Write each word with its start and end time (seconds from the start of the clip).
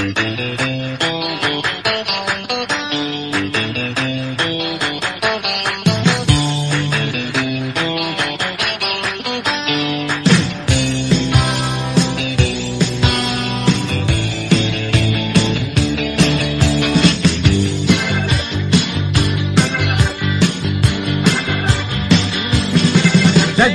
Thank 0.00 1.02
you. 1.02 1.09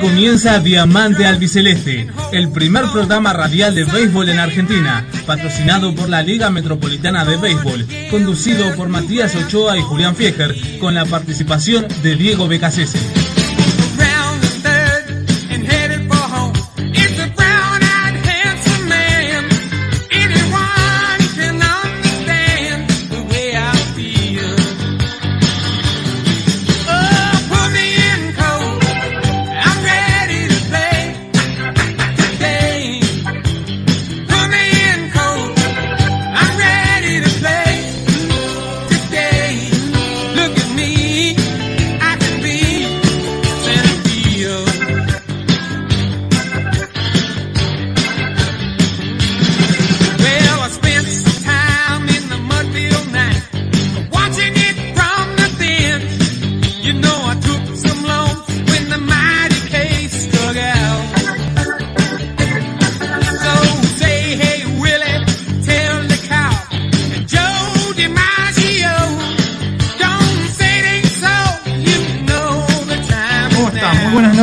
Comienza 0.00 0.58
Diamante 0.60 1.26
Albiceleste, 1.26 2.08
el 2.32 2.50
primer 2.50 2.84
programa 2.92 3.32
radial 3.32 3.74
de 3.74 3.84
béisbol 3.84 4.28
en 4.28 4.38
Argentina, 4.38 5.06
patrocinado 5.26 5.94
por 5.94 6.08
la 6.08 6.22
Liga 6.22 6.50
Metropolitana 6.50 7.24
de 7.24 7.36
Béisbol, 7.36 7.86
conducido 8.10 8.74
por 8.74 8.88
Matías 8.88 9.34
Ochoa 9.34 9.78
y 9.78 9.82
Julián 9.82 10.14
Fieger, 10.14 10.54
con 10.78 10.94
la 10.94 11.04
participación 11.04 11.86
de 12.02 12.16
Diego 12.16 12.48
Becasese. 12.48 12.98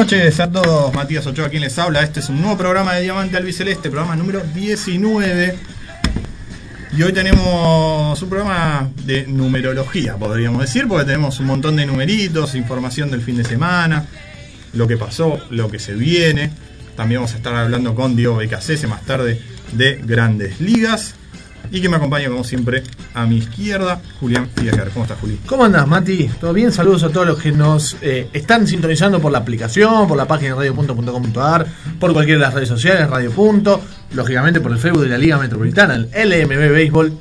Noches 0.03 0.37
a 0.41 0.51
todos. 0.51 0.93
Matías 0.93 1.25
Ochoa 1.27 1.47
quien 1.47 1.61
les 1.61 1.79
habla. 1.79 2.03
Este 2.03 2.19
es 2.19 2.27
un 2.27 2.41
nuevo 2.41 2.57
programa 2.57 2.93
de 2.93 3.03
Diamante 3.03 3.37
Albiceleste, 3.37 3.89
programa 3.89 4.17
número 4.17 4.41
19. 4.53 5.57
Y 6.91 7.03
hoy 7.03 7.13
tenemos 7.13 8.21
un 8.21 8.29
programa 8.29 8.89
de 9.05 9.25
numerología, 9.27 10.17
podríamos 10.17 10.59
decir, 10.59 10.89
porque 10.89 11.05
tenemos 11.05 11.39
un 11.39 11.45
montón 11.45 11.77
de 11.77 11.85
numeritos, 11.85 12.53
información 12.53 13.11
del 13.11 13.21
fin 13.21 13.37
de 13.37 13.45
semana, 13.45 14.05
lo 14.73 14.89
que 14.89 14.97
pasó, 14.97 15.39
lo 15.51 15.71
que 15.71 15.79
se 15.79 15.93
viene. 15.93 16.51
También 16.97 17.21
vamos 17.21 17.33
a 17.35 17.37
estar 17.37 17.55
hablando 17.55 17.95
con 17.95 18.17
Diego 18.17 18.35
Becasese 18.35 18.87
más 18.87 19.05
tarde 19.05 19.39
de 19.71 20.01
grandes 20.03 20.59
ligas. 20.59 21.15
Y 21.71 21.81
que 21.81 21.89
me 21.89 21.95
acompaña, 21.95 22.29
como 22.29 22.43
siempre, 22.43 22.83
a 23.13 23.25
mi 23.25 23.37
izquierda, 23.37 23.99
Julián 24.19 24.47
Fieger. 24.55 24.89
¿Cómo 24.89 25.05
estás, 25.05 25.19
Juli? 25.19 25.39
¿Cómo 25.47 25.65
andas, 25.65 25.87
Mati? 25.87 26.29
¿Todo 26.39 26.53
bien? 26.53 26.71
Saludos 26.71 27.03
a 27.03 27.09
todos 27.09 27.25
los 27.25 27.39
que 27.39 27.51
nos 27.51 27.97
eh, 28.01 28.29
están 28.33 28.67
sintonizando 28.67 29.19
por 29.19 29.31
la 29.31 29.39
aplicación, 29.39 30.07
por 30.07 30.17
la 30.17 30.27
página 30.27 30.55
radio.com.ar, 30.55 31.65
por 31.99 32.13
cualquiera 32.13 32.39
de 32.39 32.45
las 32.45 32.53
redes 32.53 32.69
sociales, 32.69 33.09
Radio 33.09 33.31
Punto, 33.31 33.81
lógicamente 34.13 34.61
por 34.61 34.71
el 34.71 34.77
Facebook 34.77 35.01
de 35.01 35.09
la 35.09 35.17
Liga 35.17 35.37
Metropolitana, 35.39 35.95
el 35.95 36.29
LMB 36.29 36.71
Béisbol. 36.73 37.13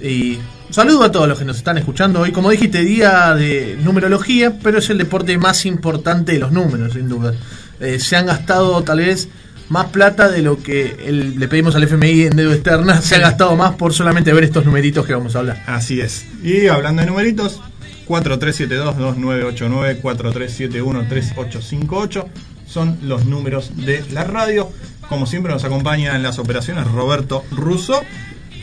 Y 0.00 0.38
saludo 0.70 1.04
a 1.04 1.12
todos 1.12 1.28
los 1.28 1.38
que 1.38 1.44
nos 1.44 1.58
están 1.58 1.76
escuchando 1.76 2.20
hoy. 2.20 2.32
Como 2.32 2.50
dijiste, 2.50 2.82
día 2.82 3.34
de 3.34 3.78
numerología, 3.82 4.58
pero 4.62 4.78
es 4.78 4.88
el 4.88 4.98
deporte 4.98 5.36
más 5.36 5.66
importante 5.66 6.32
de 6.32 6.38
los 6.38 6.52
números, 6.52 6.94
sin 6.94 7.08
duda. 7.08 7.34
Eh, 7.80 7.98
se 7.98 8.16
han 8.16 8.26
gastado 8.26 8.82
tal 8.82 8.98
vez 8.98 9.28
más 9.70 9.86
plata 9.86 10.28
de 10.28 10.42
lo 10.42 10.62
que 10.62 10.96
el- 11.06 11.38
le 11.40 11.48
pedimos 11.48 11.74
al 11.74 11.82
FMI 11.84 12.24
en 12.24 12.36
deuda 12.36 12.54
externa. 12.54 13.00
Se 13.00 13.16
ha 13.16 13.20
gastado 13.20 13.56
más 13.56 13.74
por 13.76 13.94
solamente 13.94 14.30
ver 14.32 14.44
estos 14.44 14.64
numeritos 14.66 15.06
que 15.06 15.14
vamos 15.14 15.34
a 15.34 15.38
hablar. 15.40 15.62
Así 15.66 16.00
es. 16.00 16.26
Y 16.42 16.66
hablando 16.66 17.00
de 17.02 17.08
numeritos, 17.08 17.60
4372-2989, 18.06 20.00
4371-3858 20.02 22.24
son 22.66 22.98
los 23.02 23.24
números 23.26 23.72
de 23.76 24.04
la 24.12 24.24
radio. 24.24 24.70
Como 25.08 25.26
siempre 25.26 25.52
nos 25.52 25.64
acompaña 25.64 26.14
en 26.16 26.22
las 26.22 26.38
operaciones 26.38 26.86
Roberto 26.86 27.44
Russo, 27.50 28.00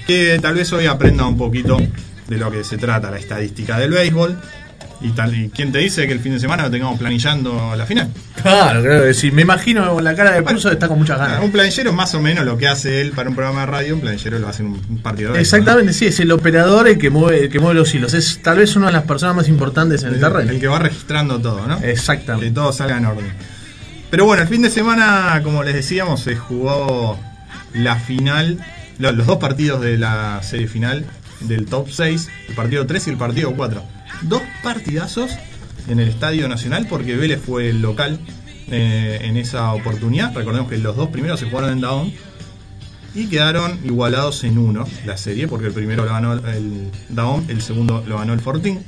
que 0.06 0.40
tal 0.42 0.56
vez 0.56 0.72
hoy 0.74 0.86
aprenda 0.86 1.26
un 1.26 1.38
poquito 1.38 1.78
de 2.28 2.38
lo 2.38 2.52
que 2.52 2.64
se 2.64 2.78
trata 2.78 3.12
la 3.12 3.18
estadística 3.20 3.78
del 3.78 3.92
béisbol. 3.92 4.40
Y 5.00 5.10
tal, 5.10 5.36
y 5.36 5.50
quién 5.50 5.72
te 5.72 5.78
dice 5.78 6.08
que 6.08 6.14
el 6.14 6.20
fin 6.20 6.32
de 6.34 6.40
semana 6.40 6.64
lo 6.64 6.72
tengamos 6.72 6.98
planillando 6.98 7.76
la 7.78 7.86
final. 7.86 8.10
Claro, 8.42 8.82
claro 8.82 9.04
que 9.04 9.14
sí. 9.14 9.30
Me 9.30 9.44
imagino 9.44 10.00
la 10.02 10.16
cara 10.16 10.32
de 10.32 10.42
Pulso 10.42 10.72
está 10.72 10.88
con 10.88 10.98
muchas 10.98 11.20
ganas. 11.20 11.44
Un 11.44 11.52
planillero 11.52 11.92
es 11.92 11.96
más 11.96 12.16
o 12.16 12.20
menos 12.22 12.46
lo 12.46 12.58
que 12.58 12.68
hace 12.68 13.02
él 13.02 13.12
para 13.12 13.30
un 13.30 13.36
programa 13.36 13.60
de 13.62 13.66
radio, 13.68 13.94
un 13.96 14.02
planillero 14.02 14.40
lo 14.40 14.48
hace 14.48 14.64
en 14.64 14.70
un 14.70 14.98
partido 15.04 15.34
de 15.34 15.40
Exactamente, 15.40 15.94
sí, 15.94 16.08
es 16.08 16.20
el 16.20 16.32
operador 16.32 16.88
el 16.88 16.98
que 16.98 17.12
mueve, 17.12 17.44
el 17.44 17.50
que 17.52 17.60
mueve 17.60 17.76
los 17.76 17.94
hilos. 17.94 18.16
Es 18.16 18.42
tal 18.42 18.58
vez 18.58 18.76
una 18.76 18.88
de 18.88 18.94
las 18.94 19.04
personas 19.04 19.36
más 19.36 19.48
importantes 19.50 20.02
en 20.02 20.16
el 20.16 20.20
terreno. 20.20 20.50
El 20.52 20.60
que 20.60 20.68
va 20.68 20.80
registrando 20.80 21.40
todo, 21.40 21.68
¿no? 21.68 21.80
Que 21.80 21.92
Exactamente. 21.92 22.50
todo 22.52 22.74
salga 22.74 22.98
en 22.98 23.06
orden. 23.06 23.34
Pero 24.10 24.26
bueno, 24.26 24.42
el 24.42 24.48
fin 24.50 24.62
de 24.64 24.70
semana, 24.72 25.42
como 25.44 25.64
les 25.64 25.76
decíamos, 25.76 26.22
se 26.22 26.36
jugó 26.36 27.20
la 27.74 27.98
final, 27.98 28.58
lo- 28.98 29.12
los 29.12 29.28
dos 29.28 29.38
partidos 29.38 29.82
de 29.82 29.98
la 30.00 30.40
serie 30.42 30.68
final 30.68 31.06
del 31.42 31.66
top 31.68 31.90
6, 31.92 32.30
el 32.50 32.56
partido 32.56 32.88
3 32.88 33.06
y 33.06 33.10
el 33.12 33.18
partido 33.18 33.54
4. 33.56 33.84
Dos 34.24 34.42
partidazos 34.64 35.32
en 35.88 36.00
el 36.00 36.10
Estadio 36.10 36.48
Nacional 36.50 36.88
porque 36.90 37.16
Vélez 37.16 37.42
fue 37.42 37.70
el 37.70 37.82
local 37.82 38.20
eh, 38.70 39.20
en 39.22 39.38
esa 39.38 39.74
oportunidad. 39.74 40.34
Recordemos 40.34 40.70
que 40.70 40.78
los 40.78 40.96
dos 40.96 41.10
primeros 41.10 41.40
se 41.40 41.50
jugaron 41.50 41.72
en 41.72 41.82
Down 41.82 42.14
y 43.16 43.28
quedaron 43.28 43.80
igualados 43.84 44.44
en 44.44 44.58
uno 44.58 44.86
la 45.06 45.18
serie 45.18 45.48
porque 45.48 45.68
el 45.68 45.74
primero 45.74 46.06
lo 46.06 46.12
ganó 46.12 46.34
el 46.34 46.92
Down, 47.10 47.46
el 47.48 47.62
segundo 47.62 48.04
lo 48.08 48.18
ganó 48.18 48.34
el 48.34 48.40
Fortín. 48.40 48.84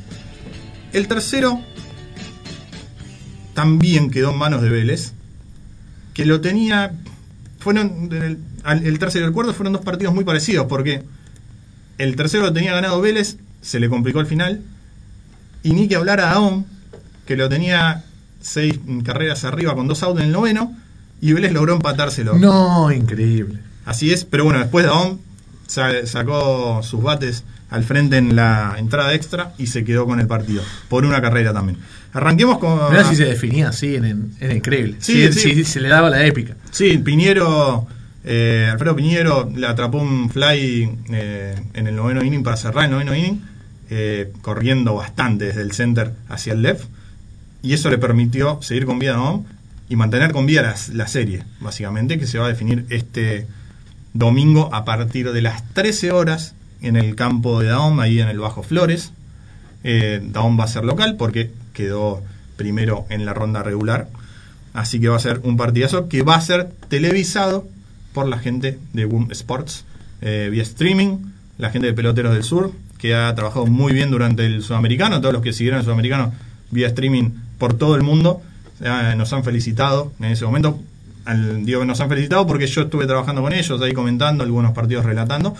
El 0.93 1.07
tercero 1.07 1.61
también 3.53 4.09
quedó 4.09 4.31
en 4.31 4.37
manos 4.37 4.61
de 4.61 4.69
Vélez, 4.69 5.13
que 6.13 6.25
lo 6.25 6.41
tenía. 6.41 6.93
Fueron. 7.59 8.09
El, 8.11 8.39
el 8.85 8.99
tercero 8.99 9.25
y 9.25 9.27
el 9.27 9.33
cuarto 9.33 9.53
fueron 9.53 9.73
dos 9.73 9.83
partidos 9.83 10.13
muy 10.13 10.23
parecidos, 10.23 10.65
porque 10.67 11.03
el 11.97 12.15
tercero 12.15 12.43
lo 12.43 12.53
tenía 12.53 12.73
ganado 12.73 13.01
Vélez, 13.01 13.37
se 13.61 13.79
le 13.79 13.89
complicó 13.89 14.19
al 14.19 14.27
final, 14.27 14.61
y 15.63 15.73
ni 15.73 15.87
que 15.87 15.95
hablar 15.95 16.19
a 16.19 16.31
Aon, 16.33 16.65
que 17.25 17.35
lo 17.35 17.49
tenía 17.49 18.03
seis 18.41 18.79
carreras 19.03 19.43
arriba 19.43 19.75
con 19.75 19.87
dos 19.87 20.01
outs 20.03 20.19
en 20.21 20.27
el 20.27 20.31
noveno, 20.31 20.75
y 21.21 21.33
Vélez 21.33 21.51
logró 21.51 21.73
empatárselo. 21.73 22.37
No, 22.37 22.91
increíble. 22.91 23.59
Así 23.85 24.11
es, 24.13 24.23
pero 24.25 24.45
bueno, 24.45 24.59
después 24.59 24.85
Daón 24.85 25.19
sa- 25.67 26.05
sacó 26.05 26.81
sus 26.83 27.01
bates 27.03 27.43
al 27.69 27.83
frente 27.83 28.17
en 28.17 28.35
la 28.35 28.75
entrada 28.79 29.13
extra 29.13 29.53
y 29.57 29.67
se 29.67 29.83
quedó 29.83 30.05
con 30.05 30.19
el 30.19 30.27
partido, 30.27 30.63
por 30.87 31.05
una 31.05 31.21
carrera 31.21 31.53
también. 31.53 31.77
Arranquemos 32.13 32.57
con... 32.57 32.89
Mirá 32.89 33.03
si 33.03 33.15
se 33.15 33.25
definía 33.25 33.69
así, 33.69 33.95
era 33.95 34.53
increíble. 34.55 34.95
Sí, 34.99 35.27
Sí, 35.31 35.33
sí. 35.39 35.53
sí, 35.55 35.63
se 35.65 35.79
le 35.79 35.89
daba 35.89 36.09
la 36.09 36.25
épica. 36.25 36.55
Sí, 36.71 36.97
Piñero, 36.97 37.85
eh, 38.23 38.67
Alfredo 38.71 38.95
Piñero 38.95 39.51
le 39.55 39.67
atrapó 39.67 39.99
un 39.99 40.29
fly 40.31 40.89
eh, 41.11 41.55
en 41.73 41.85
el 41.87 41.95
noveno 41.95 42.23
inning 42.23 42.41
para 42.41 42.57
cerrar 42.57 42.85
el 42.85 42.91
noveno 42.91 43.13
inning, 43.15 43.41
eh, 43.89 44.31
corriendo 44.41 44.95
bastante 44.95 45.45
desde 45.45 45.61
el 45.61 45.71
center 45.71 46.13
hacia 46.27 46.53
el 46.53 46.61
left, 46.61 46.85
y 47.61 47.73
eso 47.73 47.89
le 47.89 47.97
permitió 47.97 48.61
seguir 48.61 48.85
con 48.85 48.99
vida 48.99 49.13
Daón 49.13 49.45
y 49.89 49.95
mantener 49.95 50.31
con 50.31 50.45
vida 50.45 50.61
la, 50.61 50.75
la 50.93 51.07
serie, 51.07 51.43
básicamente, 51.59 52.19
que 52.19 52.27
se 52.27 52.37
va 52.37 52.45
a 52.45 52.49
definir 52.49 52.85
este 52.89 53.47
domingo 54.13 54.73
a 54.73 54.85
partir 54.85 55.31
de 55.31 55.41
las 55.41 55.67
13 55.73 56.11
horas 56.11 56.53
en 56.81 56.95
el 56.95 57.15
campo 57.15 57.59
de 57.59 57.67
Daom, 57.67 57.99
ahí 57.99 58.19
en 58.19 58.29
el 58.29 58.39
Bajo 58.39 58.63
Flores. 58.63 59.11
Eh, 59.83 60.21
Daom 60.23 60.59
va 60.59 60.65
a 60.65 60.67
ser 60.67 60.85
local 60.85 61.15
porque 61.17 61.51
quedó 61.73 62.21
primero 62.55 63.05
en 63.09 63.25
la 63.25 63.33
ronda 63.33 63.63
regular. 63.63 64.09
Así 64.73 64.99
que 64.99 65.09
va 65.09 65.17
a 65.17 65.19
ser 65.19 65.41
un 65.43 65.57
partidazo 65.57 66.09
que 66.09 66.21
va 66.21 66.35
a 66.35 66.41
ser 66.41 66.69
televisado 66.89 67.67
por 68.13 68.27
la 68.27 68.39
gente 68.39 68.79
de 68.93 69.05
Boom 69.05 69.31
Sports 69.31 69.85
eh, 70.21 70.49
vía 70.51 70.63
streaming, 70.63 71.17
la 71.57 71.69
gente 71.69 71.87
de 71.87 71.93
Peloteros 71.93 72.33
del 72.33 72.43
Sur, 72.43 72.71
que 72.99 73.15
ha 73.15 73.33
trabajado 73.33 73.65
muy 73.65 73.93
bien 73.93 74.11
durante 74.11 74.45
el 74.45 74.61
Sudamericano, 74.61 75.19
todos 75.21 75.33
los 75.33 75.41
que 75.41 75.53
siguieron 75.53 75.79
el 75.79 75.83
Sudamericano 75.85 76.31
vía 76.69 76.87
streaming 76.87 77.31
por 77.57 77.73
todo 77.73 77.95
el 77.95 78.03
mundo, 78.03 78.41
eh, 78.81 79.15
nos 79.17 79.33
han 79.33 79.43
felicitado 79.43 80.11
en 80.19 80.25
ese 80.25 80.45
momento. 80.45 80.79
Al, 81.25 81.65
digo 81.65 81.79
que 81.81 81.85
nos 81.87 81.99
han 82.01 82.09
felicitado 82.09 82.45
porque 82.45 82.67
yo 82.67 82.81
estuve 82.83 83.05
trabajando 83.07 83.41
con 83.41 83.53
ellos, 83.53 83.81
ahí 83.81 83.93
comentando, 83.93 84.43
algunos 84.43 84.73
partidos 84.73 85.05
relatando. 85.05 85.55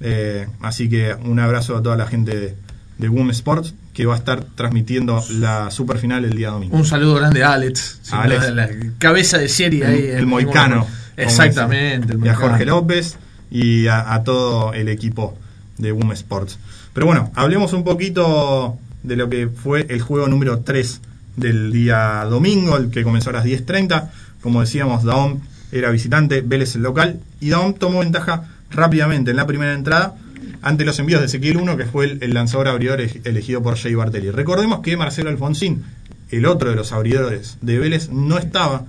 Eh, 0.00 0.46
así 0.62 0.88
que 0.88 1.14
un 1.14 1.38
abrazo 1.38 1.76
a 1.76 1.82
toda 1.82 1.96
la 1.96 2.06
gente 2.06 2.34
de, 2.38 2.54
de 2.98 3.08
Boom 3.08 3.30
Sports 3.30 3.74
que 3.92 4.06
va 4.06 4.14
a 4.14 4.18
estar 4.18 4.42
transmitiendo 4.54 5.22
la 5.32 5.70
super 5.70 5.98
final 5.98 6.24
el 6.24 6.32
día 6.34 6.50
domingo. 6.50 6.74
Un 6.76 6.86
saludo 6.86 7.14
grande 7.16 7.42
a 7.44 7.52
Alex, 7.52 8.00
A 8.12 8.22
Alex. 8.22 8.50
la 8.50 8.68
cabeza 8.98 9.36
de 9.38 9.48
serie 9.48 9.84
el, 9.84 9.90
ahí. 9.90 10.06
el 10.06 10.18
en- 10.20 10.28
moicano. 10.28 10.86
Exactamente. 11.16 12.14
el 12.14 12.24
Y 12.24 12.28
a. 12.28 12.34
Jorge 12.34 12.64
López 12.64 13.18
y 13.50 13.86
a, 13.88 14.14
a 14.14 14.22
todo 14.24 14.72
el 14.72 14.88
equipo 14.88 15.36
de 15.80 15.92
Boom 15.92 16.12
Sports. 16.12 16.58
Pero 16.92 17.06
bueno, 17.06 17.30
hablemos 17.34 17.72
un 17.72 17.84
poquito 17.84 18.76
de 19.02 19.16
lo 19.16 19.28
que 19.28 19.48
fue 19.48 19.86
el 19.88 20.00
juego 20.00 20.28
número 20.28 20.60
3 20.60 21.00
del 21.36 21.72
día 21.72 22.24
domingo, 22.28 22.76
el 22.76 22.90
que 22.90 23.02
comenzó 23.02 23.30
a 23.30 23.34
las 23.34 23.44
10.30. 23.44 24.10
Como 24.42 24.60
decíamos, 24.60 25.04
Daom 25.04 25.40
era 25.72 25.90
visitante, 25.90 26.40
Vélez 26.42 26.74
el 26.76 26.82
local, 26.82 27.20
y 27.40 27.50
Daom 27.50 27.74
tomó 27.74 28.00
ventaja 28.00 28.48
rápidamente 28.70 29.30
en 29.30 29.36
la 29.36 29.46
primera 29.46 29.72
entrada 29.74 30.14
ante 30.62 30.84
los 30.84 30.98
envíos 30.98 31.20
de 31.20 31.26
Ezequiel 31.26 31.56
1, 31.56 31.76
que 31.76 31.86
fue 31.86 32.18
el, 32.20 32.34
lanzador 32.34 32.68
abridor 32.68 33.00
elegido 33.00 33.62
por 33.62 33.76
Jay 33.76 33.94
Bartelli. 33.94 34.30
Recordemos 34.30 34.80
que 34.80 34.96
Marcelo 34.96 35.30
Alfonsín, 35.30 35.82
el 36.30 36.44
otro 36.46 36.70
de 36.70 36.76
los 36.76 36.92
abridores 36.92 37.56
de 37.62 37.78
Vélez, 37.78 38.10
no 38.10 38.36
estaba 38.38 38.84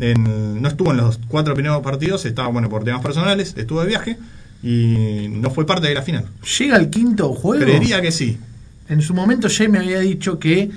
en- 0.00 0.60
no 0.60 0.68
estuvo 0.68 0.90
en 0.90 0.96
los 0.98 1.18
cuatro 1.28 1.54
primeros 1.54 1.82
partidos, 1.82 2.24
estaba 2.24 2.48
bueno 2.48 2.68
por 2.68 2.84
temas 2.84 3.00
personales, 3.00 3.54
estuvo 3.56 3.80
de 3.80 3.86
viaje 3.88 4.18
y 4.64 5.28
no 5.28 5.50
fue 5.50 5.66
parte 5.66 5.88
de 5.88 5.94
la 5.94 6.00
final. 6.00 6.24
Llega 6.58 6.78
el 6.78 6.88
quinto 6.88 7.34
juego. 7.34 7.62
Creería 7.62 8.00
que 8.00 8.10
sí. 8.10 8.38
En 8.88 9.02
su 9.02 9.12
momento 9.12 9.48
Jay 9.50 9.68
me 9.68 9.78
había 9.78 10.00
dicho 10.00 10.38
que 10.38 10.70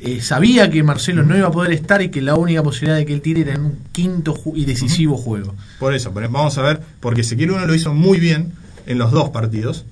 eh, 0.00 0.22
sabía 0.22 0.70
que 0.70 0.82
Marcelo 0.82 1.24
no 1.24 1.36
iba 1.36 1.48
a 1.48 1.50
poder 1.50 1.72
estar 1.72 2.00
y 2.00 2.08
que 2.08 2.22
la 2.22 2.36
única 2.36 2.62
posibilidad 2.62 2.96
de 2.96 3.04
que 3.04 3.12
él 3.12 3.20
tire 3.20 3.42
era 3.42 3.52
en 3.52 3.60
un 3.60 3.78
quinto 3.92 4.34
y 4.54 4.64
decisivo 4.64 5.18
juego. 5.18 5.54
Por 5.78 5.94
eso, 5.94 6.10
pero 6.14 6.30
vamos 6.30 6.56
a 6.56 6.62
ver, 6.62 6.80
porque 7.00 7.20
Ezequiel 7.20 7.50
1 7.50 7.66
lo 7.66 7.74
hizo 7.74 7.92
muy 7.92 8.18
bien 8.18 8.52
en 8.86 8.96
los 8.96 9.12
dos 9.12 9.28
partidos. 9.28 9.84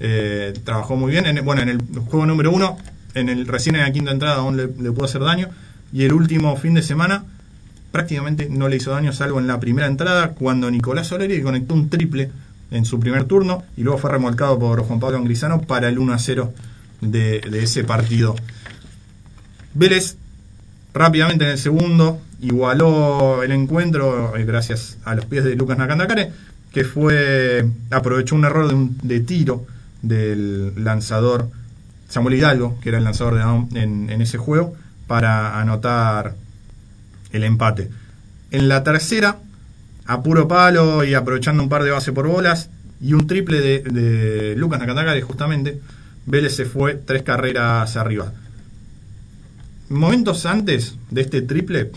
Eh, 0.00 0.52
trabajó 0.64 0.94
muy 0.94 1.10
bien. 1.10 1.24
En, 1.24 1.42
bueno, 1.46 1.62
en 1.62 1.70
el 1.70 1.78
juego 2.10 2.26
número 2.26 2.52
uno, 2.52 2.76
en 3.14 3.30
el, 3.30 3.46
recién 3.46 3.74
en 3.74 3.82
la 3.82 3.92
quinta 3.92 4.10
entrada 4.10 4.36
aún 4.36 4.58
le, 4.58 4.66
le 4.66 4.92
pudo 4.92 5.06
hacer 5.06 5.22
daño. 5.22 5.48
Y 5.94 6.04
el 6.04 6.12
último 6.12 6.54
fin 6.56 6.74
de 6.74 6.82
semana 6.82 7.24
prácticamente 7.90 8.48
no 8.50 8.68
le 8.68 8.76
hizo 8.76 8.90
daño, 8.90 9.14
salvo 9.14 9.38
en 9.38 9.46
la 9.46 9.58
primera 9.58 9.86
entrada, 9.86 10.32
cuando 10.32 10.70
Nicolás 10.70 11.06
Soleri 11.06 11.40
conectó 11.40 11.72
un 11.72 11.88
triple 11.88 12.30
en 12.70 12.84
su 12.84 13.00
primer 13.00 13.24
turno 13.24 13.62
y 13.76 13.82
luego 13.82 13.98
fue 13.98 14.10
remolcado 14.10 14.58
por 14.58 14.82
Juan 14.82 15.00
Pablo 15.00 15.16
Angrisano 15.18 15.62
para 15.62 15.88
el 15.88 15.98
1 15.98 16.12
a 16.12 16.18
0 16.18 16.52
de, 17.00 17.40
ese 17.62 17.84
partido. 17.84 18.34
Vélez 19.74 20.16
rápidamente 20.94 21.44
en 21.44 21.50
el 21.52 21.58
segundo 21.58 22.20
igualó 22.40 23.42
el 23.42 23.52
encuentro 23.52 24.36
eh, 24.36 24.44
gracias 24.44 24.98
a 25.04 25.14
los 25.14 25.26
pies 25.26 25.44
de 25.44 25.54
Lucas 25.56 25.78
Nakandakare 25.78 26.32
que 26.72 26.84
fue 26.84 27.68
aprovechó 27.90 28.34
un 28.34 28.44
error 28.44 28.68
de, 28.68 28.74
un- 28.74 28.98
de 29.02 29.20
tiro 29.20 29.66
del 30.02 30.72
lanzador 30.82 31.48
Samuel 32.08 32.34
Hidalgo 32.36 32.78
que 32.80 32.88
era 32.90 32.98
el 32.98 33.04
lanzador 33.04 33.34
de 33.34 33.40
Daom 33.40 33.68
en, 33.74 34.10
en 34.10 34.22
ese 34.22 34.38
juego 34.38 34.74
para 35.06 35.60
anotar 35.60 36.34
el 37.32 37.44
empate 37.44 37.90
en 38.50 38.68
la 38.68 38.82
tercera 38.82 39.38
a 40.08 40.22
puro 40.22 40.48
palo 40.48 41.04
y 41.04 41.14
aprovechando 41.14 41.62
un 41.62 41.68
par 41.68 41.84
de 41.84 41.90
bases 41.92 42.12
por 42.12 42.26
bolas 42.26 42.68
y 43.00 43.12
un 43.12 43.26
triple 43.28 43.60
de, 43.60 43.78
de 43.80 44.56
Lucas 44.56 44.80
Nakandakare 44.80 45.22
justamente 45.22 45.80
Vélez 46.26 46.56
se 46.56 46.64
fue 46.64 46.94
tres 46.94 47.22
carreras 47.22 47.96
arriba 47.96 48.32
momentos 49.88 50.44
antes 50.46 50.96
de 51.10 51.20
este 51.22 51.42
triple, 51.42 51.90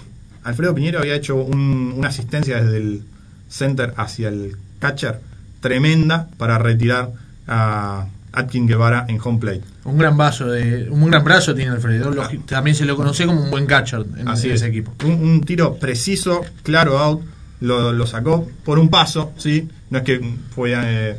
Alfredo 0.43 0.73
Piñero 0.73 0.99
había 0.99 1.15
hecho 1.15 1.35
un- 1.35 1.93
una 1.97 2.07
asistencia 2.09 2.61
desde 2.63 2.77
el 2.77 3.01
center 3.49 3.93
hacia 3.97 4.29
el 4.29 4.55
catcher 4.79 5.19
tremenda 5.59 6.29
para 6.37 6.57
retirar 6.57 7.11
a 7.47 8.07
Atkin 8.33 8.65
Guevara 8.65 9.05
en 9.09 9.19
home 9.21 9.39
plate. 9.39 9.61
Un 9.83 9.97
gran 9.97 10.15
vaso 10.15 10.47
de, 10.47 10.87
un 10.89 11.05
gran 11.09 11.23
brazo 11.23 11.53
tiene 11.53 11.71
Alfredo. 11.71 12.11
Lo- 12.11 12.27
también 12.45 12.75
se 12.77 12.85
lo 12.85 12.95
conoce 12.95 13.25
como 13.25 13.43
un 13.43 13.51
buen 13.51 13.65
catcher 13.65 14.05
en, 14.17 14.27
Así 14.29 14.47
en 14.47 14.53
es. 14.53 14.61
ese 14.61 14.69
equipo. 14.69 14.93
Un, 15.03 15.11
un 15.11 15.41
tiro 15.41 15.75
preciso, 15.75 16.41
claro 16.63 16.97
out, 16.97 17.21
lo, 17.61 18.05
sacó 18.07 18.49
por 18.65 18.79
un 18.79 18.89
paso, 18.89 19.33
¿sí? 19.37 19.69
No 19.89 19.99
es 19.99 20.03
que 20.03 20.19
fue, 20.53 20.73
eh, 20.75 21.15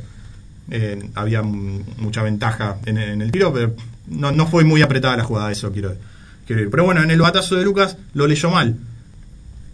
eh, 0.71 1.11
había 1.15 1.43
mucha 1.43 2.23
ventaja 2.23 2.77
en, 2.85 2.99
el 2.99 3.31
tiro, 3.31 3.53
pero 3.53 3.75
no, 4.09 4.47
fue 4.47 4.65
muy 4.65 4.83
apretada 4.83 5.17
la 5.17 5.25
jugada, 5.25 5.50
eso 5.53 5.73
quiero, 5.73 5.94
quiero. 6.47 6.69
Pero 6.71 6.85
bueno, 6.85 7.03
en 7.03 7.11
el 7.11 7.21
batazo 7.21 7.56
de 7.56 7.65
Lucas 7.65 7.97
lo 8.15 8.27
leyó 8.27 8.50
mal. 8.50 8.77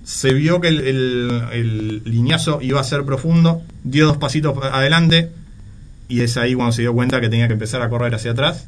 Se 0.04 0.32
vio 0.32 0.60
que 0.60 0.68
el, 0.68 0.80
el- 0.80 2.02
iba 2.62 2.80
a 2.80 2.84
ser 2.84 3.04
profundo, 3.04 3.62
dio 3.84 4.06
dos 4.06 4.16
pasitos 4.16 4.56
adelante 4.62 5.30
y 6.08 6.20
es 6.22 6.36
ahí 6.36 6.54
cuando 6.54 6.72
se 6.72 6.82
dio 6.82 6.94
cuenta 6.94 7.20
que 7.20 7.28
tenía 7.28 7.46
que 7.46 7.52
empezar 7.54 7.82
a 7.82 7.88
correr 7.88 8.14
hacia 8.14 8.30
atrás. 8.32 8.66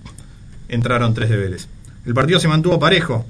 Entraron 0.69 1.15
tres 1.15 1.31
de 1.31 1.37
Vélez. 1.37 1.67
El 2.07 2.15
partido 2.15 2.41
se 2.41 2.49
mantuvo 2.49 2.79
parejo. 2.79 3.27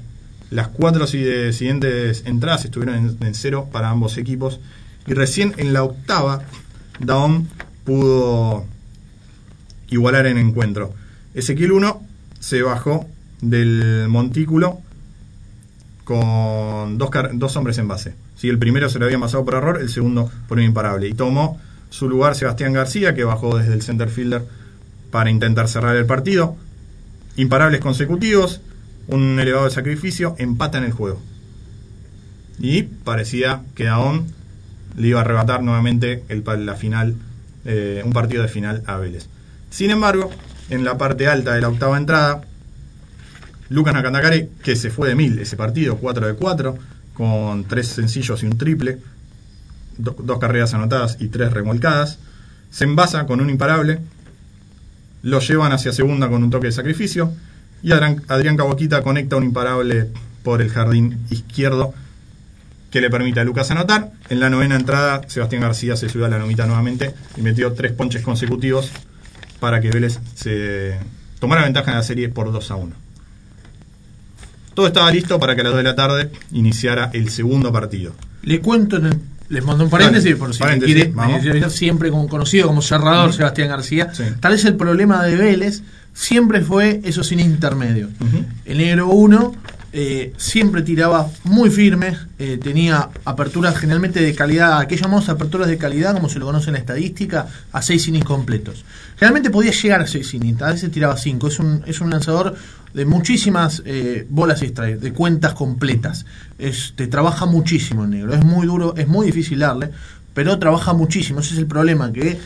Las 0.51 0.69
cuatro 0.69 1.07
eh, 1.13 1.53
siguientes 1.53 2.25
entradas 2.27 2.65
estuvieron 2.65 3.17
en, 3.21 3.35
cero 3.35 3.69
para 3.71 3.91
ambos 3.91 4.19
equipos. 4.19 4.61
Y 5.07 5.15
recién 5.15 5.55
en 5.57 5.73
la 5.73 5.85
octava, 5.85 6.43
Daom 6.99 7.47
pudo 7.85 8.67
igualar 9.89 10.27
en 10.27 10.39
encuentro. 10.39 10.93
Ezequiel 11.35 11.73
1 11.73 12.03
se 12.41 12.63
bajó 12.63 13.07
del 13.41 14.07
montículo 14.09 14.81
con 16.05 16.99
dos, 16.99 17.11
dos 17.35 17.57
hombres 17.57 17.79
en 17.79 17.89
base. 17.89 18.15
Si 18.37 18.49
el 18.49 18.59
primero 18.59 18.89
se 18.89 18.99
lo 18.99 19.05
había 19.05 19.19
pasado 19.19 19.45
por 19.45 19.55
error, 19.55 19.81
el 19.81 19.89
segundo 19.89 20.31
por 20.49 20.59
un 20.59 20.65
imparable. 20.65 21.07
Y 21.09 21.15
tomó 21.15 21.61
su 21.91 22.09
lugar 22.09 22.35
Sebastián 22.35 22.73
García, 22.73 23.15
que 23.15 23.23
bajó 23.23 23.59
desde 23.59 23.75
el 23.75 23.83
center 23.83 24.09
fielder 24.09 24.45
para 25.11 25.31
intentar 25.31 25.69
cerrar 25.69 25.95
el 25.97 26.07
partido. 26.07 26.57
Imparables 27.37 27.81
consecutivos, 27.81 28.61
un 29.13 29.39
elevado 29.39 29.69
sacrificio, 29.71 30.35
empatan 30.39 30.85
el 30.85 30.93
juego. 30.93 31.21
Y 32.59 32.83
parecía 32.83 33.63
que 33.75 33.85
Daón 33.85 34.27
le 34.97 35.09
iba 35.09 35.21
a 35.21 35.23
arrebatar 35.23 35.63
nuevamente 35.63 36.25
el, 36.29 36.45
la 36.67 36.75
final, 36.75 37.15
eh, 37.65 38.03
un 38.05 38.13
partido 38.13 38.43
de 38.43 38.49
final 38.49 38.83
a 38.87 38.97
Vélez. 38.97 39.29
Sin 39.71 39.91
embargo, 39.91 40.31
en 40.69 40.85
la 40.85 40.99
parte 40.99 41.27
alta 41.29 41.55
de 41.55 41.61
la 41.61 41.69
octava 41.69 41.97
entrada, 41.97 42.43
Lucas 43.69 43.95
Nakandakare, 43.95 44.49
que 44.63 44.77
se 44.77 44.91
fue 44.91 45.09
de 45.09 45.15
mil 45.15 45.39
ese 45.39 45.57
partido, 45.57 45.97
4 45.97 46.27
de 46.27 46.35
4, 46.35 46.77
con 47.15 47.65
tres 47.65 47.87
sencillos 47.89 48.43
y 48.43 48.47
un 48.47 48.59
triple, 48.59 48.99
do- 49.97 50.17
dos 50.23 50.39
carreras 50.39 50.75
anotadas 50.75 51.17
y 51.21 51.29
tres 51.29 51.53
remolcadas, 51.53 52.19
se 52.71 52.85
envasa 52.85 53.27
con 53.27 53.41
un 53.41 53.49
imparable, 53.49 54.01
lo 55.23 55.39
llevan 55.41 55.73
hacia 55.73 55.93
segunda 55.93 56.29
con 56.29 56.43
un 56.43 56.51
toque 56.51 56.67
de 56.69 56.73
sacrificio, 56.73 57.33
y 57.83 57.93
Adrián, 57.93 58.57
Caboquita 58.57 59.03
conecta 59.03 59.37
un 59.37 59.45
imparable 59.45 60.09
por 60.43 60.61
el 60.63 60.71
jardín 60.71 61.19
izquierdo 61.31 61.95
que 62.91 63.01
le 63.01 63.11
permite 63.11 63.41
a 63.41 63.45
Lucas 63.45 63.71
anotar. 63.71 64.13
En 64.29 64.41
la 64.41 64.51
novena 64.51 64.77
entrada, 64.77 65.23
Sebastián 65.29 65.63
García 65.63 65.97
se 65.97 66.09
subió 66.09 66.27
a 66.27 66.29
la 66.29 66.39
nomita 66.39 66.67
nuevamente 66.67 67.15
y 67.37 67.43
metió 67.43 67.73
tres 67.73 67.93
ponches 67.93 68.23
consecutivos 68.23 68.91
para 69.61 69.81
que 69.81 69.91
Vélez 69.91 70.19
se 70.35 70.99
tomara 71.39 71.63
ventaja 71.63 71.91
en 71.93 71.97
la 71.99 72.03
serie 72.03 72.29
por 72.29 72.51
2 72.53 72.71
a 72.71 72.75
1. 72.77 72.93
Todo 74.75 74.87
estaba 74.87 75.11
listo 75.11 75.39
para 75.39 75.55
que 75.55 75.61
a 75.61 75.65
las 75.65 75.73
2 75.73 75.79
de 75.79 75.85
la 75.85 75.95
tarde 75.97 76.31
iniciara 76.53 77.11
el 77.13 77.29
segundo 77.31 77.73
partido. 77.73 78.15
Le 78.43 78.61
cuento, 78.61 78.97
en 78.97 79.07
el- 79.07 79.21
les 79.51 79.65
mando 79.65 79.85
un 79.85 79.91
paréntesis 79.91 80.35
por 80.37 80.55
si 80.55 80.63
quiere. 80.87 81.13
eh, 81.67 81.71
Siempre 81.71 82.11
como 82.11 82.29
conocido 82.29 82.69
como 82.69 82.81
cerrador 82.81 83.33
Sebastián 83.35 83.69
García. 83.69 84.09
Sí. 84.15 84.23
Tal 84.41 84.53
vez 84.53 84.65
el 84.65 84.77
problema 84.77 85.23
de 85.25 85.37
Vélez 85.37 85.83
siempre 86.15 86.63
fue 86.63 87.01
eso 87.05 87.23
sin 87.23 87.41
intermedio. 87.41 88.09
Ujú. 88.21 88.45
El 88.65 88.79
negro 88.79 89.09
1 89.09 89.53
eh, 89.93 90.33
siempre 90.37 90.83
tiraba 90.83 91.29
muy 91.43 91.69
firme, 91.69 92.17
eh, 92.39 92.61
tenía 92.63 93.09
aperturas 93.25 93.77
generalmente 93.77 94.21
de 94.21 94.35
calidad, 94.37 94.87
¿qué 94.87 94.97
llamamos 94.97 95.29
aperturas 95.29 95.67
de 95.67 95.79
calidad, 95.79 96.15
como 96.15 96.29
se 96.29 96.39
lo 96.39 96.47
conoce 96.47 96.69
en 96.69 96.75
la 96.75 96.79
estadística, 96.79 97.49
a 97.73 97.83
seis 97.83 98.07
innings 98.07 98.25
completos. 98.25 98.85
Generalmente 99.17 99.51
podía 99.51 99.73
llegar 99.73 100.01
a 100.01 100.07
seis 100.07 100.33
innings, 100.33 100.63
a 100.63 100.71
veces 100.71 100.93
tiraba 100.93 101.17
cinco. 101.17 101.49
Es 101.49 101.59
un, 101.59 101.83
es 101.87 102.01
un 102.01 102.09
lanzador 102.11 102.55
de 102.95 103.05
muchísimas 103.05 103.83
eh, 103.87 104.27
bolas 104.29 104.63
extra, 104.63 104.87
de 104.87 105.13
cuentas 105.13 105.55
completas. 105.55 106.27
Es, 106.59 106.93
te 106.97 107.07
trabaja 107.07 107.47
muchísimo 107.47 108.05
el 108.05 108.11
negro, 108.11 108.35
es 108.35 108.45
muy 108.45 108.67
duro, 108.67 108.95
es 108.97 109.07
muy 109.09 109.27
difícil 109.27 109.61
darle, 109.61 109.91
pero 110.35 110.59
trabaja 110.59 110.93
muchísimo. 110.93 111.41
Ese 111.41 111.55
es 111.55 111.59
el 111.59 111.67
problema, 111.67 112.13
que 112.13 112.39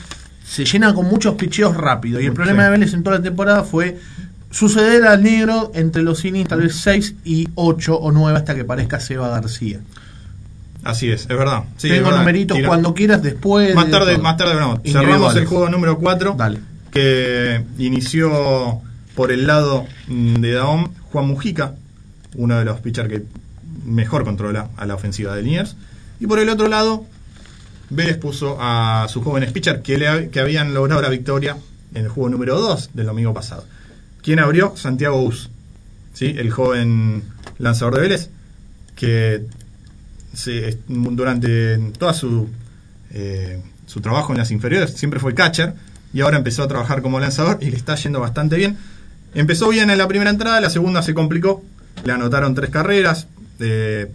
se 0.46 0.64
llena 0.64 0.92
con 0.94 1.06
muchos 1.06 1.34
picheos 1.36 1.76
rápido. 1.76 2.20
Y 2.20 2.26
el 2.26 2.32
problema 2.32 2.64
de 2.64 2.70
Vélez 2.70 2.92
en 2.94 3.02
toda 3.02 3.16
la 3.18 3.22
temporada 3.22 3.64
fue 3.64 3.98
suceder 4.50 5.04
al 5.06 5.22
negro 5.22 5.72
entre 5.74 6.02
los 6.02 6.24
innings 6.24 6.48
tal 6.48 6.60
vez 6.60 6.76
6 6.76 7.14
y 7.24 7.48
8 7.56 7.96
o 7.96 8.12
9 8.12 8.38
hasta 8.38 8.54
que 8.54 8.64
parezca 8.64 9.00
Seba 9.00 9.28
García. 9.28 9.80
Así 10.84 11.10
es, 11.10 11.22
es 11.22 11.28
verdad. 11.28 11.64
Sí, 11.78 11.88
Tengo 11.88 12.04
verdad. 12.04 12.18
numeritos 12.20 12.58
Tira- 12.58 12.68
cuando 12.68 12.92
quieras 12.94 13.22
después. 13.22 13.74
Más 13.74 13.86
de 13.86 13.90
tarde, 13.92 14.18
más 14.18 14.36
tarde. 14.36 14.52
Individuales. 14.52 14.82
Cerramos 14.92 15.36
el 15.36 15.46
juego 15.46 15.68
número 15.70 15.98
4. 15.98 16.34
Dale. 16.36 16.58
Que 16.90 17.64
inició 17.78 18.82
por 19.14 19.32
el 19.32 19.46
lado 19.46 19.86
mm, 20.08 20.34
de 20.36 20.52
Daom 20.52 20.92
Juan 21.12 21.26
Mujica, 21.26 21.74
uno 22.34 22.58
de 22.58 22.64
los 22.64 22.80
pitchers 22.80 23.08
que 23.08 23.22
mejor 23.84 24.24
controla 24.24 24.70
a 24.76 24.86
la 24.86 24.94
ofensiva 24.94 25.34
de 25.34 25.42
Liniers. 25.42 25.76
Y 26.20 26.26
por 26.26 26.38
el 26.38 26.48
otro 26.48 26.68
lado, 26.68 27.04
Vélez 27.90 28.18
puso 28.18 28.56
a 28.60 29.06
sus 29.08 29.22
jóvenes 29.22 29.52
pitchers 29.52 29.80
que, 29.82 29.98
le 29.98 30.30
que 30.30 30.40
habían 30.40 30.74
logrado 30.74 31.02
la 31.02 31.08
victoria 31.08 31.56
en 31.94 32.04
el 32.04 32.08
juego 32.08 32.28
número 32.28 32.58
2 32.58 32.90
del 32.94 33.06
domingo 33.06 33.32
pasado. 33.34 33.64
¿Quién 34.22 34.38
abrió? 34.38 34.74
Santiago 34.76 35.22
Us, 35.22 35.50
¿sí? 36.12 36.34
el 36.36 36.50
joven 36.50 37.22
lanzador 37.58 37.96
de 37.96 38.00
Vélez, 38.00 38.30
que 38.96 39.44
durante 40.88 41.78
toda 41.98 42.14
su, 42.14 42.48
eh, 43.10 43.62
su 43.86 44.00
trabajo 44.00 44.32
en 44.32 44.38
las 44.38 44.50
inferiores 44.50 44.94
siempre 44.94 45.20
fue 45.20 45.34
catcher 45.34 45.74
y 46.12 46.20
ahora 46.20 46.38
empezó 46.38 46.62
a 46.62 46.68
trabajar 46.68 47.02
como 47.02 47.20
lanzador 47.20 47.58
y 47.60 47.70
le 47.70 47.76
está 47.76 47.94
yendo 47.96 48.20
bastante 48.20 48.56
bien. 48.56 48.76
Empezó 49.34 49.68
bien 49.68 49.90
en 49.90 49.98
la 49.98 50.06
primera 50.06 50.30
entrada, 50.30 50.60
la 50.60 50.70
segunda 50.70 51.02
se 51.02 51.12
complicó, 51.12 51.64
le 52.04 52.12
anotaron 52.12 52.54
tres 52.54 52.70
carreras, 52.70 53.26
eh, 53.58 54.10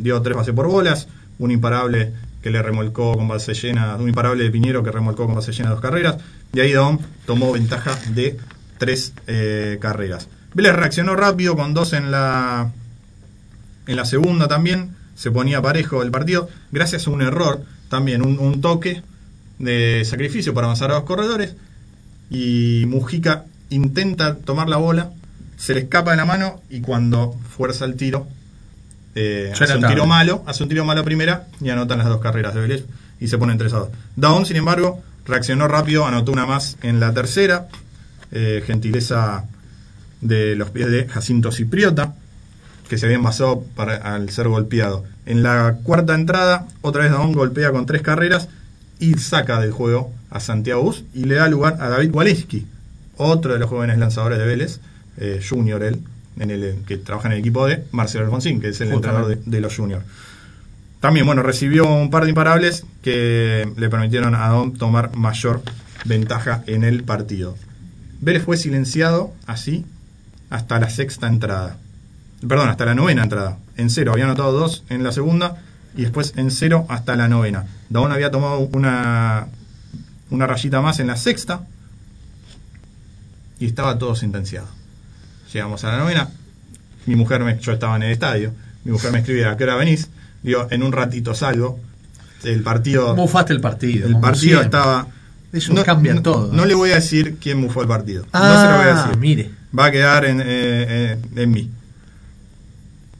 dio 0.00 0.22
tres 0.22 0.36
bases 0.36 0.54
por 0.54 0.68
bolas, 0.68 1.08
un 1.38 1.50
imparable 1.50 2.12
que 2.40 2.50
le 2.50 2.62
remolcó 2.62 3.14
con 3.14 3.26
base 3.26 3.54
llena, 3.54 3.96
un 3.96 4.08
imparable 4.08 4.44
de 4.44 4.50
Piñero 4.50 4.82
que 4.84 4.92
remolcó 4.92 5.26
con 5.26 5.34
base 5.34 5.52
llena 5.52 5.70
dos 5.70 5.80
carreras, 5.80 6.16
y 6.52 6.60
ahí 6.60 6.72
Don 6.72 7.00
tomó 7.26 7.52
ventaja 7.52 7.98
de 8.14 8.36
tres 8.78 9.12
eh, 9.26 9.78
carreras. 9.80 10.28
Vélez 10.54 10.74
reaccionó 10.74 11.16
rápido 11.16 11.56
con 11.56 11.74
dos 11.74 11.92
en 11.92 12.10
la 12.10 12.70
en 13.86 13.96
la 13.96 14.04
segunda 14.04 14.46
también 14.46 14.94
se 15.16 15.32
ponía 15.32 15.60
parejo 15.60 16.02
el 16.02 16.12
partido, 16.12 16.48
gracias 16.70 17.08
a 17.08 17.10
un 17.10 17.22
error, 17.22 17.64
también 17.88 18.22
un, 18.22 18.38
un 18.38 18.60
toque 18.60 19.02
de 19.58 20.04
sacrificio 20.04 20.54
para 20.54 20.68
avanzar 20.68 20.92
a 20.92 20.94
los 20.94 21.04
corredores. 21.04 21.56
Y 22.30 22.84
Mujica 22.86 23.44
intenta 23.74 24.36
tomar 24.36 24.68
la 24.68 24.76
bola, 24.76 25.10
se 25.56 25.74
le 25.74 25.80
escapa 25.80 26.12
de 26.12 26.16
la 26.16 26.24
mano 26.24 26.60
y 26.70 26.80
cuando 26.80 27.36
fuerza 27.56 27.84
el 27.84 27.96
tiro, 27.96 28.26
eh, 29.14 29.50
hace 29.52 29.74
un 29.74 29.80
tarde. 29.82 29.94
tiro 29.94 30.06
malo, 30.06 30.42
hace 30.46 30.62
un 30.62 30.68
tiro 30.68 30.84
malo 30.84 31.02
a 31.02 31.04
primera 31.04 31.46
y 31.60 31.70
anotan 31.70 31.98
las 31.98 32.08
dos 32.08 32.20
carreras 32.20 32.54
de 32.54 32.60
Vélez 32.60 32.84
y 33.20 33.28
se 33.28 33.38
ponen 33.38 33.58
3 33.58 33.72
a 33.74 33.78
2. 33.78 33.88
Daón, 34.16 34.46
sin 34.46 34.56
embargo, 34.56 35.02
reaccionó 35.26 35.68
rápido, 35.68 36.06
anotó 36.06 36.32
una 36.32 36.46
más 36.46 36.76
en 36.82 36.98
la 36.98 37.12
tercera, 37.12 37.68
eh, 38.32 38.62
gentileza 38.66 39.44
de 40.20 40.56
los 40.56 40.70
pies 40.70 40.90
de 40.90 41.06
Jacinto 41.06 41.52
Cipriota, 41.52 42.14
que 42.88 42.98
se 42.98 43.06
había 43.06 43.16
envasado 43.16 43.64
para, 43.76 43.96
al 43.96 44.30
ser 44.30 44.48
golpeado. 44.48 45.04
En 45.24 45.42
la 45.42 45.76
cuarta 45.82 46.14
entrada, 46.14 46.66
otra 46.80 47.02
vez 47.02 47.12
Daón 47.12 47.32
golpea 47.32 47.70
con 47.70 47.86
tres 47.86 48.02
carreras 48.02 48.48
y 48.98 49.14
saca 49.14 49.60
del 49.60 49.72
juego 49.72 50.12
a 50.30 50.40
Santiago 50.40 50.82
Bus 50.82 51.04
y 51.14 51.24
le 51.24 51.36
da 51.36 51.48
lugar 51.48 51.78
a 51.80 51.88
David 51.88 52.14
Waleski, 52.14 52.66
otro 53.16 53.52
de 53.52 53.58
los 53.58 53.68
jóvenes 53.68 53.98
lanzadores 53.98 54.38
de 54.38 54.46
Vélez, 54.46 54.80
eh, 55.18 55.40
junior 55.46 55.82
él, 55.82 56.00
en 56.38 56.50
el, 56.50 56.76
que 56.86 56.96
trabaja 56.96 57.28
en 57.28 57.34
el 57.34 57.40
equipo 57.40 57.66
de 57.66 57.84
Marcelo 57.92 58.24
Alfonsín, 58.24 58.60
que 58.60 58.68
es 58.68 58.80
el 58.80 58.92
Justamente. 58.92 59.08
entrenador 59.08 59.44
de, 59.44 59.50
de 59.50 59.60
los 59.60 59.76
juniors. 59.76 60.04
También, 61.00 61.26
bueno, 61.26 61.42
recibió 61.42 61.84
un 61.92 62.10
par 62.10 62.24
de 62.24 62.30
imparables 62.30 62.84
que 63.02 63.68
le 63.76 63.88
permitieron 63.90 64.34
a 64.34 64.48
Don 64.48 64.72
tomar 64.74 65.16
mayor 65.16 65.62
ventaja 66.04 66.62
en 66.66 66.84
el 66.84 67.02
partido. 67.02 67.56
Vélez 68.20 68.44
fue 68.44 68.56
silenciado 68.56 69.32
así 69.46 69.84
hasta 70.48 70.78
la 70.78 70.90
sexta 70.90 71.26
entrada. 71.26 71.76
Perdón, 72.46 72.68
hasta 72.68 72.84
la 72.84 72.94
novena 72.94 73.24
entrada. 73.24 73.58
En 73.76 73.90
cero, 73.90 74.12
había 74.12 74.24
anotado 74.24 74.52
dos 74.52 74.84
en 74.90 75.02
la 75.02 75.12
segunda 75.12 75.62
y 75.96 76.02
después 76.02 76.34
en 76.36 76.50
cero 76.50 76.86
hasta 76.88 77.16
la 77.16 77.28
novena. 77.28 77.66
Daón 77.88 78.12
había 78.12 78.30
tomado 78.30 78.60
una, 78.72 79.48
una 80.30 80.46
rayita 80.46 80.80
más 80.80 81.00
en 81.00 81.08
la 81.08 81.16
sexta 81.16 81.62
y 83.62 83.66
estaba 83.66 83.96
todo 83.96 84.16
sentenciado. 84.16 84.66
Llegamos 85.52 85.84
a 85.84 85.92
la 85.92 85.98
novena. 85.98 86.28
Mi 87.06 87.14
mujer, 87.14 87.44
me, 87.44 87.56
yo 87.60 87.72
estaba 87.72 87.94
en 87.94 88.02
el 88.02 88.10
estadio. 88.10 88.52
Mi 88.84 88.90
mujer 88.90 89.12
me 89.12 89.20
escribe 89.20 89.44
a 89.46 89.56
qué 89.56 89.62
hora 89.62 89.76
venís. 89.76 90.08
Digo, 90.42 90.66
en 90.70 90.82
un 90.82 90.90
ratito 90.90 91.32
salgo. 91.32 91.78
El 92.42 92.64
partido. 92.64 93.14
Mufaste 93.14 93.52
el 93.52 93.60
partido. 93.60 94.08
El 94.08 94.18
partido 94.18 94.60
siempre. 94.60 94.64
estaba. 94.64 95.06
Eso 95.52 95.74
cambia 95.84 96.14
no- 96.14 96.22
todo. 96.22 96.52
No 96.52 96.64
le 96.66 96.74
voy 96.74 96.90
a 96.90 96.96
decir 96.96 97.36
quién 97.40 97.60
mufó 97.60 97.82
el 97.82 97.88
partido. 97.88 98.26
Ah, 98.32 98.48
no 98.52 98.60
se 98.60 98.68
lo 98.68 98.76
voy 98.78 98.86
a 98.86 99.04
decir. 99.04 99.20
mire. 99.20 99.50
Va 99.78 99.86
a 99.86 99.90
quedar 99.92 100.24
en, 100.24 100.40
eh, 100.40 100.44
eh, 100.48 101.18
en 101.36 101.50
mí. 101.52 101.70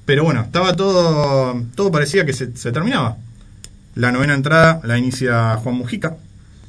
Pero 0.04 0.24
bueno, 0.24 0.40
estaba 0.42 0.74
todo. 0.74 1.62
Todo 1.76 1.92
parecía 1.92 2.26
que 2.26 2.32
se, 2.32 2.56
se 2.56 2.72
terminaba. 2.72 3.16
La 3.94 4.10
novena 4.10 4.34
entrada 4.34 4.80
la 4.82 4.98
inicia 4.98 5.54
Juan 5.56 5.76
Mujica 5.76 6.16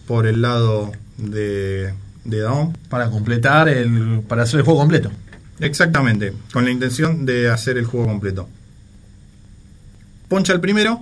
por 0.05 0.27
el 0.27 0.43
lado 0.43 0.91
de, 1.17 1.93
de 2.25 2.39
Daón. 2.39 2.77
Para 2.89 3.09
completar, 3.09 3.69
el, 3.69 4.21
para 4.27 4.43
hacer 4.43 4.59
el 4.59 4.65
juego 4.65 4.79
completo. 4.79 5.11
Exactamente, 5.59 6.33
con 6.51 6.65
la 6.65 6.71
intención 6.71 7.25
de 7.25 7.49
hacer 7.49 7.77
el 7.77 7.85
juego 7.85 8.07
completo. 8.07 8.49
Poncha 10.27 10.53
el 10.53 10.59
primero 10.59 11.01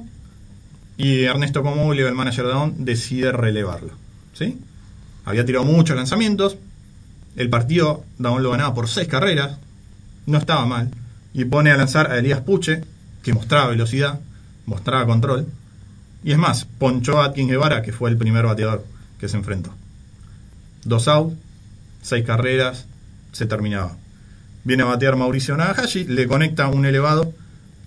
y 0.97 1.23
Ernesto 1.23 1.63
Comoglio, 1.63 2.07
el 2.07 2.15
manager 2.15 2.45
de 2.45 2.51
Dawn, 2.51 2.85
decide 2.85 3.31
relevarlo. 3.31 3.93
¿sí? 4.33 4.59
Había 5.25 5.45
tirado 5.45 5.65
muchos 5.65 5.95
lanzamientos. 5.95 6.57
El 7.35 7.49
partido 7.49 8.03
Dawn 8.17 8.43
lo 8.43 8.51
ganaba 8.51 8.73
por 8.73 8.87
seis 8.87 9.07
carreras. 9.07 9.57
No 10.25 10.37
estaba 10.37 10.65
mal. 10.65 10.91
Y 11.33 11.45
pone 11.45 11.71
a 11.71 11.77
lanzar 11.77 12.11
a 12.11 12.19
Elías 12.19 12.41
Puche, 12.41 12.83
que 13.23 13.33
mostraba 13.33 13.67
velocidad, 13.67 14.19
mostraba 14.65 15.05
control. 15.05 15.47
Y 16.23 16.33
es 16.33 16.37
más, 16.37 16.65
ponchó 16.65 17.21
a 17.21 17.25
Atkins 17.25 17.49
Guevara, 17.49 17.81
que 17.81 17.93
fue 17.93 18.09
el 18.09 18.17
primer 18.17 18.45
bateador 18.45 18.85
que 19.19 19.29
se 19.29 19.37
enfrentó. 19.37 19.73
Dos 20.83 21.07
out, 21.07 21.33
seis 22.01 22.25
carreras, 22.25 22.85
se 23.31 23.45
terminaba. 23.45 23.97
Viene 24.63 24.83
a 24.83 24.87
batear 24.87 25.15
Mauricio 25.15 25.55
Nagahashi, 25.57 26.05
le 26.05 26.27
conecta 26.27 26.67
un 26.67 26.85
elevado 26.85 27.33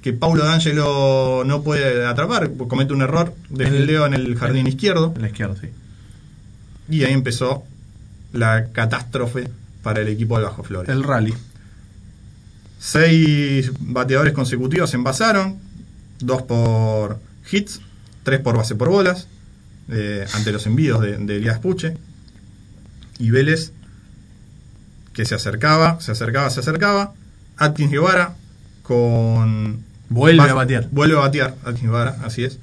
que 0.02 0.12
Paulo 0.12 0.44
D'Angelo 0.44 1.42
no 1.46 1.62
puede 1.62 2.04
atrapar, 2.06 2.50
comete 2.68 2.92
un 2.92 3.02
error 3.02 3.34
de 3.48 3.64
En 3.64 3.72
el- 3.72 3.78
fildeo 3.78 4.06
en 4.06 4.14
el 4.14 4.36
jardín 4.36 4.66
izquierdo 4.66 5.12
En 5.16 5.22
la 5.22 5.28
izquierda, 5.28 5.54
sí. 5.60 5.68
y 6.88 7.04
ahí 7.04 7.12
empezó 7.12 7.64
la 8.32 8.66
catástrofe 8.72 9.48
para 9.82 10.00
el 10.02 10.08
equipo 10.08 10.36
del 10.36 10.44
Bajo 10.46 10.62
Flores. 10.62 10.90
El 10.90 11.02
rally. 11.04 11.32
Seis 12.78 13.70
bateadores 13.80 14.32
consecutivos 14.34 14.90
se 14.90 14.96
envasaron, 14.96 15.58
dos 16.20 16.42
por 16.42 17.18
hits, 17.50 17.80
tres 18.24 18.40
por 18.40 18.56
base 18.56 18.74
por 18.74 18.90
bolas, 18.90 19.26
eh, 19.88 20.26
ante 20.34 20.52
los 20.52 20.66
envíos 20.66 21.00
de, 21.00 21.16
de 21.18 21.36
Elías 21.36 21.58
Puche. 21.60 21.96
Y 23.18 23.30
Vélez, 23.30 23.72
que 25.12 25.24
se 25.24 25.34
acercaba, 25.34 26.00
se 26.00 26.12
acercaba, 26.12 26.50
se 26.50 26.60
acercaba. 26.60 27.12
Atkins 27.56 27.90
Guevara 27.90 28.34
con. 28.82 29.82
Vuelve 30.08 30.38
base- 30.38 30.50
a 30.50 30.54
batear. 30.54 30.88
Vuelve 30.90 31.16
a 31.16 31.20
batear, 31.20 31.54
Atkins 31.64 31.82
Guevara, 31.82 32.16
así 32.24 32.44
es. 32.44 32.58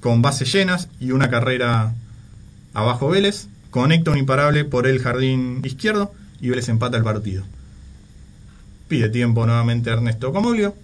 Con 0.00 0.20
bases 0.22 0.52
llenas 0.52 0.88
y 1.00 1.12
una 1.12 1.30
carrera 1.30 1.92
abajo 2.74 3.08
Vélez. 3.08 3.46
Conecta 3.70 4.10
un 4.10 4.18
imparable 4.18 4.64
por 4.64 4.86
el 4.86 4.98
jardín 5.00 5.62
izquierdo 5.64 6.12
y 6.40 6.50
Vélez 6.50 6.68
empata 6.68 6.96
el 6.98 7.04
partido. 7.04 7.44
Pide 8.88 9.08
tiempo 9.08 9.46
nuevamente 9.46 9.88
Ernesto 9.90 10.32
Comoglio 10.32 10.74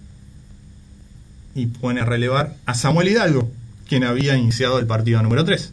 y 1.53 1.67
pone 1.67 2.01
a 2.01 2.05
relevar 2.05 2.55
a 2.65 2.73
Samuel 2.73 3.09
Hidalgo, 3.09 3.51
quien 3.87 4.03
había 4.03 4.35
iniciado 4.37 4.79
el 4.79 4.87
partido 4.87 5.21
número 5.21 5.43
3. 5.45 5.71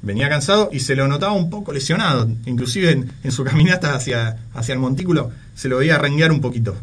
Venía 0.00 0.28
cansado 0.28 0.70
y 0.72 0.80
se 0.80 0.94
lo 0.94 1.08
notaba 1.08 1.32
un 1.32 1.50
poco 1.50 1.72
lesionado, 1.72 2.30
inclusive 2.46 2.92
en, 2.92 3.12
en 3.24 3.32
su 3.32 3.42
caminata 3.44 3.94
hacia, 3.94 4.36
hacia 4.54 4.72
el 4.72 4.78
montículo 4.78 5.32
se 5.56 5.68
lo 5.68 5.78
veía 5.78 5.98
renguear 5.98 6.30
un 6.30 6.40
poquito. 6.40 6.76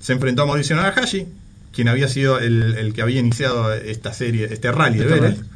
Se 0.00 0.12
enfrentó 0.12 0.42
a 0.42 0.46
Mauricio 0.46 0.74
Nagahashi, 0.74 1.26
quien 1.72 1.86
había 1.88 2.08
sido 2.08 2.40
el, 2.40 2.74
el 2.74 2.92
que 2.92 3.02
había 3.02 3.20
iniciado 3.20 3.72
esta 3.72 4.12
serie, 4.12 4.48
este 4.50 4.72
rally 4.72 4.98
de 4.98 5.04
Este 5.04 5.14
Vélez. 5.20 5.36
rally. 5.38 5.48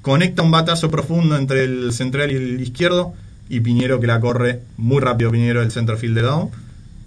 Conecta 0.00 0.42
un 0.42 0.50
batazo 0.50 0.90
profundo 0.90 1.36
entre 1.36 1.64
el 1.64 1.92
central 1.92 2.32
y 2.32 2.36
el 2.36 2.60
izquierdo 2.60 3.12
y 3.50 3.60
Piñero 3.60 4.00
que 4.00 4.06
la 4.06 4.18
corre 4.20 4.60
muy 4.78 5.00
rápido 5.02 5.30
Piñero 5.30 5.60
del 5.60 5.72
centerfield 5.72 6.14
de 6.14 6.22
Down 6.22 6.50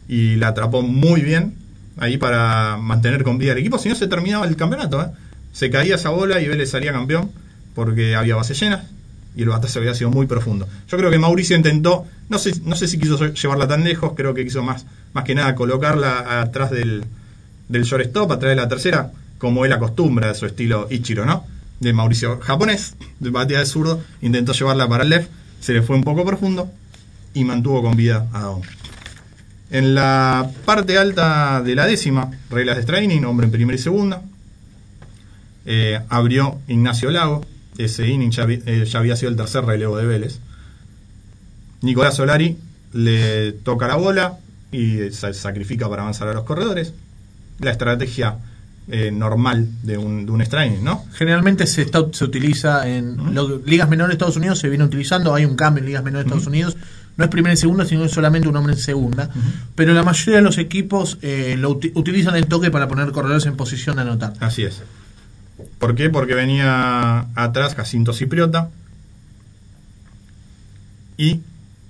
y 0.07 0.35
la 0.35 0.49
atrapó 0.49 0.83
muy 0.83 1.21
bien 1.21 1.55
ahí 1.97 2.17
para 2.17 2.77
mantener 2.77 3.23
con 3.23 3.37
vida 3.39 3.53
el 3.53 3.57
equipo, 3.59 3.79
si 3.79 3.89
no 3.89 3.95
se 3.95 4.07
terminaba 4.07 4.45
el 4.45 4.55
campeonato. 4.55 5.01
¿eh? 5.01 5.07
Se 5.53 5.71
caía 5.71 5.95
esa 5.95 6.09
bola 6.09 6.39
y 6.39 6.47
Vélez 6.47 6.69
salía 6.69 6.91
campeón 6.91 7.31
porque 7.73 8.15
había 8.15 8.35
bases 8.35 8.59
llenas 8.59 8.85
y 9.35 9.43
el 9.43 9.49
batazo 9.49 9.79
había 9.79 9.93
sido 9.93 10.09
muy 10.09 10.27
profundo. 10.27 10.67
Yo 10.89 10.97
creo 10.97 11.09
que 11.09 11.19
Mauricio 11.19 11.55
intentó, 11.55 12.05
no 12.29 12.37
sé, 12.37 12.53
no 12.65 12.75
sé 12.75 12.87
si 12.87 12.99
quiso 12.99 13.17
llevarla 13.33 13.67
tan 13.67 13.83
lejos, 13.83 14.13
creo 14.15 14.33
que 14.33 14.43
quiso 14.43 14.61
más, 14.63 14.85
más 15.13 15.23
que 15.23 15.35
nada 15.35 15.55
colocarla 15.55 16.41
atrás 16.41 16.71
del, 16.71 17.05
del 17.69 17.83
shortstop, 17.83 18.31
atrás 18.31 18.49
de 18.49 18.55
la 18.55 18.67
tercera, 18.67 19.11
como 19.37 19.65
él 19.65 19.71
acostumbra 19.71 20.27
de 20.27 20.35
su 20.35 20.45
estilo 20.45 20.87
Ichiro, 20.89 21.25
¿no? 21.25 21.45
De 21.79 21.93
Mauricio 21.93 22.39
japonés, 22.41 22.95
de 23.19 23.29
batida 23.29 23.59
de 23.59 23.65
zurdo, 23.65 24.03
intentó 24.21 24.53
llevarla 24.53 24.87
para 24.87 25.03
el 25.03 25.09
left, 25.09 25.29
se 25.59 25.73
le 25.73 25.81
fue 25.81 25.95
un 25.95 26.03
poco 26.03 26.25
profundo 26.25 26.69
y 27.33 27.43
mantuvo 27.43 27.81
con 27.81 27.95
vida 27.95 28.27
a 28.33 28.41
Dawn. 28.41 28.61
En 29.71 29.95
la 29.95 30.51
parte 30.65 30.97
alta 30.97 31.61
de 31.61 31.75
la 31.75 31.87
décima, 31.87 32.29
reglas 32.49 32.75
de 32.75 32.83
training, 32.83 33.23
hombre 33.23 33.45
en 33.45 33.51
primera 33.51 33.79
y 33.79 33.81
segunda, 33.81 34.21
eh, 35.65 35.99
abrió 36.09 36.59
Ignacio 36.67 37.09
Lago, 37.09 37.45
ese 37.85 38.07
inning 38.07 38.31
ya, 38.31 38.45
vi- 38.45 38.61
eh, 38.65 38.85
ya 38.85 38.99
había 38.99 39.15
sido 39.15 39.29
el 39.29 39.35
tercer 39.37 39.63
relevo 39.65 39.97
de 39.97 40.05
Vélez. 40.05 40.39
Nicolás 41.81 42.15
Solari 42.15 42.57
le 42.93 43.53
toca 43.53 43.87
la 43.87 43.95
bola 43.95 44.37
y 44.71 44.97
se 45.11 45.33
sacrifica 45.33 45.89
para 45.89 46.03
avanzar 46.03 46.27
a 46.27 46.33
los 46.33 46.43
corredores. 46.43 46.93
La 47.59 47.71
estrategia 47.71 48.37
eh, 48.89 49.11
normal 49.11 49.67
de 49.83 49.97
un, 49.97 50.25
de 50.25 50.31
un 50.31 50.41
strike, 50.41 50.81
¿no? 50.81 51.05
Generalmente 51.13 51.65
se, 51.67 51.81
está, 51.83 52.03
se 52.11 52.23
utiliza 52.23 52.87
en 52.87 53.17
ligas 53.65 53.89
menores 53.89 54.09
de 54.09 54.13
Estados 54.15 54.37
Unidos, 54.37 54.59
se 54.59 54.69
viene 54.69 54.83
utilizando, 54.83 55.33
hay 55.33 55.45
un 55.45 55.55
cambio 55.55 55.81
en 55.81 55.87
ligas 55.87 56.03
menores 56.03 56.25
de 56.25 56.29
Estados 56.29 56.47
Unidos, 56.47 56.75
no 57.17 57.23
es 57.25 57.29
primera 57.29 57.53
y 57.53 57.57
segunda, 57.57 57.85
sino 57.85 58.05
es 58.05 58.11
solamente 58.11 58.47
un 58.47 58.55
hombre 58.55 58.73
en 58.73 58.79
segunda, 58.79 59.29
pero 59.75 59.93
la 59.93 60.01
mayoría 60.03 60.37
de 60.37 60.41
los 60.41 60.57
equipos 60.57 61.17
eh, 61.21 61.55
lo 61.57 61.71
uti- 61.79 61.91
utilizan 61.93 62.35
el 62.35 62.47
toque 62.47 62.71
para 62.71 62.87
poner 62.87 63.11
corredores 63.11 63.45
en 63.45 63.55
posición 63.55 63.97
de 63.97 64.01
anotar. 64.03 64.33
Así 64.39 64.63
es. 64.63 64.81
¿Por 65.79 65.95
qué? 65.95 66.09
Porque 66.09 66.35
venía 66.35 67.27
atrás 67.35 67.75
Jacinto 67.75 68.13
Cipriota 68.13 68.69
y 71.17 71.41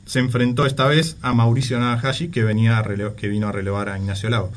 se 0.05 0.19
enfrentó 0.19 0.65
esta 0.65 0.87
vez 0.87 1.15
a 1.21 1.33
Mauricio 1.33 1.79
Nagahashi 1.79 2.29
que 2.29 2.43
venía 2.43 2.77
a 2.79 2.83
que 3.15 3.27
vino 3.27 3.47
a 3.47 3.51
relevar 3.51 3.89
a 3.89 3.97
Ignacio 3.97 4.29
Lago. 4.29 4.51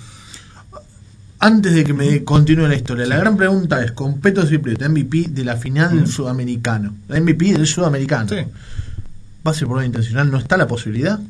Antes 1.38 1.74
de 1.74 1.84
que 1.84 1.92
me 1.92 2.24
continúe 2.24 2.66
la 2.66 2.74
historia, 2.74 3.06
la 3.06 3.18
gran 3.18 3.36
pregunta 3.36 3.84
es, 3.84 3.92
con 3.92 4.20
Peto 4.20 4.46
Cipriota, 4.46 4.88
MVP 4.88 5.26
de 5.28 5.44
la 5.44 5.56
final 5.56 5.94
del 5.96 6.06
sudamericano, 6.08 6.94
la 7.08 7.20
MVP 7.20 7.52
del 7.52 7.66
sudamericano, 7.66 8.28
Sí. 8.28 8.46
base 9.42 9.66
por 9.66 9.76
una 9.76 9.86
intencional, 9.86 10.30
¿no 10.30 10.38
está 10.38 10.56
la 10.56 10.66
posibilidad? 10.66 11.20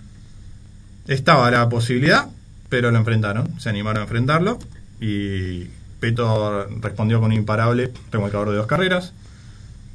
Estaba 1.09 1.51
la 1.51 1.69
posibilidad, 1.69 2.29
pero 2.69 2.91
lo 2.93 2.99
enfrentaron, 2.99 3.61
se 3.61 3.69
animaron 3.69 4.01
a 4.01 4.05
enfrentarlo 4.05 4.59
y 5.01 5.65
Respondió 6.81 7.21
con 7.21 7.33
imparable 7.33 7.93
remolcador 8.11 8.51
de 8.51 8.57
dos 8.57 8.67
carreras. 8.67 9.13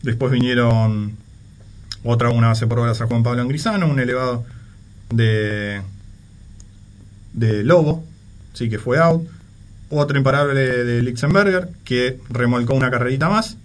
Después 0.02 0.32
vinieron 0.32 1.18
otra 2.04 2.30
una 2.30 2.48
base 2.48 2.68
por 2.68 2.80
bolas 2.80 3.02
a 3.02 3.08
Juan 3.08 3.24
Pablo 3.24 3.42
Angrisano, 3.42 3.88
un 3.88 4.00
elevado 4.00 4.46
de 5.10 5.82
de 7.34 7.64
Lobo, 7.64 8.04
sí 8.54 8.70
que 8.70 8.80
fue 8.80 9.00
out. 9.00 9.28
Otro 9.90 10.18
imparable 10.18 10.60
de 10.60 11.02
Lichtenberger 11.02 11.70
que 11.84 12.20
remolcó 12.30 12.76
una 12.76 12.92
carrerita 12.92 13.28
más. 13.28 13.58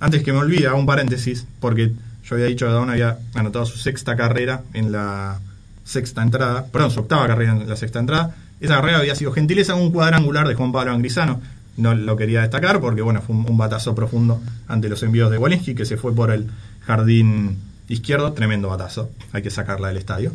Antes 0.00 0.22
que 0.22 0.32
me 0.32 0.38
olvide, 0.38 0.66
hago 0.66 0.78
un 0.78 0.86
paréntesis, 0.86 1.46
porque 1.60 1.92
yo 2.24 2.34
había 2.34 2.46
dicho 2.46 2.66
que 2.66 2.72
Dawn 2.72 2.90
había 2.90 3.18
anotado 3.34 3.66
su 3.66 3.78
sexta 3.78 4.16
carrera 4.16 4.62
en 4.72 4.90
la 4.90 5.38
sexta 5.84 6.22
entrada, 6.22 6.66
perdón, 6.66 6.90
su 6.90 7.00
octava 7.00 7.26
carrera 7.26 7.52
en 7.52 7.68
la 7.68 7.76
sexta 7.76 7.98
entrada. 7.98 8.34
Esa 8.60 8.76
carrera 8.76 8.98
había 8.98 9.14
sido 9.14 9.32
gentileza 9.32 9.74
un 9.74 9.92
cuadrangular 9.92 10.48
de 10.48 10.54
Juan 10.54 10.72
Pablo 10.72 10.92
Angrisano. 10.92 11.40
No 11.76 11.94
lo 11.94 12.16
quería 12.16 12.40
destacar 12.40 12.80
porque 12.80 13.02
bueno, 13.02 13.20
fue 13.22 13.36
un, 13.36 13.48
un 13.50 13.58
batazo 13.58 13.94
profundo 13.94 14.40
ante 14.68 14.88
los 14.88 15.02
envíos 15.02 15.30
de 15.30 15.38
Walensky 15.38 15.74
que 15.74 15.84
se 15.84 15.96
fue 15.96 16.14
por 16.14 16.30
el 16.30 16.48
jardín 16.86 17.58
izquierdo, 17.88 18.32
tremendo 18.32 18.68
batazo, 18.68 19.10
hay 19.32 19.42
que 19.42 19.50
sacarla 19.50 19.88
del 19.88 19.96
estadio. 19.98 20.32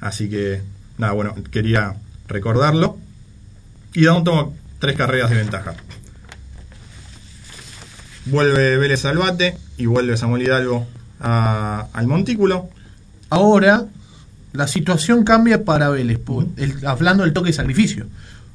Así 0.00 0.28
que 0.30 0.62
nada, 0.98 1.12
bueno, 1.12 1.34
quería 1.50 1.96
recordarlo. 2.28 2.98
Y 3.92 4.04
Dawn 4.04 4.24
tomó 4.24 4.54
tres 4.78 4.96
carreras 4.96 5.30
de 5.30 5.36
ventaja. 5.36 5.74
Vuelve 8.26 8.76
Vélez 8.78 9.04
al 9.04 9.18
bate 9.18 9.56
y 9.76 9.86
vuelve 9.86 10.16
Samuel 10.16 10.42
Hidalgo 10.42 10.86
a- 11.20 11.88
al 11.92 12.06
montículo. 12.06 12.70
Ahora, 13.30 13.84
la 14.52 14.66
situación 14.66 15.24
cambia 15.24 15.64
para 15.64 15.90
Vélez, 15.90 16.20
el- 16.56 16.86
hablando 16.86 17.24
del 17.24 17.32
toque 17.32 17.48
de 17.48 17.54
sacrificio. 17.54 18.06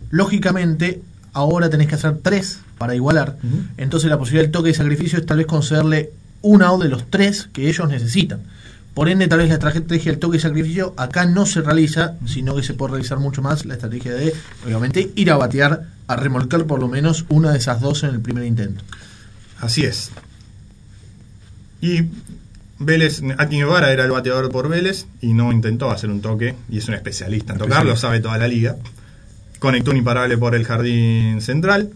Lógicamente, 0.10 1.02
ahora 1.34 1.70
tenés 1.70 1.88
que 1.88 1.96
hacer 1.96 2.18
tres 2.22 2.60
para 2.78 2.96
igualar. 2.96 3.38
Entonces, 3.78 4.10
la 4.10 4.18
posibilidad 4.18 4.44
del 4.44 4.52
toque 4.52 4.70
de 4.70 4.76
sacrificio 4.76 5.20
es 5.20 5.26
tal 5.26 5.38
vez 5.38 5.48
concederle 5.48 6.12
un 6.42 6.62
out 6.62 6.82
de 6.82 6.90
los 6.90 7.10
tres 7.10 7.50
que 7.52 7.68
ellos 7.68 7.90
necesitan. 7.90 8.42
Por 8.94 9.08
ende, 9.08 9.28
tal 9.28 9.40
vez 9.40 9.50
la 9.50 9.56
estrategia 9.56 10.12
del 10.12 10.20
toque 10.20 10.38
de 10.38 10.42
sacrificio 10.42 10.94
acá 10.98 11.26
no 11.26 11.46
se 11.46 11.62
realiza, 11.62 12.16
sino 12.26 12.56
que 12.56 12.64
se 12.64 12.74
puede 12.74 12.94
realizar 12.94 13.20
mucho 13.20 13.42
más 13.42 13.66
la 13.66 13.76
estrategia 13.76 14.14
de, 14.14 14.34
obviamente, 14.66 15.12
ir 15.16 15.32
a 15.32 15.38
batear, 15.38 15.88
a 16.08 16.16
remolcar 16.16 16.66
por 16.66 16.80
lo 16.80 16.88
menos 16.88 17.26
una 17.30 17.52
de 17.52 17.60
esas 17.60 17.82
dos 17.82 18.04
en 18.04 18.10
el 18.10 18.20
primer 18.20 18.44
intento. 18.44 18.84
Así 19.62 19.86
es. 19.86 20.12
Y 21.82 22.06
Vélez, 22.80 23.22
Aki 23.38 23.58
Guevara 23.58 23.92
era 23.92 24.06
el 24.06 24.12
bateador 24.12 24.50
por 24.50 24.68
Vélez 24.70 25.06
y 25.22 25.34
no 25.34 25.52
intentó 25.52 25.92
hacer 25.92 26.10
un 26.10 26.22
toque, 26.22 26.56
y 26.70 26.80
es 26.80 26.88
un 26.88 26.94
especialista 26.94 27.54
en 27.54 27.60
tocar, 27.60 27.86
lo 27.86 27.96
sabe 27.96 28.20
toda 28.20 28.38
la 28.38 28.48
liga. 28.48 28.76
Conectó 29.60 29.92
un 29.92 29.98
imparable 29.98 30.38
por 30.38 30.56
el 30.56 30.66
jardín 30.66 31.42
central, 31.42 31.90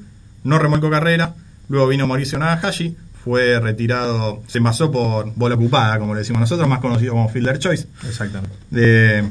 no 0.43 0.59
remolcó 0.59 0.89
carrera, 0.89 1.33
luego 1.69 1.87
vino 1.87 2.05
Mauricio 2.07 2.37
Nagahashi, 2.39 2.95
fue 3.23 3.57
retirado, 3.61 4.43
se 4.47 4.57
envasó 4.57 4.91
por 4.91 5.33
bola 5.35 5.55
ocupada, 5.55 5.97
como 5.97 6.13
le 6.13 6.19
decimos 6.19 6.41
nosotros, 6.41 6.67
más 6.67 6.79
conocido 6.79 7.13
como 7.13 7.29
Fielder 7.29 7.59
Choice. 7.59 7.87
Exactamente. 8.07 8.55
de- 8.69 9.23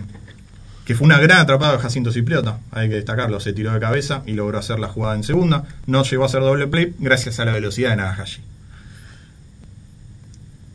que 0.86 0.96
fue 0.96 1.04
una 1.04 1.20
gran 1.20 1.38
atrapada 1.38 1.74
de 1.74 1.78
Jacinto 1.78 2.10
Cipriota, 2.10 2.58
hay 2.72 2.88
que 2.88 2.96
destacarlo, 2.96 3.38
se 3.38 3.52
tiró 3.52 3.72
de 3.72 3.78
cabeza 3.78 4.22
y 4.26 4.32
logró 4.32 4.58
hacer 4.58 4.80
la 4.80 4.88
jugada 4.88 5.14
en 5.14 5.22
segunda, 5.22 5.64
no 5.86 6.02
llegó 6.02 6.24
a 6.24 6.26
hacer 6.26 6.40
doble 6.40 6.66
play 6.66 6.92
gracias 6.98 7.38
a 7.38 7.44
la 7.44 7.52
velocidad 7.52 7.90
de 7.90 7.96
Nagahashi. 7.96 8.40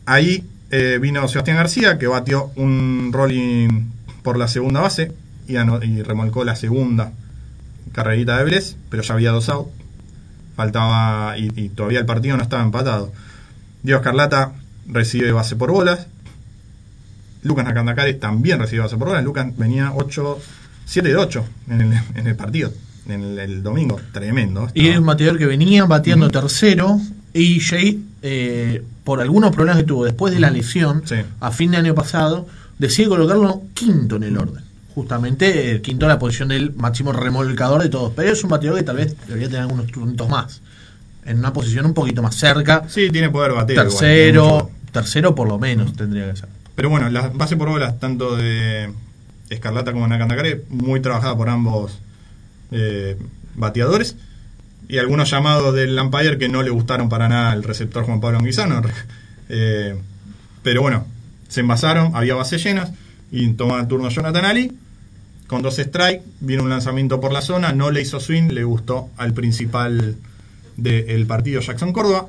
Ahí 0.06 0.44
eh, 0.70 0.98
vino 1.00 1.26
Sebastián 1.28 1.56
García 1.58 1.98
que 1.98 2.06
batió 2.06 2.50
un 2.56 3.10
rolling 3.12 3.90
por 4.22 4.38
la 4.38 4.48
segunda 4.48 4.80
base 4.80 5.12
y 5.46 5.56
remolcó 6.02 6.44
la 6.44 6.56
segunda 6.56 7.12
carrerita 7.92 8.38
de 8.38 8.44
Vélez, 8.44 8.76
pero 8.90 9.02
ya 9.02 9.14
había 9.14 9.30
dos 9.30 9.48
out, 9.48 9.68
faltaba 10.56 11.36
y, 11.38 11.50
y 11.56 11.68
todavía 11.68 12.00
el 12.00 12.06
partido 12.06 12.36
no 12.36 12.42
estaba 12.42 12.62
empatado. 12.62 13.12
Diego 13.82 14.00
Escarlata 14.00 14.52
recibe 14.86 15.32
base 15.32 15.56
por 15.56 15.70
bolas, 15.70 16.06
Lucas 17.42 17.64
Nakandakare 17.64 18.14
también 18.14 18.58
recibió 18.58 18.82
base 18.82 18.96
por 18.96 19.08
bolas. 19.08 19.24
Lucas 19.24 19.46
venía 19.56 19.92
8, 19.94 20.38
7 20.86 21.08
de 21.08 21.16
8 21.16 21.44
en 21.70 21.80
el, 21.80 21.92
en 22.16 22.26
el 22.26 22.36
partido, 22.36 22.72
en 23.08 23.22
el, 23.22 23.38
el 23.38 23.62
domingo. 23.62 24.00
Tremendo. 24.12 24.68
Y 24.74 24.88
es 24.88 24.98
un 24.98 25.06
bateador 25.06 25.38
que 25.38 25.46
venía 25.46 25.84
bateando 25.84 26.28
tercero 26.30 27.00
y 27.32 27.60
Jay, 27.60 28.04
eh, 28.22 28.82
por 29.04 29.20
algunos 29.20 29.52
problemas 29.54 29.80
que 29.82 29.86
tuvo 29.86 30.04
después 30.04 30.34
de 30.34 30.40
la 30.40 30.50
lesión, 30.50 31.02
Sí. 31.04 31.16
a 31.40 31.50
fin 31.52 31.70
de 31.70 31.76
año 31.76 31.94
pasado, 31.94 32.48
decide 32.78 33.08
colocarlo 33.08 33.62
quinto 33.74 34.16
en 34.16 34.24
el 34.24 34.36
orden. 34.36 34.64
Justamente 34.98 35.70
el 35.70 35.80
quinto 35.80 36.06
en 36.06 36.08
la 36.08 36.18
posición 36.18 36.48
del 36.48 36.74
máximo 36.74 37.12
remolcador 37.12 37.80
de 37.80 37.88
todos. 37.88 38.12
Pero 38.16 38.32
es 38.32 38.42
un 38.42 38.50
bateador 38.50 38.80
que 38.80 38.84
tal 38.84 38.96
vez 38.96 39.14
debería 39.28 39.46
tener 39.46 39.62
algunos 39.62 39.92
puntos 39.92 40.28
más. 40.28 40.60
En 41.24 41.38
una 41.38 41.52
posición 41.52 41.86
un 41.86 41.94
poquito 41.94 42.20
más 42.20 42.34
cerca. 42.34 42.82
Sí, 42.88 43.08
tiene 43.08 43.30
poder 43.30 43.52
bater. 43.52 43.76
tercero, 43.76 44.72
tercero 44.90 45.36
por 45.36 45.46
lo 45.46 45.56
menos 45.56 45.94
tendría 45.94 46.28
que 46.28 46.34
ser. 46.34 46.48
Pero 46.74 46.90
bueno, 46.90 47.08
la 47.10 47.28
base 47.28 47.56
por 47.56 47.68
bolas, 47.68 48.00
tanto 48.00 48.34
de 48.36 48.92
Escarlata 49.50 49.92
como 49.92 50.08
Nakandakare, 50.08 50.64
muy 50.68 50.98
trabajada 50.98 51.36
por 51.36 51.48
ambos 51.48 52.00
eh, 52.72 53.16
bateadores. 53.54 54.16
Y 54.88 54.98
algunos 54.98 55.30
llamados 55.30 55.76
del 55.76 55.96
umpire 55.96 56.38
que 56.38 56.48
no 56.48 56.64
le 56.64 56.70
gustaron 56.70 57.08
para 57.08 57.28
nada 57.28 57.52
al 57.52 57.62
receptor 57.62 58.02
Juan 58.04 58.20
Pablo 58.20 58.38
Anguisano. 58.38 58.82
Eh, 59.50 59.98
pero 60.62 60.82
bueno, 60.82 61.06
se 61.48 61.60
envasaron, 61.60 62.14
había 62.14 62.34
bases 62.34 62.62
llenas. 62.62 62.90
Y 63.30 63.48
toma 63.54 63.80
el 63.80 63.88
turno 63.88 64.08
Jonathan 64.08 64.44
Ali. 64.44 64.72
Con 65.48 65.62
dos 65.62 65.76
strikes, 65.76 66.24
vino 66.40 66.62
un 66.62 66.68
lanzamiento 66.68 67.22
por 67.22 67.32
la 67.32 67.40
zona, 67.40 67.72
no 67.72 67.90
le 67.90 68.02
hizo 68.02 68.20
swing, 68.20 68.52
le 68.52 68.64
gustó 68.64 69.08
al 69.16 69.32
principal 69.32 70.16
del 70.76 71.26
partido 71.26 71.62
Jackson 71.62 71.94
Córdoba. 71.94 72.28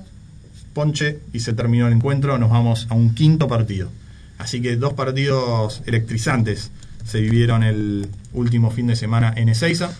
Ponche 0.73 1.19
y 1.34 1.41
se 1.41 1.51
terminó 1.51 1.88
el 1.88 1.93
encuentro. 1.93 2.38
Nos 2.38 2.49
vamos 2.49 2.88
a 2.89 2.93
un 2.93 3.13
quinto 3.13 3.49
partido. 3.49 3.89
Así 4.38 4.62
que 4.62 4.77
dos 4.77 4.93
partidos 4.93 5.84
electrizantes 5.86 6.71
se 7.03 7.19
vivieron 7.19 7.63
el 7.63 8.08
último 8.32 8.71
fin 8.71 8.88
de 8.88 8.95
semana 8.95 9.34
en 9.36 9.49
Ezeiza. 9.49 9.91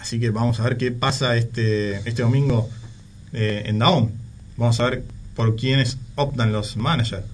Así 0.00 0.18
que 0.18 0.30
vamos 0.30 0.58
a 0.58 0.64
ver 0.64 0.76
qué 0.76 0.90
pasa 0.90 1.36
este, 1.36 1.98
este 1.98 2.22
domingo 2.22 2.68
eh, 3.32 3.62
en 3.66 3.78
Daón. 3.78 4.10
Vamos 4.56 4.80
a 4.80 4.90
ver 4.90 5.04
por 5.36 5.54
quiénes 5.54 5.98
optan 6.16 6.50
los 6.50 6.76
managers. 6.76 7.24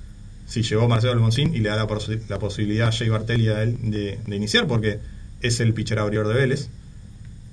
Si 0.47 0.63
llegó 0.63 0.89
Marcelo 0.89 1.15
Alfonsín 1.15 1.55
y 1.55 1.61
le 1.61 1.71
da 1.71 1.77
la, 1.77 1.87
posi- 1.87 2.21
la 2.29 2.39
posibilidad 2.39 2.89
a 2.89 2.93
Jay 2.93 3.09
Bartelli 3.09 3.49
a 3.49 3.63
él 3.63 3.79
de, 3.83 4.19
iniciar, 4.29 4.67
porque 4.67 4.99
es 5.41 5.61
el 5.61 5.73
pitcher 5.75 5.99
abridor 5.99 6.29
de 6.29 6.35
Vélez, 6.35 6.69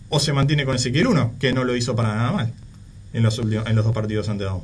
o 0.10 0.20
se 0.20 0.34
mantiene 0.34 0.66
con 0.66 0.76
Ezequiel 0.76 1.08
1, 1.08 1.36
que 1.40 1.54
no 1.54 1.64
lo 1.64 1.76
hizo 1.76 1.96
para 1.96 2.16
nada 2.16 2.32
mal 2.32 2.54
en 3.14 3.24
los, 3.24 3.40
en 3.40 3.76
los 3.76 3.86
dos 3.86 3.94
partidos 3.94 4.28
ante 4.30 4.44
Daom. 4.44 4.62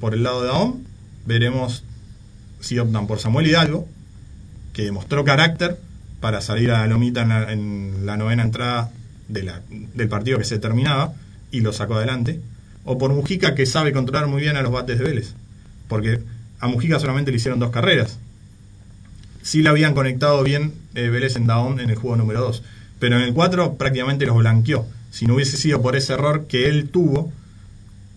Por 0.00 0.14
el 0.14 0.22
lado 0.22 0.42
de 0.42 0.48
Daom, 0.48 0.82
veremos 1.26 1.84
si 2.60 2.78
optan 2.78 3.06
por 3.06 3.18
Samuel 3.18 3.46
Hidalgo, 3.46 3.88
que 4.72 4.82
demostró 4.84 5.24
carácter 5.24 5.78
para 6.20 6.40
salir 6.40 6.70
a 6.70 6.80
la 6.80 6.86
lomita 6.86 7.22
en 7.22 7.28
la, 7.28 7.52
en 7.52 8.06
la 8.06 8.16
novena 8.16 8.42
entrada 8.42 8.90
de 9.28 9.42
la- 9.42 9.62
del 9.70 10.08
partido 10.08 10.38
que 10.38 10.44
se 10.44 10.58
terminaba 10.58 11.14
y 11.50 11.60
lo 11.60 11.72
sacó 11.72 11.94
adelante, 11.94 12.40
o 12.84 12.98
por 12.98 13.12
Mujica, 13.12 13.54
que 13.54 13.64
sabe 13.64 13.92
controlar 13.92 14.26
muy 14.28 14.42
bien 14.42 14.56
a 14.56 14.62
los 14.62 14.72
bates 14.72 14.98
de 14.98 15.04
Vélez, 15.04 15.32
porque 15.88 16.20
a 16.64 16.66
Mujica 16.66 16.98
solamente 16.98 17.30
le 17.30 17.36
hicieron 17.36 17.60
dos 17.60 17.70
carreras. 17.70 18.18
Sí 19.42 19.62
le 19.62 19.68
habían 19.68 19.92
conectado 19.92 20.42
bien 20.42 20.72
eh, 20.94 21.10
Vélez 21.10 21.36
en 21.36 21.46
Daom 21.46 21.78
en 21.78 21.90
el 21.90 21.96
juego 21.96 22.16
número 22.16 22.40
2, 22.40 22.62
pero 22.98 23.16
en 23.16 23.22
el 23.22 23.34
4 23.34 23.74
prácticamente 23.74 24.24
los 24.24 24.38
blanqueó. 24.38 24.86
Si 25.10 25.26
no 25.26 25.34
hubiese 25.34 25.58
sido 25.58 25.82
por 25.82 25.94
ese 25.94 26.14
error 26.14 26.46
que 26.46 26.66
él 26.68 26.88
tuvo, 26.88 27.30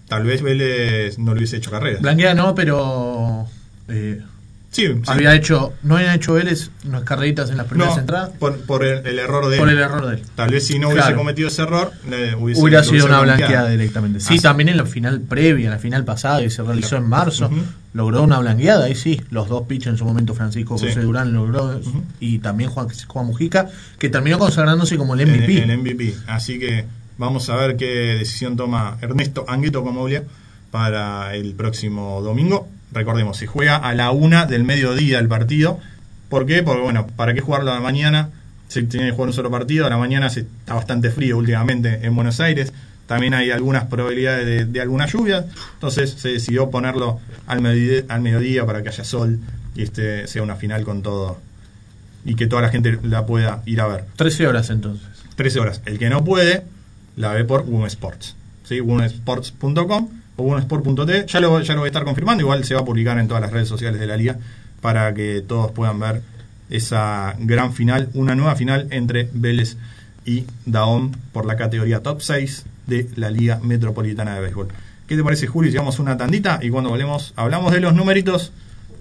tal 0.07 0.23
vez 0.23 0.41
Vélez 0.41 1.19
no 1.19 1.33
le 1.33 1.39
hubiese 1.39 1.57
hecho 1.57 1.71
carrera. 1.71 1.99
Blanquea 1.99 2.33
no, 2.35 2.55
pero. 2.55 3.47
eh, 3.89 4.21
Sí, 4.69 4.85
sí. 4.87 4.93
había 5.07 5.33
hecho. 5.33 5.73
No 5.81 5.95
habían 5.95 6.13
hecho 6.15 6.33
Vélez 6.33 6.69
unas 6.85 7.03
carreritas 7.03 7.49
en 7.49 7.57
las 7.57 7.65
primeras 7.67 7.95
No, 7.95 8.01
entradas. 8.01 8.29
por, 8.37 8.57
por 8.65 8.83
el, 8.85 9.07
el 9.07 9.17
error 9.17 9.49
de 9.49 9.57
Por 9.57 9.69
él. 9.69 9.77
el 9.77 9.83
error 9.83 10.05
de 10.07 10.15
él. 10.17 10.23
Tal 10.35 10.49
vez 10.51 10.67
si 10.67 10.77
no 10.77 10.87
hubiese 10.89 11.03
Claro. 11.03 11.17
cometido 11.17 11.47
ese 11.47 11.61
error, 11.63 11.91
le 12.07 12.35
hubiese, 12.35 12.61
Hubiera 12.61 12.83
sido 12.83 13.05
una 13.05 13.21
blanqueada 13.21 13.69
directamente. 13.69 14.19
Sí, 14.19 14.35
Así- 14.35 14.43
también 14.43 14.69
en 14.69 14.77
la 14.77 14.85
final 14.85 15.21
previa, 15.21 15.65
en 15.65 15.71
la 15.71 15.79
final 15.79 16.03
pasada 16.05 16.41
que 16.41 16.49
se 16.49 16.61
realizó 16.63 16.97
en 16.97 17.07
marzo, 17.07 17.49
logró 17.93 18.21
una 18.23 18.39
blanqueada. 18.39 18.85
Ahí 18.85 18.95
sí, 18.95 19.21
los 19.31 19.47
dos 19.49 19.63
pitchers 19.67 19.93
en 19.93 19.97
su 19.97 20.05
momento, 20.05 20.35
Francisco 20.35 20.77
Sí. 20.77 20.87
José 20.87 20.99
Durán 21.01 21.33
logró, 21.33 21.79
y 22.19 22.39
también 22.39 22.69
Juan, 22.69 22.87
Juan 23.07 23.25
Mujica, 23.25 23.69
que 23.97 24.09
terminó 24.09 24.37
consagrándose 24.37 24.97
como 24.97 25.15
el 25.15 25.21
MVP. 25.21 25.63
el 25.63 25.71
MVP. 25.77 26.13
Así 26.27 26.59
que 26.59 26.85
vamos 27.17 27.49
a 27.49 27.55
ver 27.55 27.77
qué 27.77 28.15
decisión 28.19 28.55
toma 28.57 28.97
Ernesto 29.01 29.45
Anguito 29.47 29.81
Comoglia 29.83 30.23
para 30.71 31.33
el 31.35 31.53
próximo 31.53 32.21
domingo. 32.21 32.67
Recordemos, 32.91 33.37
se 33.37 33.47
juega 33.47 33.75
a 33.75 33.93
la 33.93 34.11
una 34.11 34.45
del 34.45 34.63
mediodía 34.63 35.19
el 35.19 35.27
partido. 35.27 35.79
¿Por 36.29 36.45
qué? 36.45 36.63
Porque, 36.63 36.81
bueno, 36.81 37.07
¿para 37.07 37.33
qué 37.33 37.41
jugarlo 37.41 37.71
a 37.71 37.75
la 37.75 37.81
mañana? 37.81 38.29
Se 38.67 38.83
tiene 38.83 39.07
que 39.07 39.11
jugar 39.11 39.29
un 39.29 39.33
solo 39.33 39.51
partido. 39.51 39.85
A 39.85 39.89
la 39.89 39.97
mañana 39.97 40.29
se, 40.29 40.41
está 40.41 40.73
bastante 40.73 41.09
frío 41.09 41.37
últimamente 41.37 41.99
en 42.03 42.15
Buenos 42.15 42.39
Aires. 42.39 42.73
También 43.05 43.33
hay 43.33 43.51
algunas 43.51 43.85
probabilidades 43.85 44.45
de, 44.45 44.65
de 44.65 44.81
alguna 44.81 45.05
lluvia. 45.05 45.45
Entonces 45.75 46.11
se 46.11 46.29
decidió 46.29 46.69
ponerlo 46.69 47.19
al, 47.45 47.61
mediodía, 47.61 48.03
al 48.09 48.21
mediodía 48.21 48.65
para 48.65 48.83
que 48.83 48.89
haya 48.89 49.03
sol 49.03 49.39
y 49.75 49.83
este 49.83 50.27
sea 50.27 50.43
una 50.43 50.55
final 50.55 50.83
con 50.83 51.01
todo. 51.01 51.39
Y 52.25 52.35
que 52.35 52.47
toda 52.47 52.63
la 52.63 52.69
gente 52.69 52.99
la 53.03 53.25
pueda 53.25 53.61
ir 53.65 53.79
a 53.79 53.87
ver. 53.87 54.05
13 54.17 54.47
horas 54.47 54.69
entonces. 54.69 55.07
13 55.35 55.59
horas. 55.59 55.81
El 55.85 55.99
que 55.99 56.09
no 56.09 56.25
puede, 56.25 56.63
la 57.15 57.31
ve 57.31 57.45
por 57.45 57.61
Woon 57.61 57.85
Sports. 57.87 58.35
¿sí? 58.63 58.81
O 60.37 60.43
woonesports.t. 60.43 61.25
Ya 61.27 61.39
lo, 61.39 61.61
ya 61.61 61.73
lo 61.73 61.81
voy 61.81 61.87
a 61.87 61.91
estar 61.91 62.03
confirmando. 62.03 62.41
Igual 62.41 62.63
se 62.63 62.73
va 62.73 62.81
a 62.81 62.85
publicar 62.85 63.19
en 63.19 63.27
todas 63.27 63.41
las 63.41 63.51
redes 63.51 63.67
sociales 63.67 63.99
de 63.99 64.07
la 64.07 64.15
liga 64.15 64.37
para 64.81 65.13
que 65.13 65.43
todos 65.45 65.71
puedan 65.71 65.99
ver 65.99 66.21
esa 66.69 67.35
gran 67.39 67.73
final, 67.73 68.09
una 68.13 68.35
nueva 68.35 68.55
final 68.55 68.87
entre 68.91 69.29
Vélez 69.33 69.77
y 70.25 70.45
Daom 70.65 71.11
por 71.31 71.45
la 71.45 71.55
categoría 71.55 72.01
top 72.01 72.21
6 72.21 72.65
de 72.85 73.09
la 73.15 73.31
Liga 73.31 73.59
Metropolitana 73.63 74.35
de 74.35 74.41
Béisbol. 74.41 74.67
¿Qué 75.07 75.15
te 75.15 75.23
parece, 75.23 75.47
Julio? 75.47 75.71
Si 75.71 75.77
vamos 75.77 75.99
una 75.99 76.17
tandita 76.17 76.59
y 76.61 76.69
cuando 76.69 76.89
volvemos 76.89 77.33
hablamos 77.37 77.71
de 77.71 77.79
los 77.79 77.93
numeritos 77.93 78.51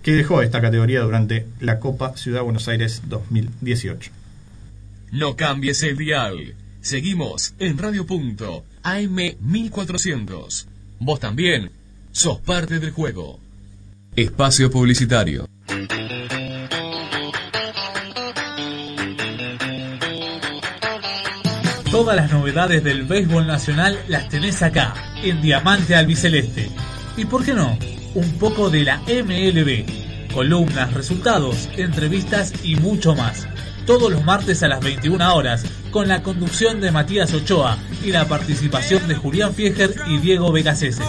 que 0.03 0.12
dejó 0.12 0.40
esta 0.42 0.61
categoría 0.61 1.01
durante 1.01 1.46
la 1.61 1.81
Copa 1.81 2.16
Ciudad 2.16 2.42
Buenos 2.42 2.68
Aires 2.68 3.03
2018. 3.07 4.12
No 5.11 5.35
cambies 5.35 5.83
el 5.83 5.96
dial. 5.96 6.55
Seguimos 6.81 7.55
en 7.59 7.77
Radio 7.77 8.07
Punto, 8.07 8.64
AM 8.85 9.16
1400. 9.40 10.68
Vos 10.98 11.20
también 11.20 11.70
sos 12.12 12.40
parte 12.40 12.78
del 12.78 12.90
juego. 12.90 13.38
Espacio 14.14 14.70
Publicitario. 14.70 15.46
Todas 21.90 22.16
las 22.16 22.32
novedades 22.32 22.82
del 22.82 23.04
béisbol 23.04 23.46
nacional 23.46 23.98
las 24.09 24.28
tenés 24.28 24.62
acá, 24.62 24.94
en 25.22 25.40
Diamante 25.40 25.94
Albiceleste. 25.94 26.70
¿Y 27.16 27.24
por 27.26 27.44
qué 27.44 27.54
no? 27.54 27.78
Un 28.14 28.32
poco 28.38 28.70
de 28.70 28.85
la 28.85 28.98
MLB. 28.98 30.32
Columnas, 30.32 30.92
resultados, 30.92 31.68
entrevistas 31.76 32.52
y 32.64 32.76
mucho 32.76 33.14
más. 33.14 33.46
Todos 33.87 34.11
los 34.11 34.25
martes 34.25 34.64
a 34.64 34.68
las 34.68 34.81
21 34.81 35.33
horas, 35.33 35.64
con 35.92 36.09
la 36.09 36.20
conducción 36.20 36.81
de 36.81 36.90
Matías 36.90 37.33
Ochoa 37.33 37.79
y 38.03 38.11
la 38.11 38.27
participación 38.27 39.07
de 39.07 39.14
Julián 39.14 39.55
Fieger 39.55 39.94
y 40.09 40.18
Diego 40.18 40.51
Becasese. 40.51 41.05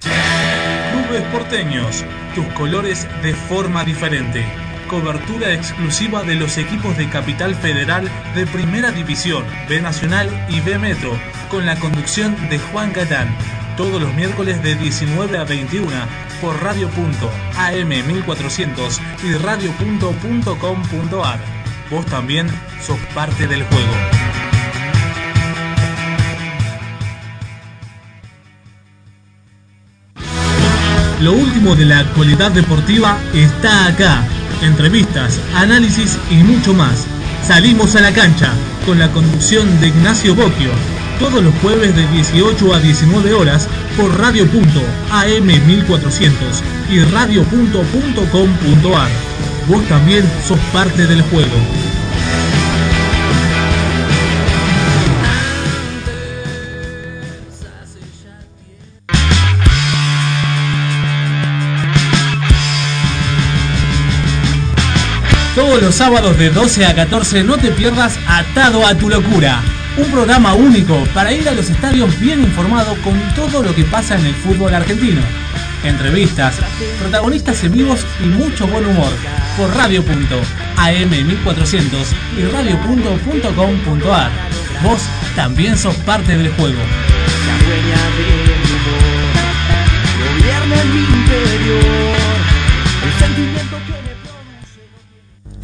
Clubes 0.00 1.22
porteños, 1.30 2.02
tus 2.34 2.46
colores 2.54 3.06
de 3.22 3.34
forma 3.34 3.84
diferente. 3.84 4.46
Cobertura 4.88 5.52
exclusiva 5.52 6.22
de 6.22 6.36
los 6.36 6.56
equipos 6.56 6.96
de 6.96 7.10
Capital 7.10 7.54
Federal 7.54 8.08
de 8.34 8.46
Primera 8.46 8.90
División, 8.90 9.44
B 9.68 9.82
Nacional 9.82 10.28
y 10.48 10.60
B 10.60 10.78
Metro, 10.78 11.12
con 11.50 11.66
la 11.66 11.76
conducción 11.78 12.34
de 12.48 12.58
Juan 12.58 12.92
Catán. 12.92 13.61
Todos 13.76 14.00
los 14.00 14.12
miércoles 14.14 14.62
de 14.62 14.74
19 14.74 15.38
a 15.38 15.44
21 15.44 15.88
por 16.40 16.62
Radio 16.62 16.88
Punto, 16.88 17.30
AM 17.56 17.88
1400 17.88 19.00
y 19.24 19.32
radio.com.ar. 19.34 21.40
Vos 21.90 22.06
también 22.06 22.48
sos 22.80 22.98
parte 23.14 23.46
del 23.46 23.64
juego. 23.64 24.22
Lo 31.22 31.32
último 31.32 31.76
de 31.76 31.86
la 31.86 32.00
actualidad 32.00 32.50
deportiva 32.50 33.16
está 33.32 33.86
acá. 33.86 34.24
Entrevistas, 34.60 35.40
análisis 35.54 36.18
y 36.30 36.42
mucho 36.42 36.74
más. 36.74 37.06
Salimos 37.46 37.94
a 37.94 38.00
la 38.00 38.12
cancha 38.12 38.52
con 38.84 38.98
la 38.98 39.08
conducción 39.12 39.80
de 39.80 39.88
Ignacio 39.88 40.34
Bocchio. 40.34 40.70
Todos 41.22 41.44
los 41.44 41.54
jueves 41.62 41.94
de 41.94 42.04
18 42.08 42.74
a 42.74 42.80
19 42.80 43.32
horas 43.32 43.68
por 43.96 44.18
Radio 44.18 44.44
Punto 44.48 44.80
AM 45.12 45.46
1400 45.46 46.62
y 46.90 46.98
radio.com.ar. 47.04 49.10
Vos 49.68 49.84
también 49.84 50.28
sos 50.44 50.58
parte 50.72 51.06
del 51.06 51.22
juego. 51.22 51.48
Todos 65.54 65.82
los 65.82 65.94
sábados 65.94 66.36
de 66.36 66.50
12 66.50 66.84
a 66.84 66.96
14 66.96 67.44
no 67.44 67.58
te 67.58 67.70
pierdas 67.70 68.18
Atado 68.26 68.84
a 68.84 68.96
tu 68.96 69.08
locura. 69.08 69.62
Un 69.96 70.10
programa 70.10 70.54
único 70.54 71.04
para 71.12 71.32
ir 71.32 71.46
a 71.48 71.52
los 71.52 71.68
estadios 71.68 72.18
bien 72.18 72.40
informado 72.40 72.96
con 73.02 73.20
todo 73.34 73.62
lo 73.62 73.74
que 73.74 73.84
pasa 73.84 74.18
en 74.18 74.24
el 74.24 74.34
fútbol 74.34 74.74
argentino. 74.74 75.20
Entrevistas, 75.84 76.56
protagonistas 77.00 77.62
en 77.64 77.72
vivos 77.72 78.06
y 78.22 78.26
mucho 78.26 78.66
buen 78.66 78.86
humor. 78.86 79.12
Por 79.56 79.74
Radio 79.76 80.02
Punto, 80.02 80.40
AM 80.76 81.10
1400 81.10 82.08
y 82.38 82.44
radio.com.ar. 82.44 84.30
Vos 84.82 85.02
también 85.36 85.76
sos 85.76 85.96
parte 85.96 86.38
del 86.38 86.50
juego. 86.52 86.80
La. 91.86 92.11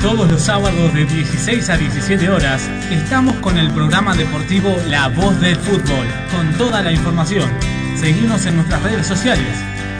Todos 0.08 0.30
los 0.30 0.40
sábados 0.40 0.94
de 0.94 1.04
16 1.04 1.68
a 1.68 1.76
17 1.76 2.30
horas 2.30 2.66
estamos 2.90 3.34
con 3.36 3.58
el 3.58 3.70
programa 3.70 4.16
deportivo 4.16 4.74
La 4.86 5.08
Voz 5.08 5.38
del 5.38 5.54
Fútbol, 5.56 6.06
con 6.34 6.50
toda 6.56 6.82
la 6.82 6.92
información. 6.92 7.46
Seguimos 7.94 8.46
en 8.46 8.56
nuestras 8.56 8.82
redes 8.82 9.06
sociales. 9.06 9.54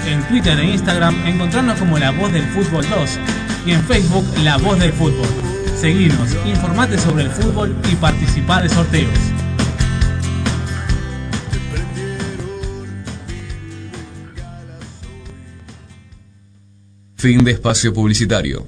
En 0.06 0.22
Twitter 0.22 0.58
e 0.60 0.64
Instagram 0.64 1.14
encontrarnos 1.26 1.78
como 1.78 1.98
La 1.98 2.10
Voz 2.10 2.32
del 2.32 2.44
Fútbol 2.44 2.88
2 2.88 3.18
y 3.66 3.72
en 3.72 3.84
Facebook 3.84 4.24
La 4.42 4.56
Voz 4.56 4.78
del 4.78 4.94
Fútbol. 4.94 5.28
Seguinos, 5.78 6.34
informate 6.46 6.96
sobre 6.96 7.24
el 7.24 7.30
fútbol 7.30 7.76
y 7.92 7.94
participá 7.96 8.62
de 8.62 8.70
sorteos. 8.70 9.12
Fin 17.16 17.44
de 17.44 17.50
espacio 17.50 17.92
publicitario. 17.92 18.66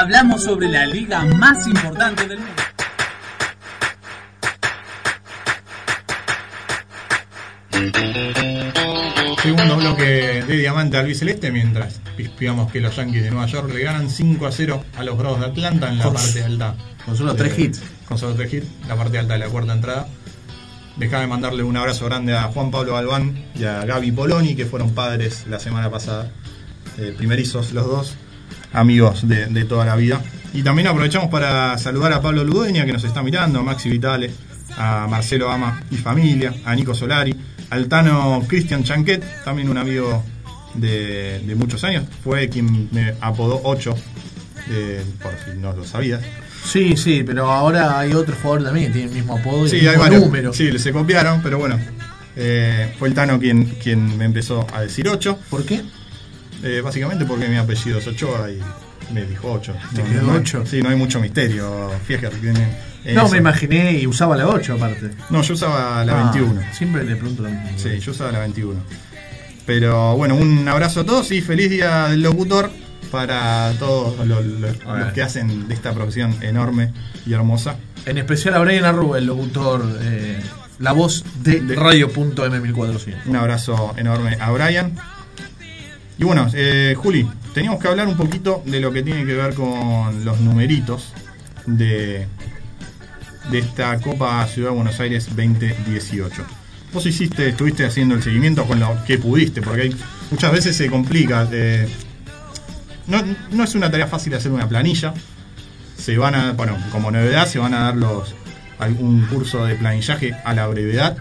Hablamos 0.00 0.42
sobre 0.44 0.66
la 0.68 0.86
liga 0.86 1.22
más 1.24 1.66
importante 1.66 2.26
del 2.26 2.38
mundo. 2.38 2.62
Segundo 9.42 9.76
bloque 9.76 10.42
de 10.46 10.56
Diamante 10.56 10.96
Albiceleste, 10.98 11.50
mientras 11.50 12.00
pispiamos 12.16 12.70
que 12.70 12.80
los 12.80 12.94
Yankees 12.96 13.22
de 13.24 13.30
Nueva 13.30 13.46
York 13.46 13.70
le 13.72 13.82
ganan 13.82 14.08
5 14.10 14.46
a 14.46 14.52
0 14.52 14.84
a 14.96 15.02
los 15.04 15.16
Bravos 15.18 15.40
de 15.40 15.46
Atlanta 15.46 15.88
en 15.88 15.98
la 15.98 16.12
parte 16.12 16.42
alta. 16.44 16.74
con 17.04 17.16
solo 17.16 17.32
de- 17.32 17.38
tres 17.38 17.58
hits. 17.58 17.82
Con 18.06 18.18
solo 18.18 18.34
tres 18.34 18.52
hits, 18.52 18.66
la 18.88 18.96
parte 18.96 19.18
alta 19.18 19.34
de 19.34 19.38
la 19.40 19.48
cuarta 19.48 19.72
entrada. 19.72 20.06
Dejame 20.96 21.26
mandarle 21.26 21.62
un 21.62 21.76
abrazo 21.76 22.04
grande 22.06 22.36
a 22.36 22.44
Juan 22.44 22.70
Pablo 22.70 22.94
Galván 22.94 23.44
y 23.54 23.64
a 23.64 23.84
Gaby 23.84 24.12
Poloni, 24.12 24.54
que 24.54 24.66
fueron 24.66 24.90
padres 24.94 25.46
la 25.48 25.58
semana 25.58 25.90
pasada. 25.90 26.30
Eh, 26.98 27.14
primerizos 27.16 27.72
los 27.72 27.86
dos, 27.86 28.14
amigos 28.72 29.26
de, 29.28 29.46
de 29.46 29.64
toda 29.64 29.84
la 29.84 29.96
vida. 29.96 30.20
Y 30.52 30.62
también 30.62 30.88
aprovechamos 30.88 31.28
para 31.30 31.76
saludar 31.78 32.12
a 32.12 32.20
Pablo 32.20 32.44
Ludueña, 32.44 32.84
que 32.84 32.92
nos 32.92 33.04
está 33.04 33.22
mirando, 33.22 33.60
a 33.60 33.62
Maxi 33.62 33.88
Vitale, 33.88 34.30
a 34.76 35.06
Marcelo 35.08 35.50
Ama 35.50 35.82
y 35.90 35.96
familia, 35.96 36.52
a 36.64 36.74
Nico 36.74 36.94
Solari, 36.94 37.34
al 37.70 37.86
Tano 37.86 38.42
Cristian 38.48 38.82
Chanquet, 38.82 39.44
también 39.44 39.68
un 39.68 39.78
amigo 39.78 40.24
de, 40.74 41.40
de 41.46 41.54
muchos 41.54 41.84
años. 41.84 42.04
Fue 42.24 42.48
quien 42.48 42.88
me 42.92 43.14
apodó 43.20 43.60
8, 43.64 43.94
eh, 44.70 45.04
por 45.22 45.32
si 45.44 45.58
no 45.58 45.72
lo 45.72 45.84
sabías. 45.84 46.20
Sí, 46.64 46.96
sí, 46.96 47.22
pero 47.24 47.50
ahora 47.50 47.98
hay 47.98 48.12
otro 48.12 48.34
jugador 48.42 48.64
también 48.64 48.86
que 48.88 48.92
tiene 48.92 49.08
el 49.08 49.14
mismo 49.14 49.36
apodo 49.38 49.66
y 49.66 49.70
Sí, 49.70 49.76
el 49.76 49.82
hay 49.82 49.88
mismo 49.90 50.02
varios. 50.02 50.22
número. 50.24 50.52
Sí, 50.52 50.78
se 50.78 50.92
copiaron, 50.92 51.40
pero 51.42 51.58
bueno. 51.58 51.78
eh, 52.36 52.92
fue 52.98 53.08
el 53.08 53.14
Tano 53.14 53.38
quien, 53.38 53.64
quien 53.82 54.18
me 54.18 54.24
empezó 54.24 54.66
a 54.74 54.82
decir 54.82 55.08
8. 55.08 55.38
¿Por 55.48 55.64
qué? 55.64 55.82
Eh, 56.62 56.80
básicamente 56.82 57.24
porque 57.24 57.48
mi 57.48 57.56
apellido 57.56 57.98
es 57.98 58.06
Ochoa 58.06 58.50
y 58.50 58.60
me 59.12 59.24
dijo 59.24 59.50
8. 59.52 59.74
¿Te 59.94 60.02
quedó 60.02 60.32
ocho? 60.32 60.64
Sí, 60.66 60.82
no 60.82 60.90
hay 60.90 60.96
mucho 60.96 61.18
misterio. 61.20 61.90
Fíjate, 62.06 62.36
No, 63.14 63.22
eso. 63.22 63.28
me 63.30 63.38
imaginé 63.38 63.92
y 63.92 64.06
usaba 64.06 64.36
la 64.36 64.46
8 64.46 64.74
aparte. 64.74 65.10
No, 65.30 65.42
yo 65.42 65.54
usaba 65.54 66.04
la 66.04 66.20
Ah, 66.28 66.32
21. 66.32 66.60
Siempre 66.72 67.02
le 67.04 67.16
pregunto 67.16 67.42
lo 67.42 67.48
mismo. 67.50 67.70
Sí, 67.76 67.98
yo 67.98 68.12
usaba 68.12 68.30
la 68.32 68.40
21. 68.40 68.80
Pero 69.66 70.16
bueno, 70.16 70.34
un 70.36 70.66
abrazo 70.68 71.00
a 71.00 71.04
todos 71.04 71.30
y 71.32 71.40
feliz 71.40 71.70
día 71.70 72.08
del 72.08 72.22
locutor 72.22 72.70
para 73.10 73.72
todos 73.78 74.26
los, 74.26 74.44
que 75.14 75.22
hacen 75.22 75.66
de 75.68 75.74
esta 75.74 75.92
profesión 75.92 76.36
enorme 76.42 76.92
y 77.26 77.32
hermosa. 77.32 77.76
En 78.06 78.18
especial 78.18 78.54
a 78.54 78.58
Brian 78.60 78.84
Arrua, 78.84 79.18
el 79.18 79.26
locutor, 79.26 79.84
eh, 80.02 80.38
la 80.78 80.92
voz 80.92 81.24
de, 81.42 81.60
De- 81.60 81.76
Radio.m1400. 81.76 83.26
Un 83.26 83.36
abrazo 83.36 83.94
enorme 83.96 84.36
a 84.40 84.50
Brian. 84.50 84.94
Y 86.20 86.24
bueno, 86.24 86.46
eh, 86.52 86.94
Juli, 86.98 87.26
teníamos 87.54 87.80
que 87.80 87.88
hablar 87.88 88.06
un 88.06 88.14
poquito 88.14 88.62
de 88.66 88.78
lo 88.78 88.92
que 88.92 89.02
tiene 89.02 89.24
que 89.24 89.32
ver 89.32 89.54
con 89.54 90.22
los 90.22 90.38
numeritos 90.40 91.14
de, 91.64 92.26
esta 93.50 93.98
Copa 94.00 94.46
Ciudad 94.46 94.68
de 94.68 94.76
Buenos 94.76 95.00
Aires 95.00 95.34
2018. 95.34 96.44
Vos 96.92 97.06
hiciste, 97.06 97.48
estuviste 97.48 97.86
haciendo 97.86 98.14
el 98.14 98.22
seguimiento 98.22 98.66
con 98.66 98.78
lo 98.78 99.02
que 99.06 99.16
pudiste, 99.16 99.62
porque 99.62 99.94
muchas 100.30 100.52
veces 100.52 100.76
se 100.76 100.90
complica. 100.90 101.48
eh, 101.52 101.88
no, 103.06 103.24
no 103.52 103.64
es 103.64 103.74
una 103.74 103.90
tarea 103.90 104.06
fácil 104.06 104.34
hacer 104.34 104.52
una 104.52 104.68
planilla. 104.68 105.14
Se 105.96 106.18
van 106.18 106.34
a, 106.34 106.52
bueno, 106.52 106.76
como 106.92 107.10
novedad, 107.10 107.46
se 107.46 107.58
van 107.58 107.72
a 107.72 107.80
dar 107.84 107.96
los 107.96 108.34
algún 108.78 109.26
curso 109.26 109.64
de 109.64 109.74
planillaje 109.74 110.34
a 110.44 110.52
la 110.52 110.66
brevedad 110.66 111.16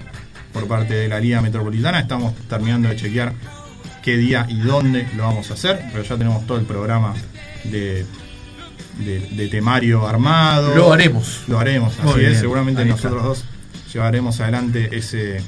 por 0.52 0.68
parte 0.68 0.94
de 0.94 1.08
la 1.08 1.22
Liga 1.22 1.42
Metropolitana. 1.42 2.02
Estamos 2.02 2.36
terminando 2.50 2.90
de 2.90 2.98
chequear 2.98 3.34
qué 4.04 4.18
día 4.18 4.46
y 4.50 4.60
dónde 4.60 5.08
lo 5.16 5.24
vamos 5.24 5.52
a 5.52 5.54
hacer, 5.54 5.82
pero 5.92 6.04
ya 6.04 6.18
tenemos 6.18 6.46
todo 6.48 6.58
el 6.58 6.66
programa 6.66 7.14
de, 7.66 8.06
de, 9.00 9.20
de 9.32 9.48
temario 9.48 10.08
armado. 10.08 10.76
Lo 10.76 10.94
haremos. 10.94 11.44
Lo 11.48 11.60
haremos, 11.60 11.98
Muy 12.00 12.12
así 12.12 12.20
bien, 12.20 12.32
es. 12.34 12.40
Seguramente 12.40 12.82
ahí 12.82 12.90
nosotros 12.90 13.16
está. 13.18 13.28
dos 13.28 13.46
llevaremos 13.94 14.40
adelante 14.40 14.90
ese, 14.96 15.42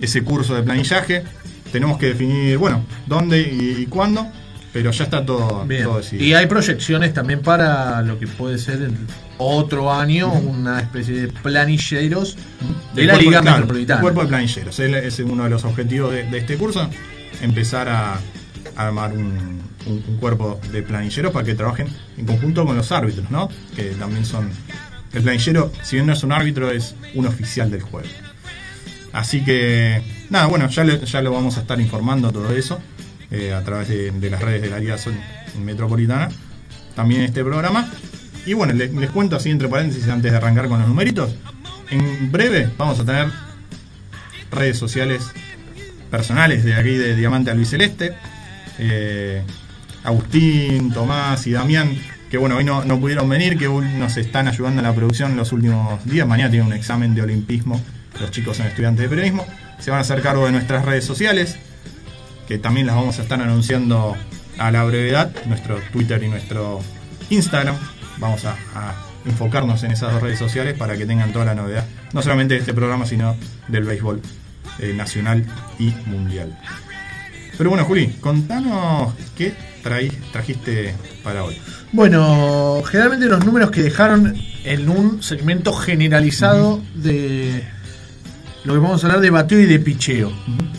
ese 0.00 0.22
curso 0.22 0.54
de 0.54 0.62
planillaje. 0.62 1.24
Tenemos 1.72 1.98
que 1.98 2.06
definir, 2.06 2.56
bueno, 2.56 2.84
dónde 3.06 3.40
y, 3.40 3.82
y 3.82 3.86
cuándo, 3.86 4.26
pero 4.72 4.90
ya 4.90 5.04
está 5.04 5.24
todo, 5.24 5.66
todo 5.66 5.98
decidido. 5.98 6.24
Y 6.24 6.34
hay 6.34 6.46
proyecciones 6.46 7.12
también 7.12 7.40
para 7.42 8.00
lo 8.02 8.18
que 8.18 8.26
puede 8.26 8.58
ser 8.58 8.82
el 8.82 8.92
otro 9.38 9.92
año, 9.92 10.32
una 10.32 10.80
especie 10.80 11.14
de 11.22 11.28
planilleros 11.28 12.36
de 12.94 13.04
la 13.04 13.14
cuerpo- 13.14 13.24
Liga 13.30 13.40
claro, 13.40 13.56
Metropolitana. 13.58 14.00
Cuerpo 14.00 14.22
de 14.22 14.28
planilleros. 14.28 14.78
Es, 14.78 15.18
es 15.18 15.18
uno 15.20 15.44
de 15.44 15.50
los 15.50 15.64
objetivos 15.64 16.12
de, 16.12 16.24
de 16.24 16.38
este 16.38 16.56
curso. 16.56 16.88
Empezar 17.40 17.88
a, 17.88 18.14
a 18.14 18.86
armar 18.86 19.12
un, 19.12 19.60
un- 19.86 20.04
un 20.08 20.16
cuerpo 20.18 20.60
de 20.72 20.82
planilleros 20.82 21.32
para 21.32 21.44
que 21.44 21.54
trabajen 21.54 21.88
en 22.16 22.26
conjunto 22.26 22.66
con 22.66 22.76
los 22.76 22.90
árbitros, 22.92 23.30
¿no? 23.30 23.48
Que 23.76 23.84
también 23.90 24.24
son. 24.24 24.50
El 25.12 25.22
planillero, 25.22 25.72
si 25.82 25.96
bien 25.96 26.06
no 26.06 26.12
es 26.12 26.22
un 26.22 26.32
árbitro, 26.32 26.70
es 26.70 26.94
un 27.14 27.26
oficial 27.26 27.70
del 27.70 27.80
juego. 27.82 28.06
Así 29.12 29.42
que, 29.42 30.02
nada, 30.30 30.46
bueno, 30.46 30.68
ya, 30.68 30.84
le- 30.84 31.04
ya 31.04 31.22
lo 31.22 31.32
vamos 31.32 31.56
a 31.56 31.60
estar 31.60 31.80
informando 31.80 32.30
todo 32.30 32.50
eso 32.54 32.78
eh, 33.30 33.52
a 33.54 33.62
través 33.64 33.88
de, 33.88 34.10
de 34.10 34.30
las 34.30 34.40
redes 34.42 34.62
de 34.62 34.68
la 34.68 34.78
Liga 34.78 34.96
Metropolitana. 35.64 36.28
También 36.94 37.22
este 37.22 37.42
programa. 37.42 37.90
Y 38.48 38.54
bueno, 38.54 38.72
le- 38.72 38.88
les, 38.88 39.10
cuento 39.10 39.36
así 39.36 39.50
entre 39.50 39.68
paréntesis 39.68 40.08
antes 40.08 40.30
de 40.30 40.36
arrancar 40.36 40.68
con 40.68 40.78
los 40.80 40.88
numeritos. 40.88 41.34
En 41.90 42.32
breve 42.32 42.70
vamos 42.78 42.98
a 43.00 43.04
tener 43.04 43.26
redes 44.50 44.78
sociales 44.78 45.22
personales 46.10 46.64
de 46.64 46.74
aquí 46.74 46.90
de 46.96 47.14
Diamante 47.14 47.50
Albiceleste. 47.50 48.14
Eh, 48.78 49.42
Agustín, 50.04 50.92
Tomás 50.92 51.46
y 51.46 51.50
Damián, 51.52 51.90
que 52.30 52.38
bueno, 52.38 52.56
hoy 52.56 52.64
no, 52.64 52.84
no 52.84 52.98
pudieron 52.98 53.28
venir, 53.28 53.58
que 53.58 53.66
hoy 53.68 53.84
nos 53.98 54.16
están 54.16 54.48
ayudando 54.48 54.80
en 54.80 54.86
la 54.86 54.94
producción 54.94 55.36
los 55.36 55.52
últimos 55.52 56.02
días. 56.06 56.26
Mañana 56.26 56.50
tienen 56.50 56.68
un 56.68 56.72
examen 56.72 57.14
de 57.14 57.22
olimpismo, 57.22 57.82
los 58.20 58.30
chicos 58.30 58.56
son 58.56 58.66
estudiantes 58.66 59.02
de 59.02 59.08
periodismo. 59.08 59.44
Se 59.80 59.90
van 59.90 59.98
a 59.98 60.00
hacer 60.02 60.22
cargo 60.22 60.46
de 60.46 60.52
nuestras 60.52 60.84
redes 60.86 61.04
sociales, 61.04 61.56
que 62.46 62.58
también 62.58 62.86
las 62.86 62.96
vamos 62.96 63.18
a 63.18 63.22
estar 63.22 63.40
anunciando 63.42 64.16
a 64.56 64.70
la 64.70 64.84
brevedad, 64.84 65.32
nuestro 65.46 65.78
Twitter 65.92 66.22
y 66.22 66.28
nuestro 66.28 66.80
Instagram. 67.28 67.76
Vamos 68.20 68.44
a, 68.44 68.52
a 68.74 68.94
enfocarnos 69.24 69.82
en 69.84 69.92
esas 69.92 70.12
dos 70.12 70.22
redes 70.22 70.38
sociales 70.38 70.76
para 70.76 70.96
que 70.96 71.06
tengan 71.06 71.32
toda 71.32 71.44
la 71.44 71.54
novedad, 71.54 71.84
no 72.12 72.22
solamente 72.22 72.54
de 72.54 72.60
este 72.60 72.74
programa, 72.74 73.06
sino 73.06 73.36
del 73.68 73.84
béisbol 73.84 74.20
eh, 74.80 74.92
nacional 74.94 75.44
y 75.78 75.92
mundial. 76.06 76.56
Pero 77.56 77.70
bueno, 77.70 77.84
Juli, 77.84 78.08
contanos 78.20 79.14
qué 79.36 79.52
traí- 79.82 80.12
trajiste 80.32 80.94
para 81.24 81.44
hoy. 81.44 81.56
Bueno, 81.92 82.82
generalmente 82.86 83.26
los 83.26 83.44
números 83.44 83.70
que 83.70 83.82
dejaron 83.82 84.36
en 84.64 84.88
un 84.88 85.22
segmento 85.22 85.72
generalizado 85.72 86.80
de 86.94 87.64
lo 88.68 88.74
que 88.74 88.80
vamos 88.80 89.02
a 89.02 89.06
hablar 89.06 89.22
de 89.22 89.30
bateo 89.30 89.60
y 89.60 89.64
de 89.64 89.78
picheo. 89.78 90.30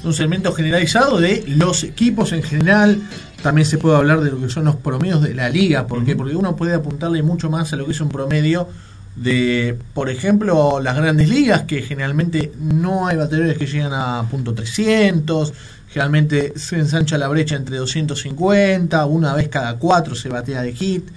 Un 0.04 0.14
segmento 0.14 0.54
generalizado 0.54 1.20
de 1.20 1.44
los 1.48 1.84
equipos 1.84 2.34
en 2.34 2.44
general. 2.44 3.02
También 3.42 3.66
se 3.66 3.80
puede 3.80 3.98
hablar 3.98 4.22
de 4.22 4.30
lo 4.30 4.40
que 4.40 4.48
son 4.48 4.66
los 4.66 4.76
promedios 4.76 5.24
de 5.24 5.34
la 5.34 5.50
liga. 5.50 5.88
¿Por 5.88 6.06
qué? 6.06 6.16
Porque 6.16 6.36
uno 6.36 6.56
puede 6.56 6.76
apuntarle 6.76 7.24
mucho 7.24 7.50
más 7.50 7.74
a 7.74 7.78
lo 7.78 7.86
que 7.86 7.94
es 7.94 8.00
un 8.00 8.10
promedio 8.10 8.68
de, 9.16 9.76
por 9.96 10.12
ejemplo, 10.12 10.80
las 10.80 10.96
grandes 10.96 11.30
ligas, 11.30 11.64
que 11.64 11.82
generalmente 11.82 12.52
no 12.60 13.08
hay 13.08 13.18
bateadores 13.18 13.58
que 13.58 13.66
llegan 13.66 13.94
a 13.94 14.24
punto 14.30 14.54
300. 14.54 15.52
Generalmente 15.90 16.54
se 16.58 16.78
ensancha 16.78 17.18
la 17.18 17.28
brecha 17.28 17.56
entre 17.56 17.78
250, 17.78 19.04
una 19.08 19.34
vez 19.34 19.48
cada 19.48 19.78
cuatro 19.78 20.14
se 20.14 20.30
batea 20.30 20.62
de 20.62 20.74
hit. 20.74 21.10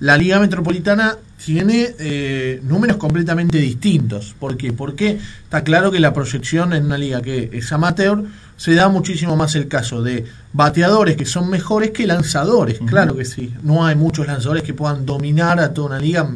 La 0.00 0.16
Liga 0.16 0.38
Metropolitana 0.38 1.16
tiene 1.44 1.94
eh, 1.98 2.60
números 2.62 2.96
completamente 2.98 3.58
distintos. 3.58 4.34
¿Por 4.38 4.56
qué? 4.56 4.72
Porque 4.72 5.18
está 5.42 5.64
claro 5.64 5.90
que 5.90 5.98
la 5.98 6.12
proyección 6.12 6.72
en 6.72 6.86
una 6.86 6.98
liga 6.98 7.20
que 7.20 7.50
es 7.52 7.72
amateur 7.72 8.24
se 8.56 8.74
da 8.74 8.88
muchísimo 8.88 9.36
más 9.36 9.54
el 9.54 9.68
caso 9.68 10.02
de 10.02 10.24
bateadores 10.52 11.16
que 11.16 11.24
son 11.24 11.48
mejores 11.48 11.90
que 11.90 12.06
lanzadores. 12.06 12.78
Claro 12.86 13.16
que 13.16 13.24
sí. 13.24 13.54
No 13.62 13.86
hay 13.86 13.94
muchos 13.94 14.26
lanzadores 14.26 14.64
que 14.64 14.74
puedan 14.74 15.06
dominar 15.06 15.60
a 15.60 15.72
toda 15.72 15.88
una 15.88 15.98
liga, 16.00 16.28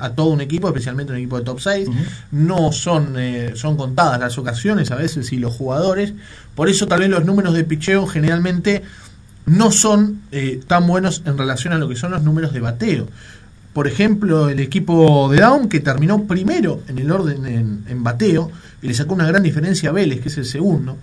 a 0.00 0.10
todo 0.10 0.28
un 0.28 0.40
equipo, 0.40 0.68
especialmente 0.68 1.12
un 1.12 1.18
equipo 1.18 1.38
de 1.38 1.44
top 1.44 1.60
6. 1.60 1.88
No 2.32 2.72
son, 2.72 3.14
eh, 3.18 3.52
son 3.56 3.76
contadas 3.76 4.18
las 4.18 4.38
ocasiones 4.38 4.90
a 4.90 4.96
veces 4.96 5.32
y 5.32 5.36
los 5.36 5.54
jugadores. 5.54 6.14
Por 6.54 6.70
eso 6.70 6.86
tal 6.86 7.00
vez 7.00 7.10
los 7.10 7.26
números 7.26 7.52
de 7.52 7.64
picheo 7.64 8.06
generalmente 8.06 8.82
no 9.46 9.70
son 9.70 10.20
eh, 10.32 10.60
tan 10.66 10.86
buenos 10.86 11.22
en 11.24 11.38
relación 11.38 11.72
a 11.72 11.78
lo 11.78 11.88
que 11.88 11.96
son 11.96 12.10
los 12.12 12.22
números 12.22 12.52
de 12.52 12.60
bateo. 12.60 13.08
Por 13.72 13.86
ejemplo, 13.86 14.48
el 14.48 14.60
equipo 14.60 15.28
de 15.30 15.40
Down, 15.40 15.68
que 15.68 15.80
terminó 15.80 16.24
primero 16.24 16.82
en 16.88 16.98
el 16.98 17.10
orden 17.10 17.46
en, 17.46 17.84
en 17.88 18.02
bateo, 18.02 18.50
y 18.82 18.88
le 18.88 18.94
sacó 18.94 19.14
una 19.14 19.26
gran 19.26 19.42
diferencia 19.42 19.90
a 19.90 19.92
Vélez, 19.92 20.20
que 20.20 20.28
es 20.28 20.38
el 20.38 20.46
segundo, 20.46 20.96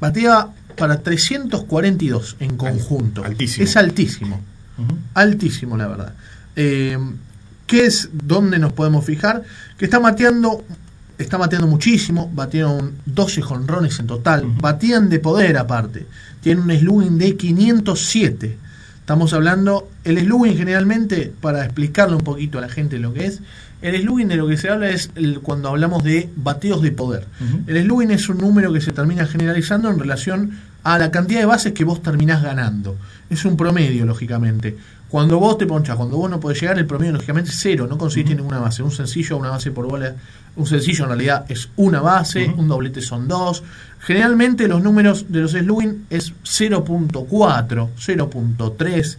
batea 0.00 0.48
para 0.76 1.00
342 1.00 2.36
en 2.40 2.56
conjunto. 2.56 3.24
altísimo. 3.24 3.64
Es 3.64 3.76
altísimo. 3.76 4.40
Altísimo, 5.14 5.76
la 5.76 5.88
verdad. 5.88 6.14
Eh, 6.56 6.98
¿Qué 7.66 7.84
es 7.84 8.10
donde 8.12 8.58
nos 8.58 8.72
podemos 8.72 9.04
fijar? 9.04 9.42
Que 9.76 9.84
está 9.84 10.00
mateando, 10.00 10.64
está 11.18 11.36
mateando 11.38 11.66
muchísimo, 11.66 12.30
batieron 12.34 12.92
12 13.06 13.42
jonrones 13.42 13.98
en 13.98 14.06
total, 14.06 14.44
batían 14.60 15.08
de 15.08 15.18
poder 15.18 15.56
aparte, 15.58 16.06
tiene 16.40 16.60
un 16.60 16.70
slugging 16.70 17.18
de 17.18 17.36
507, 17.36 18.58
Estamos 19.00 19.32
hablando, 19.32 19.88
el 20.04 20.18
slugging 20.18 20.54
generalmente, 20.58 21.32
para 21.40 21.64
explicarle 21.64 22.14
un 22.16 22.20
poquito 22.22 22.58
a 22.58 22.60
la 22.60 22.68
gente 22.68 22.98
lo 22.98 23.14
que 23.14 23.24
es, 23.24 23.40
el 23.80 23.98
slugging 24.02 24.28
de 24.28 24.36
lo 24.36 24.46
que 24.46 24.58
se 24.58 24.68
habla 24.68 24.90
es 24.90 25.10
el- 25.14 25.40
cuando 25.40 25.70
hablamos 25.70 26.04
de 26.04 26.28
bateos 26.36 26.82
de 26.82 26.92
poder. 26.92 27.26
El 27.66 27.82
slugging 27.84 28.10
es 28.10 28.28
un 28.28 28.36
número 28.36 28.70
que 28.70 28.82
se 28.82 28.92
termina 28.92 29.26
generalizando 29.26 29.88
en 29.90 29.98
relación 29.98 30.58
a 30.82 30.98
la 30.98 31.10
cantidad 31.10 31.40
de 31.40 31.46
bases 31.46 31.72
que 31.72 31.84
vos 31.84 32.02
terminás 32.02 32.42
ganando. 32.42 32.96
Es 33.30 33.46
un 33.46 33.56
promedio, 33.56 34.04
lógicamente. 34.04 34.76
Cuando 35.10 35.38
vos 35.38 35.56
te 35.56 35.66
ponchás, 35.66 35.96
cuando 35.96 36.18
vos 36.18 36.30
no 36.30 36.38
podés 36.38 36.60
llegar, 36.60 36.78
el 36.78 36.86
promedio 36.86 37.14
lógicamente 37.14 37.50
es 37.50 37.56
cero, 37.58 37.86
no 37.88 37.96
consiste 37.96 38.32
en 38.32 38.38
ninguna 38.38 38.58
base. 38.58 38.82
Un 38.82 38.90
sencillo, 38.90 39.38
una 39.38 39.48
base 39.48 39.70
por 39.70 39.86
bola, 39.86 40.14
un 40.56 40.66
sencillo 40.66 41.04
en 41.04 41.10
realidad 41.10 41.46
es 41.48 41.70
una 41.76 42.00
base, 42.00 42.52
un 42.56 42.68
doblete 42.68 43.00
son 43.00 43.26
dos. 43.26 43.62
Generalmente 44.00 44.68
los 44.68 44.82
números 44.82 45.26
de 45.28 45.40
los 45.40 45.52
slugging 45.52 46.06
es 46.10 46.34
0.4, 46.44 47.88
0.3 47.96 49.16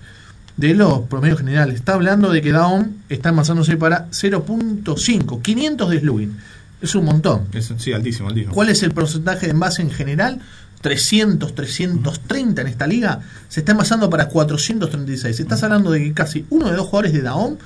de 0.58 0.73
los 0.75 0.99
promedios 1.02 1.39
generales. 1.39 1.75
Está 1.75 1.93
hablando 1.93 2.30
de 2.32 2.41
que 2.41 2.52
Down 2.52 3.04
está 3.10 3.30
envasándose 3.30 3.75
para 3.78 4.10
0.5, 4.12 5.41
500 5.41 5.89
de 5.89 5.99
slugging. 5.99 6.38
Es 6.81 6.95
un 6.95 7.05
montón. 7.05 7.47
Es- 7.53 7.73
sí, 7.77 7.93
altísimo, 7.93 8.29
altísimo. 8.29 8.53
¿Cuál 8.53 8.69
es 8.69 8.83
el 8.83 8.91
porcentaje 8.91 9.47
de 9.47 9.51
envase 9.51 9.81
en 9.81 9.91
general? 9.91 10.39
300, 10.81 11.55
330 11.55 12.61
en 12.61 12.67
esta 12.67 12.87
liga. 12.87 13.19
Se 13.49 13.59
está 13.59 13.73
envasando 13.73 14.09
para 14.09 14.29
436. 14.29 15.39
Estás 15.39 15.61
hablando 15.63 15.91
de 15.91 15.99
que 16.03 16.13
casi 16.13 16.45
uno 16.49 16.69
de 16.69 16.75
dos 16.77 16.87
jugadores 16.87 17.11
de 17.13 17.21
Daom 17.21 17.57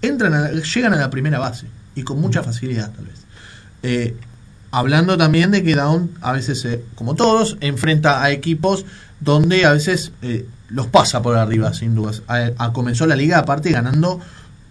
entran 0.00 0.32
a- 0.34 0.50
llegan 0.50 0.94
a 0.94 0.96
la 0.96 1.10
primera 1.10 1.38
base. 1.38 1.66
Y 1.94 2.02
con 2.02 2.18
mucha 2.20 2.42
facilidad, 2.42 2.90
tal 2.92 3.04
vez. 3.04 3.16
Eh, 3.82 4.16
hablando 4.70 5.18
también 5.18 5.50
de 5.50 5.62
que 5.62 5.74
Daom 5.74 6.08
a 6.22 6.32
veces, 6.32 6.64
eh, 6.64 6.82
como 6.94 7.14
todos, 7.14 7.58
enfrenta 7.60 8.22
a 8.22 8.30
equipos 8.30 8.86
donde 9.20 9.66
a 9.66 9.72
veces 9.72 10.12
eh, 10.22 10.46
los 10.70 10.86
pasa 10.86 11.20
por 11.20 11.36
arriba, 11.36 11.74
sin 11.74 11.94
dudas. 11.94 12.22
A- 12.26 12.50
a- 12.56 12.72
comenzó 12.72 13.06
la 13.06 13.16
liga 13.16 13.38
aparte 13.38 13.70
ganando 13.70 14.20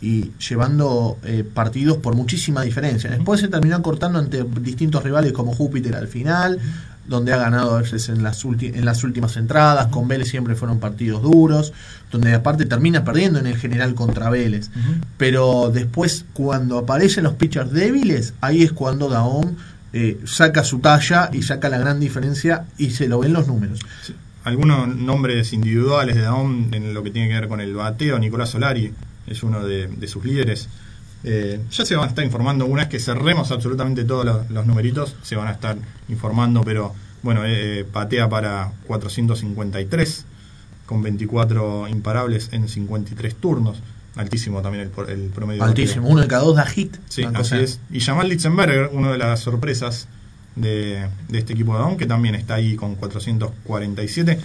y 0.02 0.32
llevando 0.50 1.18
eh, 1.24 1.44
partidos 1.44 1.98
por 1.98 2.16
muchísima 2.16 2.64
diferencia. 2.64 3.10
Después 3.12 3.40
se 3.40 3.48
terminó 3.48 3.82
cortando 3.84 4.18
ante 4.20 4.44
distintos 4.62 5.04
rivales 5.04 5.32
como 5.32 5.54
Júpiter 5.54 5.96
al 5.96 6.08
final, 6.08 6.60
donde 7.08 7.34
ha 7.34 7.38
ganado 7.38 7.76
a 7.76 7.82
veces 7.82 8.10
en 8.10 8.24
las, 8.24 8.44
en 8.46 8.86
las 8.86 9.04
últimas 9.04 9.38
entradas, 9.38 9.88
con 9.88 10.08
Vélez 10.08 10.30
siempre 10.30 10.56
fueron 10.56 10.80
partidos 10.80 11.22
duros, 11.22 11.74
donde 12.12 12.34
aparte 12.34 12.66
termina 12.66 13.04
perdiendo 13.04 13.40
en 13.40 13.48
el 13.48 13.58
general 13.58 13.94
contra 13.94 14.30
Vélez. 14.30 14.70
Pero 15.18 15.72
después 15.72 16.26
cuando 16.34 16.80
aparecen 16.80 17.24
los 17.24 17.34
pitchers 17.34 17.72
débiles, 17.72 18.34
ahí 18.42 18.64
es 18.64 18.72
cuando 18.72 19.10
Daom 19.10 19.56
eh, 19.94 20.20
saca 20.26 20.64
su 20.64 20.80
talla 20.80 21.30
y 21.34 21.44
saca 21.44 21.70
la 21.70 21.78
gran 21.78 22.00
diferencia 22.00 22.66
y 22.78 22.92
se 22.92 23.08
lo 23.08 23.20
ven 23.20 23.34
los 23.34 23.48
números. 23.48 23.80
Algunos 24.44 24.88
nombres 24.96 25.54
individuales 25.54 26.16
de 26.16 26.22
Daom 26.22 26.74
en 26.74 26.94
lo 26.94 27.04
que 27.04 27.12
tiene 27.12 27.28
que 27.28 27.36
ver 27.36 27.48
con 27.48 27.62
el 27.62 27.76
bateo. 27.76 28.18
Nicolás 28.18 28.50
Solari 28.50 28.92
es 29.32 29.44
uno 29.44 29.66
de, 29.66 29.88
de 29.88 30.08
sus 30.08 30.24
líderes. 30.26 30.70
Eh, 31.24 31.60
ya 31.72 31.86
se 31.86 31.96
van 31.96 32.06
a 32.06 32.10
estar 32.10 32.24
informando, 32.26 32.66
una 32.66 32.82
vez 32.84 32.90
que 32.90 33.00
cerremos 33.00 33.52
absolutamente 33.52 34.04
todos 34.04 34.26
los, 34.26 34.50
los 34.50 34.66
numeritos, 34.66 35.16
se 35.22 35.36
van 35.36 35.48
a 35.48 35.52
estar 35.52 35.78
informando, 36.10 36.62
pero 36.64 36.94
bueno, 37.22 37.42
eh, 37.46 37.86
patea 37.92 38.28
para 38.28 38.72
453, 38.88 40.26
con 40.86 41.02
24 41.04 41.88
imparables 41.88 42.50
en 42.52 42.68
53 42.68 43.36
turnos. 43.36 43.78
Altísimo 44.16 44.62
también 44.62 44.92
el, 44.98 45.10
el 45.10 45.30
promedio. 45.30 45.64
Altísimo, 45.64 46.08
uno 46.10 46.22
de 46.22 46.28
cada 46.28 46.44
dos 46.44 46.56
da 46.56 46.66
hit. 46.66 46.98
Sí, 47.08 47.24
así 47.24 47.34
cosa- 47.34 47.60
es. 47.62 47.80
Y 47.92 48.02
Jamal 48.02 48.28
Litzenberger, 48.28 48.90
una 48.92 49.12
de 49.12 49.18
las 49.18 49.40
sorpresas 49.40 50.08
de, 50.56 51.08
de 51.30 51.38
este 51.40 51.54
equipo 51.54 51.74
de 51.74 51.80
Dawn, 51.80 51.96
que 51.98 52.06
también 52.08 52.36
está 52.36 52.56
ahí 52.56 52.76
con 52.76 52.96
447. 52.96 54.38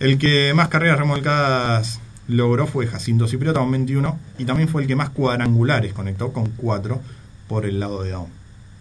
El 0.00 0.18
que 0.18 0.52
más 0.54 0.68
carreras 0.68 0.98
remolcadas 0.98 1.98
logró 2.28 2.66
fue 2.66 2.86
Jacinto 2.86 3.26
Cipriota 3.28 3.60
con 3.60 3.70
21 3.70 4.18
y 4.38 4.44
también 4.44 4.68
fue 4.68 4.82
el 4.82 4.88
que 4.88 4.96
más 4.96 5.10
cuadrangulares 5.10 5.92
conectó 5.92 6.32
con 6.32 6.46
4 6.56 7.00
por 7.48 7.66
el 7.66 7.80
lado 7.80 8.02
de 8.02 8.10
Dawn. 8.10 8.28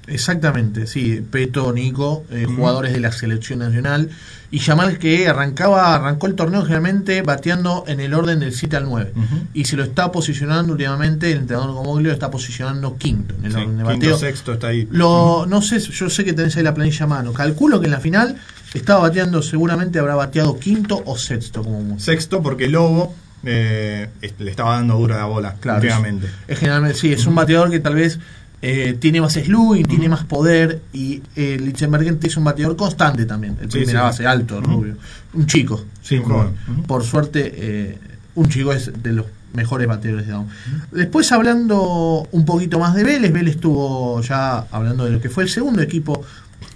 Exactamente, 0.06 0.86
sí, 0.86 1.25
Peto, 1.32 1.71
Nico, 1.71 2.25
eh, 2.29 2.45
jugadores 2.45 2.91
de 2.91 2.99
la 2.99 3.12
selección 3.13 3.60
nacional. 3.60 4.10
Y 4.51 4.60
Yamal 4.60 4.99
que 4.99 5.27
arrancaba, 5.29 5.95
arrancó 5.95 6.27
el 6.27 6.36
torneo 6.36 6.62
generalmente 6.63 7.21
bateando 7.21 7.86
en 7.88 8.01
el 8.01 8.13
orden 8.13 8.41
del 8.41 8.53
7 8.53 8.75
al 8.75 8.84
9. 8.84 9.13
Ujú. 9.15 9.25
Y 9.53 9.63
se 9.65 9.77
lo 9.77 9.84
está 9.84 10.12
posicionando 10.12 10.73
últimamente, 10.73 11.32
el 11.32 11.39
entrenador 11.39 11.71
Gomoglio 11.73 12.10
lo 12.10 12.13
está 12.13 12.29
posicionando 12.29 12.97
quinto 12.97 13.34
en 13.36 13.45
el 13.45 13.51
Sí, 13.53 13.58
orden 13.58 13.77
de 13.77 13.84
quinto, 13.84 13.95
bateo. 13.95 14.17
sexto 14.17 14.53
está 14.53 14.67
ahí. 14.67 14.88
Lo, 14.91 15.45
no 15.47 15.62
sé, 15.62 15.79
yo 15.79 16.10
sé 16.10 16.25
que 16.25 16.34
tenés 16.34 16.56
ahí 16.58 16.63
la 16.63 16.73
planilla 16.73 17.06
a 17.06 17.08
mano. 17.08 17.32
Calculo 17.34 17.79
que 17.79 17.86
en 17.86 17.91
la 17.91 17.99
final 18.01 18.36
estaba 18.73 18.99
bateando, 19.01 19.41
seguramente 19.41 19.99
habrá 19.99 20.15
bateado 20.15 20.60
quinto 20.60 21.01
o 21.06 21.17
sexto 21.17 21.63
como. 21.63 21.97
Sexto 21.97 22.43
porque 22.43 22.67
Lobo 22.67 23.15
eh, 23.45 24.10
le 24.39 24.49
estaba 24.51 24.75
dando 24.75 24.97
dura 24.97 25.17
la 25.17 25.25
bola 25.25 25.56
Claro, 25.60 25.79
últimamente. 25.82 26.27
Es, 26.27 26.34
es 26.49 26.60
generalmente, 26.60 26.97
sí, 26.97 27.12
es 27.13 27.25
un 27.25 27.36
bateador 27.36 27.69
que 27.71 27.79
tal 27.79 27.95
vez 27.95 28.19
eh, 28.62 28.95
tiene 28.99 29.19
más 29.19 29.34
slugging, 29.34 29.86
tiene 29.86 30.08
más 30.08 30.23
poder 30.23 30.82
y 30.93 31.21
eh, 31.36 31.58
Lichtenberger 31.60 32.17
es 32.23 32.38
un 32.38 32.45
bateador 32.45 32.75
constante 32.77 33.25
también. 33.25 33.58
El 33.62 33.69
Sí, 33.71 33.79
primera 33.79 33.99
sí. 33.99 34.03
base, 34.06 34.27
alto, 34.27 34.62
rubio. 34.62 34.95
Un 35.34 35.45
chico. 35.47 35.84
Sí, 36.01 36.17
un 36.17 36.23
joven. 36.23 36.53
Ujú. 36.71 36.84
Por 36.84 37.03
suerte, 37.03 37.51
eh, 37.56 37.97
un 38.36 38.47
chico 38.47 38.71
es 38.71 38.91
de 39.03 39.12
los 39.12 39.25
mejores 39.53 39.88
bateadores 39.88 40.25
de 40.25 40.32
Down. 40.34 40.47
Después 40.91 41.32
hablando 41.32 42.27
un 42.32 42.45
poquito 42.45 42.79
más 42.79 42.95
de 42.95 43.03
Vélez, 43.03 43.32
Vélez 43.34 43.56
estuvo 43.56 44.19
ya 44.21 44.60
hablando 44.71 45.03
de 45.06 45.12
lo 45.12 45.19
que 45.21 45.29
fue 45.29 45.43
el 45.43 45.49
segundo 45.49 45.82
equipo 45.82 46.23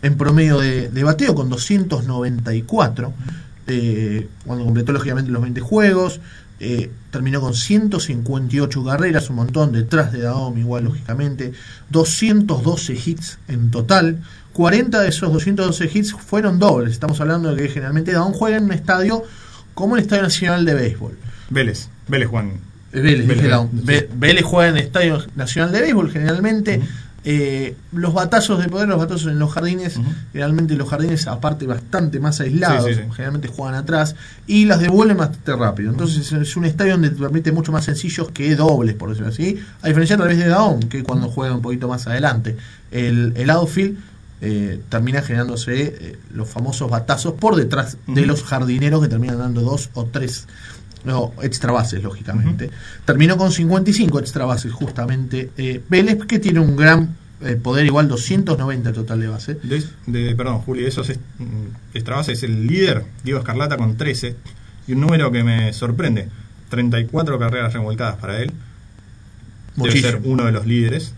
en 0.02 0.16
promedio 0.16 0.60
de, 0.60 0.90
de 0.90 1.04
bateo 1.04 1.34
con 1.34 1.50
294, 1.50 3.14
eh, 3.68 4.28
cuando 4.46 4.66
completó 4.66 4.94
lógicamente 4.94 5.32
los 5.32 5.42
20 5.42 5.62
juegos, 5.62 6.20
eh, 6.60 6.90
terminó 7.12 7.40
con 7.40 7.54
158 7.54 8.84
carreras, 8.84 9.30
un 9.30 9.36
montón 9.36 9.72
detrás 9.72 10.12
de 10.12 10.22
Daom 10.22 10.58
igual 10.58 10.86
lógicamente, 10.86 11.54
212 11.90 12.94
hits 12.94 13.38
en 13.48 13.70
total, 13.70 14.24
40 14.54 15.02
de 15.02 15.10
esos 15.10 15.32
212 15.32 15.92
hits 15.94 16.14
fueron 16.14 16.58
dobles, 16.58 16.94
estamos 16.94 17.22
hablando 17.22 17.54
de 17.54 17.62
que 17.62 17.70
generalmente 17.70 18.12
Daom 18.12 18.34
juega 18.34 18.58
en 18.58 18.64
un 18.64 18.72
estadio 18.72 19.24
como 19.76 19.96
el 19.96 20.02
Estadio 20.02 20.24
Nacional 20.24 20.66
de 20.66 20.74
Béisbol. 20.74 21.18
Vélez, 21.52 21.90
Vélez 22.08 22.28
Juan. 22.28 22.54
Eh, 22.92 23.02
Vélez, 23.02 24.08
Vélez 24.16 24.44
juega 24.44 24.70
en 24.70 24.78
el 24.78 24.84
Estadio 24.84 25.24
Nacional 25.36 25.72
de 25.72 25.82
Béisbol 25.82 26.12
generalmente. 26.12 26.82
Eh, 27.30 27.76
los 27.92 28.14
batazos 28.14 28.64
de 28.64 28.70
poder, 28.70 28.88
los 28.88 28.98
batazos 28.98 29.30
en 29.30 29.38
los 29.38 29.52
jardines, 29.52 29.98
Ujú. 29.98 30.08
generalmente 30.32 30.78
los 30.78 30.88
jardines 30.88 31.28
aparte 31.28 31.68
bastante 31.68 32.22
más 32.22 32.40
aislados, 32.40 32.86
Sí, 32.86 32.94
sí, 32.94 33.02
sí. 33.02 33.08
generalmente 33.12 33.50
juegan 33.50 33.76
atrás 33.76 34.16
y 34.48 34.64
las 34.64 34.80
devuelven 34.80 35.18
bastante 35.18 35.54
rápido. 35.58 35.92
Entonces 35.92 36.32
es 36.32 36.56
un 36.56 36.64
estadio 36.64 36.94
donde 36.94 37.10
te 37.10 37.18
permite 37.18 37.52
mucho 37.52 37.74
más 37.74 37.84
sencillos 37.84 38.32
que 38.32 38.56
dobles, 38.56 38.96
por 38.96 39.10
decirlo 39.10 39.28
así, 39.28 39.60
a 39.82 39.88
diferencia 39.90 40.16
tal 40.18 40.30
vez 40.30 40.38
de 40.38 40.48
Daom, 40.48 40.80
que 40.84 41.04
cuando 41.04 41.28
juega 41.28 41.54
un 41.54 41.62
poquito 41.62 41.90
más 41.90 42.08
adelante. 42.08 42.56
El, 42.92 43.34
el 43.36 43.50
outfield 43.50 43.98
eh, 44.40 44.80
termina 44.88 45.22
generándose 45.22 45.82
eh, 46.00 46.20
los 46.34 46.48
famosos 46.48 46.90
batazos 46.90 47.34
por 47.34 47.58
detrás 47.58 47.98
de 48.08 48.26
los 48.26 48.44
jardineros 48.44 49.02
que 49.02 49.10
terminan 49.10 49.40
dando 49.40 49.62
dos 49.62 49.90
o 49.96 50.06
tres 50.06 50.46
no, 51.06 51.34
extra 51.42 51.72
bases, 51.72 52.04
lógicamente. 52.04 52.70
Terminó 53.06 53.38
con 53.38 53.52
55 53.52 54.20
extra 54.20 54.46
bases, 54.46 54.72
justamente. 54.74 55.52
eh, 55.58 55.82
Vélez, 55.90 56.26
que 56.26 56.40
tiene 56.40 56.60
un 56.60 56.76
gran 56.76 57.16
eh, 57.42 57.56
poder, 57.56 57.86
igual 57.86 58.08
290 58.08 58.94
total 58.94 59.20
de 59.20 59.28
base. 59.28 59.56
De, 59.64 59.84
de- 60.08 60.36
perdón, 60.36 60.60
Juli, 60.60 60.86
esos 60.86 61.10
est- 61.10 61.22
mm, 61.38 61.68
extra 61.94 62.16
base 62.16 62.32
es 62.34 62.44
el 62.44 62.66
líder, 62.66 63.04
Diego 63.24 63.40
Escarlata, 63.40 63.78
con 63.78 63.96
13. 63.96 64.36
Y 64.88 64.94
un 64.94 65.02
número 65.02 65.32
que 65.32 65.44
me 65.44 65.72
sorprende: 65.74 66.30
34 66.70 67.38
carreras 67.40 67.74
remolcadas 67.74 68.16
para 68.16 68.42
él. 68.42 68.48
Debe 69.76 69.90
Muchísimo. 69.90 70.12
ser 70.12 70.22
uno 70.24 70.46
de 70.46 70.52
los 70.52 70.66
líderes, 70.66 71.14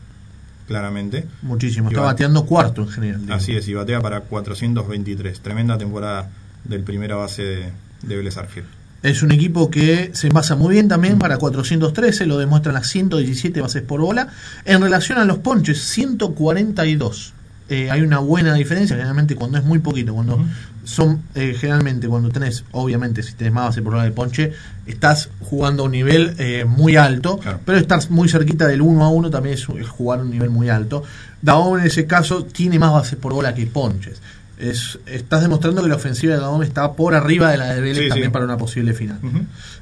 claramente. 0.68 1.26
Muchísimo. 1.42 1.88
Está 1.90 2.02
bateando 2.02 2.46
cuarto 2.46 2.82
en 2.82 2.90
general. 2.90 3.22
digo. 3.22 3.34
Así 3.34 3.56
es, 3.56 3.68
y 3.70 3.74
batea 3.74 4.02
para 4.02 4.22
423. 4.22 5.40
Tremenda 5.40 5.78
temporada 5.78 6.30
del 6.66 6.84
primera 6.84 7.16
base 7.16 7.44
de, 7.44 7.72
de 8.04 8.16
Vélez 8.18 8.36
Arfield. 8.38 8.68
Es 9.02 9.24
un 9.24 9.32
equipo 9.32 9.70
que 9.70 10.12
se 10.14 10.28
basa 10.30 10.56
muy 10.56 10.74
bien 10.74 10.88
también 10.90 11.20
para 11.20 11.38
413, 11.38 12.26
lo 12.26 12.38
demuestran 12.38 12.76
las 12.76 12.88
117 12.88 13.62
bases 13.62 13.82
por 13.82 14.02
bola. 14.02 14.28
En 14.66 14.82
relación 14.82 15.18
a 15.20 15.26
los 15.26 15.38
ponches, 15.38 15.80
142. 15.82 17.34
Eh, 17.72 17.92
hay 17.92 18.02
una 18.02 18.18
buena 18.18 18.56
diferencia, 18.56 18.96
generalmente 18.96 19.36
cuando 19.36 19.58
es 19.60 19.64
muy 19.64 19.78
poquito, 19.78 20.16
cuando 20.16 20.44
son, 20.84 21.22
eh, 21.36 21.56
generalmente 21.58 22.08
cuando 22.08 22.30
tenés, 22.30 22.64
obviamente 22.72 23.22
si 23.22 23.34
tenés 23.34 23.54
más 23.54 23.66
base 23.68 23.84
por 23.84 23.94
bola 23.94 24.06
de 24.06 24.12
ponche, 24.12 24.54
estás 24.88 25.30
jugando 25.40 25.84
a 25.84 25.86
un 25.86 25.92
nivel 25.92 26.34
eh, 26.40 26.66
muy 26.68 26.96
alto, 26.96 27.38
Claro. 27.38 27.60
pero 27.66 27.78
estar 27.78 28.00
muy 28.10 28.28
cerquita 28.28 28.66
del 28.66 28.82
1 28.82 29.04
a 29.06 29.10
1 29.10 29.30
también 29.30 29.54
es, 29.54 29.68
es 29.80 29.88
jugar 29.88 30.20
a 30.20 30.24
un 30.24 30.32
nivel 30.32 30.50
muy 30.50 30.68
alto. 30.70 31.04
Daom 31.44 31.78
en 31.78 31.86
ese 31.86 32.08
caso 32.08 32.44
tiene 32.44 32.80
más 32.80 32.92
bases 32.92 33.20
por 33.20 33.34
bola 33.34 33.54
que 33.54 33.68
ponches. 33.68 34.20
Es, 34.60 35.00
estás 35.06 35.42
demostrando 35.42 35.82
que 35.82 35.88
la 35.90 35.96
ofensiva 35.96 36.34
de 36.36 36.40
Daom 36.42 36.62
está 36.64 36.92
por 36.94 37.16
arriba 37.16 37.50
de 37.50 37.58
la 37.58 37.74
de 37.74 37.80
Vélez 37.82 38.04
Sí, 38.04 38.10
también 38.10 38.28
sí. 38.30 38.34
para 38.34 38.44
una 38.46 38.58
posible 38.58 38.94
final. 38.94 39.18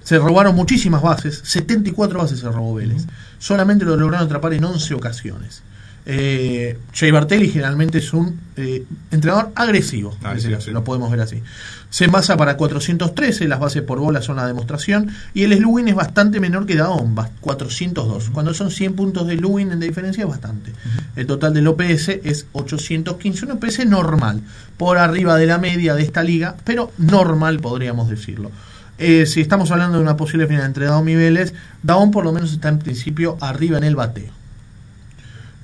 Se 0.04 0.18
robaron 0.20 0.56
muchísimas 0.56 1.02
bases, 1.02 1.42
74 1.44 2.20
bases 2.20 2.40
se 2.40 2.50
robó 2.50 2.76
Vélez. 2.76 3.06
Solamente 3.40 3.86
lo 3.86 3.98
lograron 3.98 4.26
atrapar 4.28 4.54
en 4.54 4.64
11 4.64 4.94
ocasiones. 4.94 5.64
Eh, 6.10 6.80
Jay 6.94 7.12
Bartelli 7.12 7.50
generalmente 7.50 7.98
es 7.98 8.14
un 8.14 8.40
eh, 8.56 8.86
entrenador 9.12 9.52
agresivo, 9.56 10.18
Ah, 10.24 10.34
ese 10.38 10.48
sí, 10.48 10.54
caso, 10.54 10.68
sí. 10.68 10.72
lo 10.72 10.86
podemos 10.86 11.12
ver 11.12 11.20
así. 11.20 11.44
Se 11.90 12.06
envasa 12.06 12.38
para 12.38 12.56
413, 12.56 13.46
las 13.50 13.60
bases 13.60 13.82
por 13.82 14.00
bola 14.00 14.22
son 14.22 14.38
la 14.38 14.48
demostración, 14.48 15.10
y 15.34 15.44
el 15.44 15.54
Sluwin 15.58 15.90
es 15.90 15.96
bastante 15.96 16.40
menor 16.40 16.66
que 16.66 16.76
Daon, 16.78 17.14
va- 17.18 17.30
402. 17.42 18.30
Cuando 18.30 18.54
son 18.54 18.72
100 18.72 18.94
puntos 18.94 19.28
de 19.28 19.36
Sluwin 19.38 19.74
en 19.74 19.82
diferencia 19.82 20.24
es 20.24 20.30
bastante. 20.30 20.72
El 21.18 21.28
total 21.28 21.54
del 21.54 21.68
OPS 21.68 22.22
es 22.24 22.46
815, 22.54 23.46
un 23.46 23.52
OPS 23.52 23.86
normal, 23.86 24.40
por 24.78 24.98
arriba 24.98 25.36
de 25.36 25.46
la 25.46 25.58
media 25.58 25.94
de 25.94 26.04
esta 26.04 26.24
liga, 26.24 26.56
pero 26.64 26.92
normal 26.98 27.60
podríamos 27.60 28.10
decirlo. 28.10 28.50
Eh, 28.98 29.26
si 29.26 29.42
estamos 29.42 29.72
hablando 29.72 29.98
de 29.98 30.04
una 30.04 30.16
posible 30.16 30.48
final 30.48 30.64
entre 30.66 30.86
Daon 30.86 31.08
y 31.10 31.16
Vélez, 31.16 31.54
Daon 31.84 32.12
por 32.12 32.24
lo 32.24 32.32
menos 32.32 32.54
está 32.54 32.70
en 32.70 32.80
principio 32.80 33.38
arriba 33.42 33.78
en 33.78 33.84
el 33.84 33.96
bateo. 33.98 34.37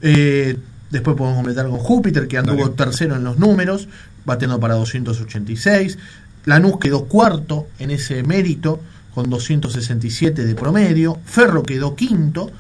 Eh, 0.04 0.58
después 0.92 1.16
podemos 1.16 1.38
completar 1.38 1.68
con 1.68 1.80
Júpiter, 1.80 2.28
que 2.28 2.38
anduvo 2.38 2.64
Dale. 2.64 2.76
tercero 2.76 3.16
en 3.16 3.24
los 3.24 3.40
números, 3.40 3.88
bateando 4.26 4.60
para 4.60 4.76
286. 4.76 5.98
Lanús 6.46 6.78
quedó 6.78 7.06
cuarto 7.06 7.68
en 7.80 7.90
ese 7.90 8.22
mérito, 8.22 8.82
con 9.16 9.30
267 9.30 10.46
de 10.46 10.56
promedio. 10.56 11.20
Ferro 11.26 11.64
quedó 11.64 11.96
quinto. 11.96 12.52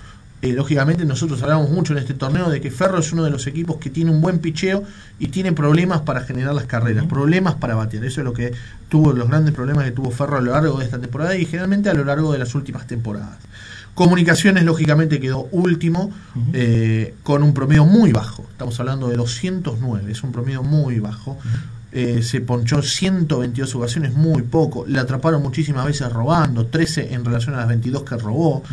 Eh, 0.41 0.53
lógicamente 0.53 1.05
nosotros 1.05 1.41
hablamos 1.41 1.69
mucho 1.69 1.93
en 1.93 1.99
este 1.99 2.13
torneo 2.13 2.49
de 2.49 2.59
que 2.59 2.69
Ferro 2.69 2.99
es 2.99 3.13
uno 3.13 3.23
de 3.23 3.29
los 3.29 3.47
equipos 3.47 3.77
que 3.77 3.89
tiene 3.89 4.11
un 4.11 4.19
buen 4.19 4.39
picheo 4.39 4.83
y 5.17 5.27
tiene 5.27 5.53
problemas 5.53 6.01
para 6.01 6.21
generar 6.21 6.53
las 6.53 6.65
carreras, 6.65 7.05
problemas 7.05 7.55
para 7.55 7.75
batear. 7.75 8.03
Eso 8.05 8.21
es 8.21 8.25
lo 8.25 8.33
que 8.33 8.53
tuvo 8.89 9.13
los 9.13 9.29
grandes 9.29 9.53
problemas 9.53 9.85
que 9.85 9.91
tuvo 9.91 10.11
Ferro 10.11 10.37
a 10.37 10.41
lo 10.41 10.51
largo 10.51 10.79
de 10.79 10.85
esta 10.85 10.99
temporada 10.99 11.35
y 11.37 11.45
generalmente 11.45 11.89
a 11.89 11.93
lo 11.93 12.03
largo 12.03 12.31
de 12.31 12.39
las 12.39 12.55
últimas 12.55 12.87
temporadas. 12.87 13.37
Comunicaciones, 13.95 14.63
lógicamente, 14.63 15.19
quedó 15.19 15.47
último 15.51 16.11
eh, 16.53 17.13
con 17.23 17.43
un 17.43 17.53
promedio 17.53 17.85
muy 17.85 18.11
bajo. 18.11 18.43
Estamos 18.51 18.79
hablando 18.79 19.07
de 19.07 19.17
209, 19.17 20.11
es 20.11 20.23
un 20.23 20.31
promedio 20.31 20.63
muy 20.63 20.99
bajo. 20.99 21.37
Eh, 21.95 22.23
se 22.23 22.41
ponchó 22.41 22.81
122 22.81 23.75
ocasiones, 23.75 24.13
muy 24.13 24.41
poco. 24.41 24.83
Le 24.87 24.97
atraparon 24.97 25.43
muchísimas 25.43 25.85
veces 25.85 26.11
robando, 26.11 26.65
13 26.65 27.13
en 27.13 27.23
relación 27.23 27.53
a 27.53 27.59
las 27.59 27.67
22 27.67 28.01
que 28.01 28.17
robó. 28.17 28.63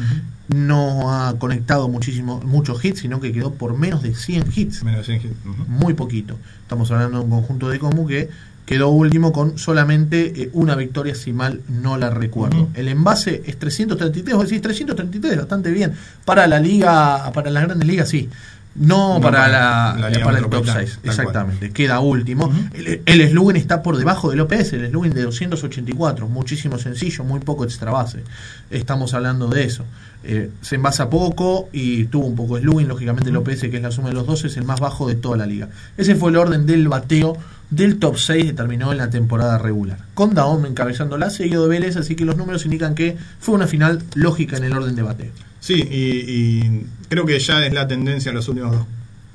No 0.48 1.12
ha 1.12 1.38
conectado 1.38 1.86
muchísimo, 1.88 2.40
muchos 2.42 2.82
hits, 2.82 3.00
sino 3.00 3.20
que 3.20 3.30
quedó 3.30 3.52
por 3.52 3.76
menos 3.76 4.02
de 4.02 4.14
100 4.14 4.44
hits 4.56 4.82
Menos 4.82 5.06
de 5.06 5.18
100 5.18 5.32
hits. 5.32 5.68
Muy 5.68 5.92
poquito. 5.92 6.38
Estamos 6.62 6.90
hablando 6.90 7.18
de 7.18 7.24
un 7.24 7.30
conjunto 7.30 7.68
de 7.68 7.78
Comu 7.78 8.06
que 8.06 8.30
quedó 8.70 8.90
último 8.90 9.32
con 9.32 9.58
solamente 9.58 10.42
eh, 10.42 10.50
una 10.52 10.76
victoria, 10.76 11.16
si 11.16 11.32
mal 11.32 11.60
no 11.66 11.98
la 11.98 12.08
recuerdo. 12.08 12.68
El 12.74 12.86
envase 12.86 13.42
es 13.44 13.58
333, 13.58 14.36
vos 14.36 14.44
decís 14.44 14.62
333, 14.62 15.38
bastante 15.38 15.72
bien. 15.72 15.94
Para 16.24 16.46
la 16.46 16.60
liga, 16.60 17.32
para 17.32 17.50
las 17.50 17.64
grandes 17.64 17.88
ligas, 17.88 18.08
sí. 18.08 18.30
No, 18.76 19.14
No 19.14 19.20
para, 19.20 19.38
para 19.38 19.48
la, 19.48 19.94
para 19.96 20.08
el 20.08 20.22
top 20.22 20.32
metropolitana, 20.32 20.80
6, 20.82 20.98
tal 21.02 21.10
exactamente. 21.10 21.70
Queda 21.72 21.98
último. 21.98 22.52
El, 22.72 23.02
el 23.06 23.28
Slugen 23.30 23.56
está 23.56 23.82
por 23.82 23.96
debajo 23.96 24.30
del 24.30 24.38
OPS, 24.38 24.74
el 24.74 24.88
Slugen 24.90 25.14
de 25.14 25.22
284, 25.22 26.28
muchísimo 26.28 26.78
sencillo, 26.78 27.24
muy 27.24 27.40
poco 27.40 27.64
extra 27.64 27.90
base. 27.90 28.22
Estamos 28.70 29.14
hablando 29.14 29.48
de 29.48 29.64
eso. 29.64 29.84
Eh, 30.22 30.48
se 30.60 30.76
envasa 30.76 31.10
poco 31.10 31.70
y 31.72 32.04
tuvo 32.04 32.26
un 32.26 32.36
poco 32.36 32.56
Slugen, 32.56 32.86
lógicamente 32.86 33.30
el 33.30 33.36
OPS, 33.36 33.62
que 33.62 33.78
es 33.78 33.82
la 33.82 33.90
suma 33.90 34.10
de 34.10 34.14
los 34.14 34.28
dos, 34.28 34.44
es 34.44 34.56
el 34.56 34.64
más 34.64 34.78
bajo 34.78 35.08
de 35.08 35.16
toda 35.16 35.36
la 35.36 35.46
liga. 35.46 35.70
Ese 35.96 36.14
fue 36.14 36.30
el 36.30 36.36
orden 36.36 36.66
del 36.66 36.86
bateo 36.86 37.36
del 37.70 37.98
top 37.98 38.18
6 38.18 38.46
que 38.46 38.52
terminó 38.52 38.92
en 38.92 38.98
la 38.98 39.10
temporada 39.10 39.58
regular. 39.58 39.98
Con 40.14 40.34
Daom 40.34 40.66
encabezándola, 40.66 41.30
seguido 41.30 41.62
de 41.62 41.68
Vélez, 41.68 41.96
así 41.96 42.16
que 42.16 42.24
los 42.24 42.36
números 42.36 42.64
indican 42.64 42.94
que 42.94 43.16
fue 43.38 43.54
una 43.54 43.66
final 43.66 44.02
lógica 44.14 44.56
en 44.56 44.64
el 44.64 44.72
orden 44.72 44.96
de 44.96 45.02
bateo. 45.02 45.30
Sí, 45.60 45.86
y, 45.90 46.86
creo 47.08 47.26
que 47.26 47.38
ya 47.38 47.64
es 47.64 47.72
la 47.72 47.86
tendencia 47.86 48.30
en 48.30 48.36
los 48.36 48.48
últimos 48.48 48.72
dos 48.72 48.86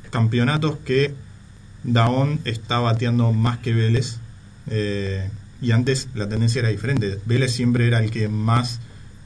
campeonatos 0.09 0.77
que 0.83 1.13
Daón 1.83 2.39
está 2.45 2.79
bateando 2.79 3.31
más 3.31 3.59
que 3.59 3.73
Vélez. 3.73 4.17
eh, 4.67 5.29
y 5.61 5.71
antes 5.71 6.09
la 6.13 6.27
tendencia 6.27 6.59
era 6.59 6.69
diferente. 6.69 7.17
Vélez 7.25 7.53
siempre 7.53 7.87
era 7.87 8.03
el 8.03 8.11
que 8.11 8.27
más 8.27 8.81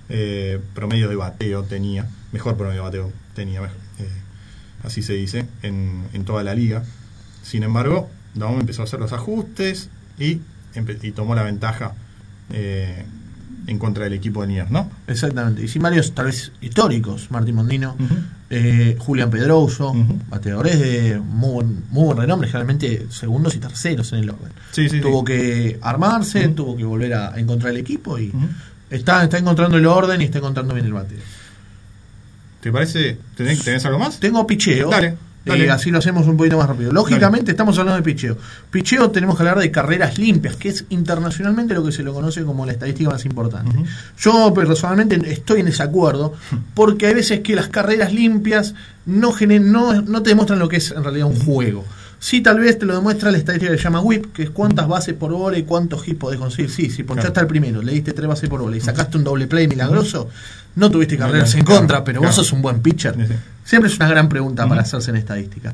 eh, 0.10 0.60
promedio 0.76 1.10
de 1.10 1.16
bateo 1.16 1.64
tenía, 1.64 2.08
mejor 2.32 2.56
promedio 2.56 2.82
de 2.82 2.86
bateo 2.86 3.14
tenía, 3.34 3.62
eh, 3.64 4.08
así 4.84 5.02
se 5.02 5.14
dice, 5.14 5.48
en 5.64 6.24
toda 6.26 6.44
la 6.44 6.54
liga. 6.54 6.84
Sin 7.42 7.64
embargo, 7.64 8.10
Daón 8.40 8.60
empezó 8.60 8.82
a 8.82 8.86
hacer 8.86 9.00
los 9.00 9.14
ajustes 9.14 9.90
y, 10.18 10.40
tomó 11.16 11.36
la 11.36 11.44
ventaja 11.44 11.94
eh, 12.52 13.06
en 13.68 13.80
contra 13.80 14.06
del 14.06 14.14
equipo 14.14 14.42
de 14.42 14.48
Nier, 14.48 14.72
¿no? 14.72 14.90
Exactamente. 15.08 15.64
Y 15.64 15.68
sin 15.68 15.82
varios, 15.82 16.14
tal 16.14 16.26
vez 16.26 16.52
históricos, 16.62 17.30
Martín 17.32 17.56
Mondino, 17.56 17.96
eh, 18.50 18.96
Julián 19.00 19.30
Pedroso, 19.30 19.94
bateadores 20.30 20.80
de 20.80 21.20
muy 21.20 21.54
buen, 21.54 21.84
muy 21.90 22.06
buen 22.06 22.18
renombre, 22.18 22.48
generalmente 22.48 23.08
segundos 23.12 23.56
y 23.56 23.60
terceros 23.60 24.12
en 24.14 24.20
el 24.20 24.30
orden. 24.30 24.52
Sí, 24.72 24.90
sí, 24.90 25.02
tuvo 25.02 25.20
sí. 25.20 25.26
que 25.26 25.80
armarse, 25.82 26.48
tuvo 26.50 26.76
que 26.76 26.84
volver 26.84 27.14
a 27.14 27.40
encontrar 27.40 27.72
el 27.72 27.78
equipo 27.78 28.18
y 28.18 28.32
está, 28.90 29.24
está 29.24 29.38
encontrando 29.38 29.78
el 29.78 29.86
orden 29.86 30.22
y 30.22 30.26
está 30.26 30.40
encontrando 30.40 30.74
bien 30.74 30.86
el 30.86 30.94
bateo. 30.94 31.20
¿Te 32.62 32.72
parece? 32.72 33.18
¿Tenés, 33.36 33.64
tenés 33.64 33.86
algo 33.86 34.00
más? 34.00 34.20
Tengo 34.20 34.46
picheo. 34.46 34.90
Dale. 34.90 35.29
Eh, 35.56 35.70
así 35.70 35.92
lo 35.92 36.00
hacemos 36.00 36.28
un 36.28 36.38
poquito 36.38 36.58
más 36.58 36.68
rápido. 36.68 36.92
Lógicamente 36.92 37.52
estamos 37.52 37.78
hablando 37.78 37.98
de 37.98 38.04
picheo. 38.04 38.38
Picheo 38.72 39.12
tenemos 39.12 39.36
que 39.36 39.44
hablar 39.44 39.60
de 39.60 39.72
carreras 39.72 40.18
limpias, 40.18 40.56
que 40.56 40.70
es 40.70 40.86
internacionalmente 40.90 41.74
lo 41.74 41.84
que 41.84 41.92
se 41.92 42.04
lo 42.04 42.14
conoce 42.14 42.44
como 42.44 42.66
la 42.66 42.74
estadística 42.74 43.10
más 43.10 43.26
importante. 43.26 43.76
Yo 44.18 44.54
personalmente 44.54 45.20
estoy 45.32 45.62
en 45.62 45.68
desacuerdo 45.68 46.34
porque 46.74 47.08
hay 47.08 47.14
veces 47.14 47.42
que 47.42 47.56
las 47.56 47.68
carreras 47.68 48.14
limpias 48.14 48.74
no, 49.06 49.34
no 50.02 50.24
te 50.24 50.30
demuestran 50.30 50.60
lo 50.60 50.70
que 50.70 50.78
es 50.78 50.92
en 50.92 51.04
realidad 51.04 51.28
un 51.28 51.40
juego. 51.40 51.86
Sí, 52.20 52.42
tal 52.42 52.60
vez 52.60 52.78
te 52.78 52.86
lo 52.86 52.94
demuestra 52.96 53.32
la 53.32 53.38
estadística 53.38 53.72
que 53.72 53.78
se 53.78 53.84
llama 53.86 54.02
WHIP, 54.02 54.34
que 54.34 54.44
es 54.44 54.50
cuántas 54.50 54.88
bases 54.88 55.14
por 55.16 55.32
bola 55.32 55.58
y 55.58 55.64
cuántos 55.64 56.06
hits 56.08 56.18
podés 56.20 56.38
conseguir. 56.40 56.70
Sí, 56.70 56.90
si 56.90 57.04
ponchaste 57.04 57.32
Claro. 57.32 57.46
al 57.46 57.48
primero, 57.48 57.82
le 57.82 57.94
diste 57.94 58.12
tres 58.14 58.28
bases 58.28 58.50
por 58.50 58.62
bola 58.62 58.76
y 58.76 58.82
sacaste 58.82 59.18
un 59.18 59.24
doble 59.24 59.48
play 59.48 59.68
milagroso, 59.70 60.30
no 60.76 60.92
tuviste 60.92 61.18
carreras 61.18 61.56
en 61.56 61.64
contra, 61.64 62.04
pero 62.04 62.20
claro. 62.20 62.30
vos 62.30 62.36
sos 62.36 62.52
un 62.52 62.62
buen 62.62 62.82
pitcher. 62.82 63.16
Sí, 63.16 63.26
sí. 63.28 63.34
Siempre 63.64 63.90
es 63.92 63.96
una 63.98 64.10
gran 64.10 64.28
pregunta 64.28 64.68
para 64.68 64.82
hacerse 64.82 65.12
en 65.12 65.18
estadística. 65.18 65.74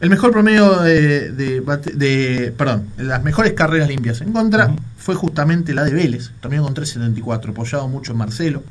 El 0.00 0.10
mejor 0.10 0.32
promedio 0.32 0.80
de, 0.82 1.30
de, 1.32 2.52
perdón, 2.56 2.88
las 2.98 3.22
mejores 3.22 3.52
carreras 3.54 3.88
limpias 3.88 4.20
en 4.20 4.32
contra 4.32 4.74
fue 4.98 5.14
justamente 5.14 5.72
la 5.72 5.84
de 5.84 5.92
Vélez, 5.94 6.30
también 6.40 6.62
con 6.62 6.74
374, 6.74 7.52
apoyado 7.52 7.88
mucho 7.88 8.12
en 8.12 8.18
Marcelo. 8.18 8.62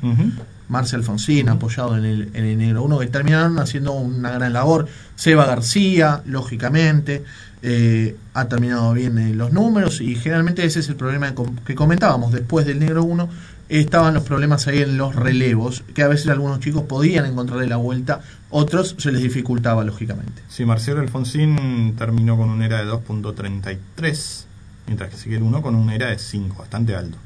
Marce 0.68 0.96
Alfonsín, 0.96 1.48
apoyado 1.48 1.96
en 1.96 2.04
el, 2.04 2.30
en 2.34 2.44
el 2.44 2.58
negro 2.58 2.82
1, 2.84 2.98
que 2.98 3.06
terminaron 3.06 3.58
haciendo 3.58 3.92
una 3.92 4.30
gran 4.30 4.52
labor. 4.52 4.88
Seba 5.14 5.46
García, 5.46 6.22
lógicamente, 6.26 7.24
eh, 7.62 8.16
ha 8.34 8.46
terminado 8.46 8.92
bien 8.92 9.16
en 9.18 9.38
los 9.38 9.52
números 9.52 10.00
y 10.00 10.14
generalmente 10.16 10.64
ese 10.64 10.80
es 10.80 10.88
el 10.88 10.96
problema 10.96 11.28
que, 11.28 11.34
com- 11.34 11.56
que 11.64 11.74
comentábamos. 11.74 12.32
Después 12.32 12.66
del 12.66 12.78
negro 12.80 13.04
1 13.04 13.28
estaban 13.68 14.14
los 14.14 14.22
problemas 14.22 14.66
ahí 14.68 14.80
en 14.82 14.96
los 14.96 15.14
relevos, 15.16 15.82
que 15.94 16.02
a 16.02 16.08
veces 16.08 16.28
algunos 16.28 16.60
chicos 16.60 16.82
podían 16.84 17.26
encontrarle 17.26 17.66
la 17.66 17.76
vuelta, 17.76 18.20
otros 18.50 18.94
se 18.98 19.10
les 19.10 19.22
dificultaba, 19.22 19.82
lógicamente. 19.84 20.42
Sí, 20.48 20.64
Marcelo 20.64 21.00
Alfonsín 21.00 21.94
terminó 21.98 22.36
con 22.36 22.48
un 22.50 22.62
era 22.62 22.84
de 22.84 22.90
2.33, 22.92 24.44
mientras 24.86 25.10
que 25.10 25.16
sigue 25.16 25.36
el 25.36 25.42
1 25.42 25.62
con 25.62 25.74
un 25.74 25.90
era 25.90 26.08
de 26.10 26.18
5, 26.18 26.56
bastante 26.58 26.94
alto. 26.94 27.18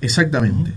Exactamente. 0.00 0.72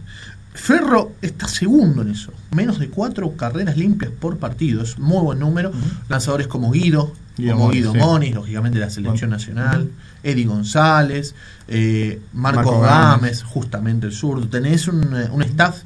Ferro 0.54 1.14
está 1.22 1.48
segundo 1.48 2.02
en 2.02 2.10
eso. 2.10 2.32
Menos 2.52 2.78
de 2.80 2.90
cuatro 2.90 3.36
carreras 3.38 3.78
limpias 3.78 4.12
por 4.12 4.38
partido. 4.38 4.84
Es 4.84 5.00
muy 5.00 5.22
buen 5.22 5.40
número. 5.40 5.72
Lanzadores 6.10 6.48
como 6.48 6.72
Guido, 6.72 7.14
Guido 7.38 7.54
como 7.56 7.70
Guido 7.70 7.94
sí. 7.94 8.00
Moniz, 8.00 8.36
lógicamente 8.36 8.78
de 8.80 8.86
la 8.86 8.92
selección 8.92 9.30
Bueno. 9.30 9.38
nacional. 9.38 9.92
Eddie 10.24 10.46
González, 10.46 11.34
eh, 11.68 12.22
Marco, 12.34 12.58
Marco 12.58 12.82
Gámez, 12.82 13.22
Gámez. 13.22 13.44
justamente 13.44 14.08
el 14.08 14.14
zurdo. 14.14 14.48
Tenés 14.50 14.88
un, 14.88 15.02
eh, 15.16 15.30
un 15.32 15.42
staff 15.42 15.78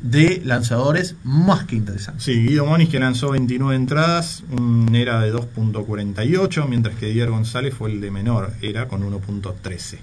de 0.00 0.42
lanzadores 0.44 1.14
más 1.24 1.64
que 1.64 1.76
interesante. 1.76 2.22
Sí, 2.22 2.46
Guido 2.46 2.64
Moniz 2.66 2.88
que 2.88 2.98
lanzó 2.98 3.30
29 3.30 3.76
entradas, 3.76 4.42
un 4.50 4.94
era 4.94 5.20
de 5.20 5.30
2.48, 5.32 6.66
mientras 6.68 6.96
que 6.96 7.06
Diego 7.06 7.32
González 7.32 7.74
fue 7.74 7.92
el 7.92 8.00
de 8.00 8.10
menor, 8.10 8.52
era 8.62 8.88
con 8.88 9.02
1.13. 9.02 9.98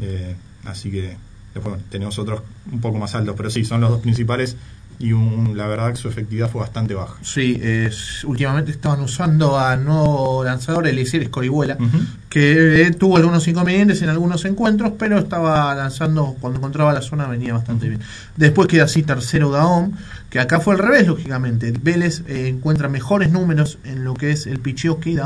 Eh, 0.00 0.36
así 0.64 0.90
que 0.90 1.16
después 1.54 1.76
tenemos 1.90 2.18
otros 2.18 2.42
un 2.70 2.80
poco 2.80 2.98
más 2.98 3.14
altos, 3.14 3.34
pero 3.36 3.48
sí, 3.50 3.64
son 3.64 3.80
los 3.80 3.90
dos 3.90 4.00
principales 4.00 4.56
y 4.98 5.12
un- 5.12 5.56
la 5.56 5.66
verdad 5.66 5.90
que 5.90 5.96
su 5.96 6.08
efectividad 6.08 6.48
fue 6.48 6.60
bastante 6.60 6.94
baja. 6.94 7.14
Sí, 7.22 7.58
es- 7.62 8.22
últimamente 8.24 8.70
estaban 8.70 9.00
usando 9.00 9.58
a 9.58 9.76
nuevo 9.76 10.44
lanzador, 10.44 10.86
Eliezer 10.86 11.22
Escorihuela, 11.22 11.76
Ujú. 11.80 11.98
que 12.28 12.82
eh, 12.82 12.90
tuvo 12.92 13.16
algunos 13.16 13.46
inconvenientes 13.48 14.02
en 14.02 14.08
algunos 14.08 14.44
encuentros, 14.44 14.92
pero 14.98 15.18
estaba 15.18 15.74
lanzando, 15.74 16.36
cuando 16.40 16.58
encontraba 16.60 16.92
la 16.92 17.02
zona 17.02 17.26
venía 17.26 17.54
bastante 17.54 17.88
bien. 17.88 18.00
Después 18.36 18.68
queda 18.68 18.84
así 18.84 19.02
tercero 19.02 19.50
Daom, 19.50 19.92
que 20.30 20.38
acá 20.38 20.60
fue 20.60 20.74
al 20.74 20.80
revés, 20.80 21.06
lógicamente. 21.08 21.72
Vélez 21.82 22.22
eh, 22.28 22.48
encuentra 22.48 22.88
mejores 22.88 23.30
números 23.32 23.78
en 23.84 24.04
lo 24.04 24.14
que 24.14 24.30
es 24.30 24.46
el 24.46 24.60
picheo 24.60 25.00
que. 25.00 25.20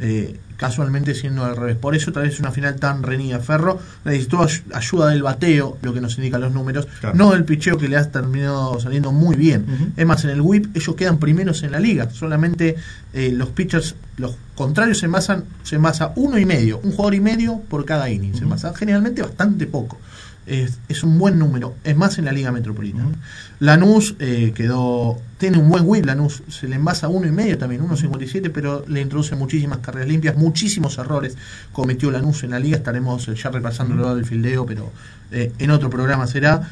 Eh, 0.00 0.38
casualmente 0.62 1.14
siendo 1.14 1.44
al 1.44 1.56
revés. 1.56 1.76
Por 1.76 1.94
eso 1.94 2.12
tal 2.12 2.22
vez 2.22 2.34
es 2.34 2.40
una 2.40 2.52
final 2.52 2.76
tan 2.76 3.02
reñida. 3.02 3.38
Ferro 3.40 3.78
necesitó 4.04 4.42
ay- 4.42 4.62
ayuda 4.72 5.08
del 5.08 5.22
bateo, 5.22 5.76
lo 5.82 5.92
que 5.92 6.00
nos 6.00 6.16
indican 6.16 6.40
los 6.40 6.52
números, 6.52 6.86
Claro. 7.00 7.16
no 7.16 7.32
del 7.32 7.44
picheo 7.44 7.76
que 7.76 7.88
le 7.88 7.96
ha 7.96 8.10
terminado 8.10 8.80
saliendo 8.80 9.12
muy 9.12 9.36
bien. 9.36 9.92
Es 9.96 10.06
más, 10.06 10.24
en 10.24 10.30
el 10.30 10.40
whip 10.40 10.74
ellos 10.76 10.94
quedan 10.96 11.18
primeros 11.18 11.62
en 11.62 11.72
la 11.72 11.80
liga. 11.80 12.08
Solamente 12.10 12.76
eh, 13.12 13.30
los 13.32 13.50
pitchers, 13.50 13.94
los 14.16 14.36
contrarios 14.54 14.98
se 15.00 15.06
envasan, 15.06 15.44
se 15.64 15.76
envasa 15.76 16.12
uno 16.16 16.38
y 16.38 16.46
medio, 16.46 16.78
un 16.82 16.92
jugador 16.92 17.14
y 17.14 17.20
medio 17.20 17.60
por 17.68 17.84
cada 17.84 18.08
inning. 18.08 18.34
Se 18.34 18.44
envasa 18.44 18.72
generalmente 18.74 19.20
bastante 19.22 19.66
poco. 19.66 19.98
Es, 20.44 20.80
es 20.88 21.04
un 21.04 21.18
buen 21.18 21.38
número, 21.38 21.76
es 21.84 21.96
más 21.96 22.18
en 22.18 22.24
la 22.24 22.32
Liga 22.32 22.50
Metropolitana. 22.50 23.12
Lanús 23.60 24.16
eh, 24.18 24.52
quedó, 24.56 25.20
tiene 25.38 25.58
un 25.58 25.68
buen 25.68 25.84
whip, 25.86 26.04
Lanús 26.04 26.42
se 26.48 26.66
le 26.66 26.76
envasa 26.76 27.06
uno 27.06 27.28
y 27.28 27.30
medio 27.30 27.58
también, 27.58 27.80
1.57, 27.82 28.50
pero 28.52 28.84
le 28.88 29.00
introduce 29.00 29.36
muchísimas 29.36 29.78
carreras 29.78 30.08
limpias, 30.08 30.36
muchísimos 30.36 30.98
errores 30.98 31.36
cometió 31.72 32.10
Lanús 32.10 32.42
en 32.42 32.50
la 32.50 32.58
liga, 32.58 32.76
estaremos 32.76 33.28
eh, 33.28 33.34
ya 33.36 33.50
repasando 33.50 33.94
lo 33.94 34.16
del 34.16 34.24
fildeo, 34.24 34.66
pero 34.66 34.90
eh, 35.30 35.52
en 35.58 35.70
otro 35.70 35.88
programa 35.90 36.26
será. 36.26 36.68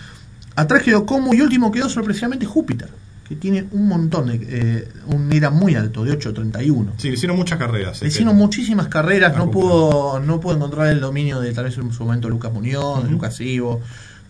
Atrás 0.56 0.82
quedó 0.82 1.06
Como 1.06 1.32
y 1.32 1.40
último 1.40 1.70
quedó 1.70 1.88
sorpresivamente 1.88 2.44
Júpiter, 2.44 2.88
que 3.30 3.36
tiene 3.36 3.64
un 3.70 3.86
montón 3.86 4.26
de, 4.26 4.40
eh, 4.42 4.88
un 5.06 5.32
era 5.32 5.50
muy 5.50 5.76
alto, 5.76 6.02
de 6.04 6.18
8.31. 6.18 6.94
Sí, 6.98 7.08
le 7.08 7.14
hicieron 7.14 7.36
muchas 7.36 7.58
carreras. 7.60 8.00
Le 8.02 8.08
este. 8.08 8.08
hicieron 8.08 8.36
muchísimas 8.36 8.88
carreras, 8.88 9.36
no 9.36 9.52
pudo, 9.52 10.18
no 10.18 10.40
pudo 10.40 10.56
encontrar 10.56 10.88
el 10.88 11.00
dominio 11.00 11.38
de 11.40 11.52
tal 11.52 11.64
vez 11.66 11.78
en 11.78 11.92
su 11.92 12.04
momento 12.04 12.28
Lucas 12.28 12.52
Muñoz, 12.52 13.04
de 13.04 13.08
Lucas 13.10 13.40
Ivo, 13.40 13.80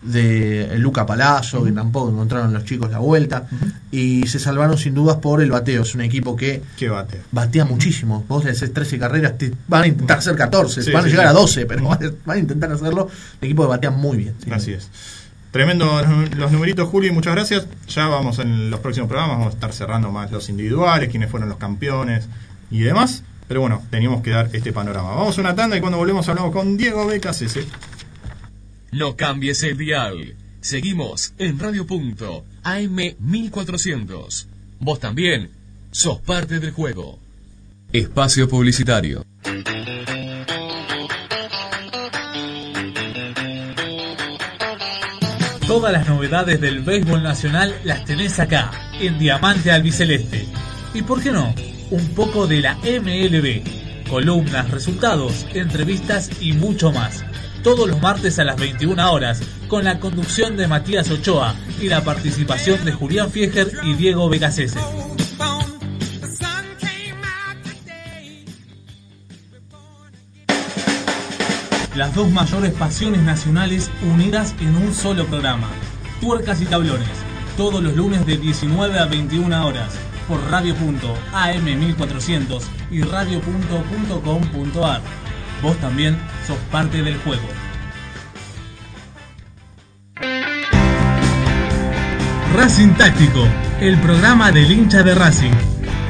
de 0.03 0.75
Luca 0.77 1.05
Palazzo, 1.07 1.63
que 1.63 1.71
tampoco 1.71 2.11
encontraron 2.11 2.53
los 2.53 2.63
chicos 2.63 2.91
la 2.91 2.99
vuelta, 2.99 3.47
y 3.91 4.27
se 4.27 4.37
salvaron 4.37 4.77
sin 4.77 4.93
dudas 4.93 5.17
por 5.17 5.41
el 5.41 5.49
bateo. 5.49 5.81
Es 5.81 5.95
un 5.95 6.01
equipo 6.01 6.35
que 6.35 6.61
Qué 6.77 6.87
bate. 6.89 7.21
batea 7.31 7.65
muchísimo. 7.65 8.23
Vos 8.27 8.43
le 8.45 8.51
haces 8.51 8.71
13 8.71 8.99
carreras, 8.99 9.35
te 9.39 9.51
van 9.67 9.81
a 9.83 9.87
intentar 9.87 10.19
hacer 10.19 10.35
14, 10.35 10.83
Sí, 10.83 10.91
van 10.91 11.05
a 11.05 11.07
llegar 11.07 11.25
sí. 11.25 11.29
a 11.29 11.33
12, 11.33 11.65
pero 11.65 11.83
van 11.87 12.03
a, 12.05 12.11
van 12.23 12.37
a 12.37 12.39
intentar 12.39 12.71
hacerlo. 12.71 13.09
El 13.41 13.45
equipo 13.47 13.63
que 13.63 13.69
batea 13.69 13.89
muy 13.89 14.17
bien. 14.17 14.35
sí. 14.43 14.51
Así 14.51 14.73
es. 14.73 14.89
Tremendo 15.51 16.01
los 16.37 16.51
numeritos, 16.51 16.87
Juli, 16.87 17.11
muchas 17.11 17.35
gracias. 17.35 17.67
Ya 17.87 18.07
vamos 18.07 18.39
en 18.39 18.69
los 18.69 18.79
próximos 18.79 19.09
programas, 19.09 19.37
vamos 19.37 19.53
a 19.53 19.55
estar 19.55 19.73
cerrando 19.73 20.09
más 20.09 20.31
los 20.31 20.47
individuales, 20.47 21.09
quiénes 21.09 21.29
fueron 21.29 21.49
los 21.49 21.57
campeones 21.57 22.29
y 22.69 22.79
demás. 22.79 23.23
Pero 23.49 23.59
bueno, 23.59 23.83
teníamos 23.89 24.23
que 24.23 24.29
dar 24.29 24.49
este 24.53 24.71
panorama. 24.71 25.09
Vamos 25.09 25.37
a 25.37 25.41
una 25.41 25.53
tanda 25.53 25.75
y 25.75 25.81
cuando 25.81 25.97
volvemos 25.97 26.27
hablamos 26.29 26.53
con 26.53 26.77
Diego 26.77 27.05
BKCC. 27.05 27.67
No 28.93 29.17
cambies 29.17 29.61
el 29.63 29.77
dial. 29.77 30.35
Seguimos 30.61 31.33
en 31.37 31.59
Radio 31.59 31.85
Punto 31.85 32.45
AM 32.63 33.15
1400. 33.19 34.47
Vos 34.79 34.99
también 35.01 35.49
sos 35.91 36.21
parte 36.21 36.61
del 36.61 36.71
juego. 36.71 37.19
Espacio 37.91 38.47
Publicitario. 38.47 39.25
Todas 45.71 45.93
las 45.93 46.09
novedades 46.09 46.59
del 46.59 46.81
béisbol 46.81 47.23
nacional 47.23 47.73
las 47.85 48.03
tenés 48.03 48.41
acá, 48.41 48.71
en 48.99 49.17
Diamante 49.17 49.71
Albiceleste. 49.71 50.45
¿Y 50.93 51.01
por 51.01 51.23
qué 51.23 51.31
no? 51.31 51.55
Un 51.91 52.09
poco 52.09 52.45
de 52.45 52.59
la 52.59 52.75
MLB. 52.75 53.63
Columnas, 54.09 54.69
resultados, 54.69 55.45
entrevistas 55.53 56.29
y 56.41 56.51
mucho 56.51 56.91
más. 56.91 57.23
Todos 57.63 57.87
los 57.87 58.01
martes 58.01 58.37
a 58.37 58.43
las 58.43 58.57
21 58.57 59.13
horas, 59.13 59.41
con 59.69 59.85
la 59.85 59.97
conducción 59.97 60.57
de 60.57 60.67
Matías 60.67 61.09
Ochoa 61.09 61.55
y 61.79 61.87
la 61.87 62.03
participación 62.03 62.83
de 62.83 62.91
Julián 62.91 63.31
Fieger 63.31 63.71
y 63.81 63.93
Diego 63.93 64.27
Becasese. 64.27 64.77
Las 71.95 72.15
dos 72.15 72.31
mayores 72.31 72.71
pasiones 72.71 73.21
nacionales 73.21 73.91
unidas 74.13 74.55
en 74.61 74.77
un 74.77 74.93
solo 74.93 75.25
programa. 75.25 75.67
Tuercas 76.21 76.61
y 76.61 76.65
tablones. 76.65 77.09
Todos 77.57 77.83
los 77.83 77.97
lunes 77.97 78.25
de 78.25 78.37
19 78.37 78.97
a 78.97 79.05
21 79.05 79.67
horas. 79.67 79.91
Por 80.25 80.39
radio.am 80.49 81.65
1400 81.65 82.63
y 82.91 83.01
radio.com.ar. 83.01 85.01
Vos 85.61 85.77
también 85.81 86.17
sos 86.47 86.55
parte 86.71 87.03
del 87.03 87.17
juego. 87.17 87.43
Racing 92.55 92.93
Táctico, 92.93 93.45
el 93.81 93.99
programa 93.99 94.53
del 94.53 94.71
hincha 94.71 95.03
de 95.03 95.13
Racing. 95.13 95.51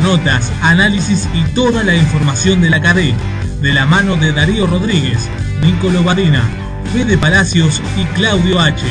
Notas, 0.04 0.52
análisis 0.62 1.28
y 1.34 1.42
toda 1.56 1.84
la 1.84 1.96
información 1.96 2.62
de 2.62 2.70
la 2.70 2.82
cadena. 2.82 3.18
De 3.62 3.74
la 3.74 3.88
mano 3.88 4.16
de 4.16 4.32
Darío 4.32 4.66
Rodríguez, 4.66 5.30
Nicolo 5.62 6.04
Barina, 6.04 6.44
Fede 6.94 7.18
Palacios 7.18 7.82
y 7.98 8.06
Claudio 8.16 8.60
H. 8.60 8.86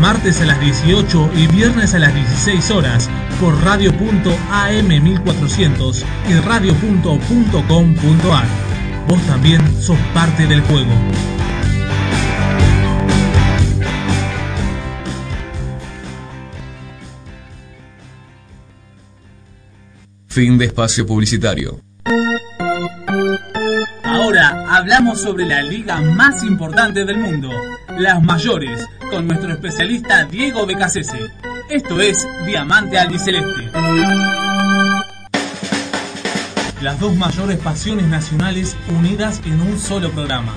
Martes 0.00 0.40
a 0.40 0.46
las 0.46 0.60
18 0.60 1.30
y 1.34 1.46
viernes 1.48 1.94
a 1.94 1.98
las 1.98 2.14
16 2.14 2.70
horas 2.70 3.10
por 3.40 3.60
radio.am 3.64 4.88
1400 4.88 6.04
y 6.28 6.34
radio.com.ar. 6.34 8.46
Vos 9.08 9.22
también 9.26 9.60
sos 9.80 9.98
parte 10.14 10.46
del 10.46 10.60
juego. 10.62 10.92
Fin 20.28 20.58
de 20.58 20.66
espacio 20.66 21.06
publicitario. 21.06 21.87
Hablamos 24.70 25.22
sobre 25.22 25.46
la 25.46 25.62
liga 25.62 25.98
más 26.02 26.42
importante 26.42 27.06
del 27.06 27.16
mundo, 27.16 27.48
las 27.96 28.22
mayores, 28.22 28.86
con 29.10 29.26
nuestro 29.26 29.50
especialista 29.50 30.24
Diego 30.24 30.66
Becasese. 30.66 31.30
Esto 31.70 31.98
es 32.02 32.28
Diamante 32.44 32.98
Albiceleste. 32.98 33.70
Las 36.82 37.00
dos 37.00 37.16
mayores 37.16 37.58
pasiones 37.60 38.04
nacionales 38.08 38.76
unidas 38.88 39.40
en 39.46 39.58
un 39.62 39.78
solo 39.78 40.10
programa. 40.10 40.52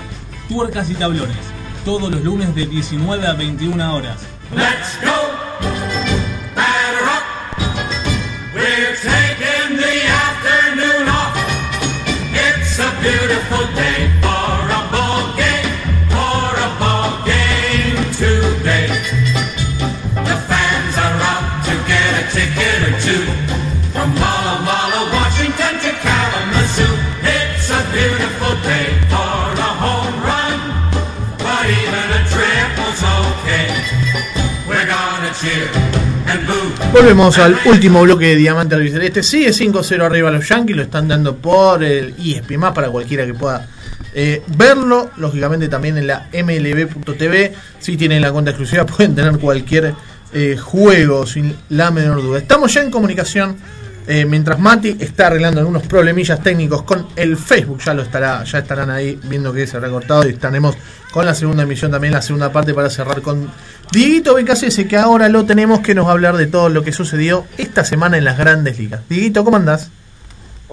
Tuercas 0.49 0.89
y 0.89 0.95
tablones, 0.95 1.37
todos 1.85 2.11
los 2.11 2.21
lunes 2.21 2.53
de 2.53 2.65
19 2.65 3.25
a 3.25 3.33
21 3.33 3.95
horas. 3.95 4.27
Let's 4.53 4.99
go. 5.01 6.30
Beautiful 13.01 13.65
day 13.73 14.20
Volvemos 36.93 37.37
al 37.37 37.57
último 37.65 38.01
bloque 38.01 38.25
de 38.25 38.35
Diamante 38.35 38.75
Albiceleste. 38.75 39.23
Sigue 39.23 39.51
5-0 39.51 40.03
arriba 40.03 40.29
los 40.29 40.47
Yankees, 40.47 40.75
lo 40.75 40.83
están 40.83 41.07
dando 41.07 41.37
por 41.37 41.83
el 41.83 42.13
ESP 42.19 42.57
más 42.57 42.73
para 42.73 42.89
cualquiera 42.89 43.25
que 43.25 43.33
pueda 43.33 43.69
eh, 44.13 44.43
verlo. 44.57 45.09
Lógicamente 45.15 45.69
también 45.69 45.97
en 45.97 46.07
la 46.07 46.27
MLB.tv. 46.33 47.53
Si 47.79 47.95
tienen 47.95 48.21
la 48.21 48.31
cuenta 48.33 48.51
exclusiva 48.51 48.85
pueden 48.97 49.15
tener 49.15 49.39
cualquier 49.39 49.93
eh, 50.33 50.57
juego 50.57 51.25
sin 51.25 51.55
la 51.69 51.91
menor 51.91 52.21
duda. 52.21 52.39
Estamos 52.39 52.73
ya 52.73 52.81
en 52.81 52.91
comunicación. 52.91 53.55
Eh, 54.07 54.25
mientras 54.25 54.59
Mati 54.59 54.97
está 54.99 55.27
arreglando 55.27 55.59
algunos 55.59 55.83
problemillas 55.87 56.41
técnicos 56.41 56.83
con 56.83 57.07
el 57.15 57.37
Facebook, 57.37 57.79
ya 57.83 57.93
lo 57.93 58.01
estará, 58.01 58.43
ya 58.43 58.59
estarán 58.59 58.89
ahí 58.89 59.19
viendo 59.23 59.53
que 59.53 59.67
se 59.67 59.77
habrá 59.77 59.89
cortado 59.89 60.27
y 60.27 60.31
estaremos 60.31 60.75
con 61.11 61.25
la 61.25 61.35
segunda 61.35 61.63
emisión 61.63 61.91
también, 61.91 62.13
la 62.13 62.21
segunda 62.21 62.51
parte 62.51 62.73
para 62.73 62.89
cerrar 62.89 63.21
con 63.21 63.49
Dieguito 63.91 64.35
Becasese, 64.35 64.87
que 64.87 64.97
ahora 64.97 65.29
lo 65.29 65.45
tenemos 65.45 65.81
que 65.81 65.93
nos 65.93 66.05
va 66.05 66.09
a 66.09 66.13
hablar 66.13 66.37
de 66.37 66.47
todo 66.47 66.69
lo 66.69 66.83
que 66.83 66.91
sucedió 66.91 67.45
esta 67.57 67.83
semana 67.83 68.17
en 68.17 68.25
las 68.25 68.37
grandes 68.37 68.79
ligas. 68.79 69.01
Dieguito, 69.09 69.43
¿cómo 69.43 69.57
andás? 69.57 69.91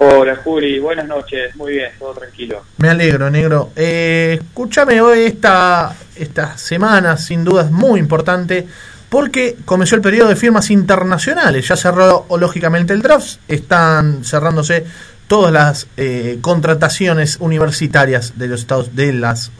Hola 0.01 0.37
Juli, 0.37 0.79
buenas 0.79 1.05
noches, 1.05 1.53
muy 1.57 1.73
bien, 1.73 1.91
todo 1.99 2.13
tranquilo. 2.13 2.63
Me 2.77 2.87
alegro, 2.87 3.29
negro. 3.29 3.71
Eh, 3.75 4.39
escúchame, 4.41 5.01
hoy 5.01 5.23
esta, 5.23 5.93
esta 6.15 6.57
semana 6.57 7.17
sin 7.17 7.43
duda 7.43 7.63
es 7.63 7.71
muy 7.71 7.99
importante 7.99 8.65
porque 9.09 9.57
comenzó 9.65 9.95
el 9.95 10.01
periodo 10.01 10.29
de 10.29 10.35
firmas 10.35 10.69
internacionales. 10.69 11.67
Ya 11.67 11.75
cerró 11.75 12.25
lógicamente 12.37 12.93
el 12.93 13.01
draft, 13.01 13.39
están 13.47 14.23
cerrándose 14.23 14.85
todas 15.27 15.53
las 15.53 15.87
eh, 15.97 16.39
contrataciones 16.41 17.37
universitarias 17.39 18.37
de 18.37 18.47
los 18.47 18.61
Estados 18.61 18.95
de 18.95 19.13
las 19.13 19.51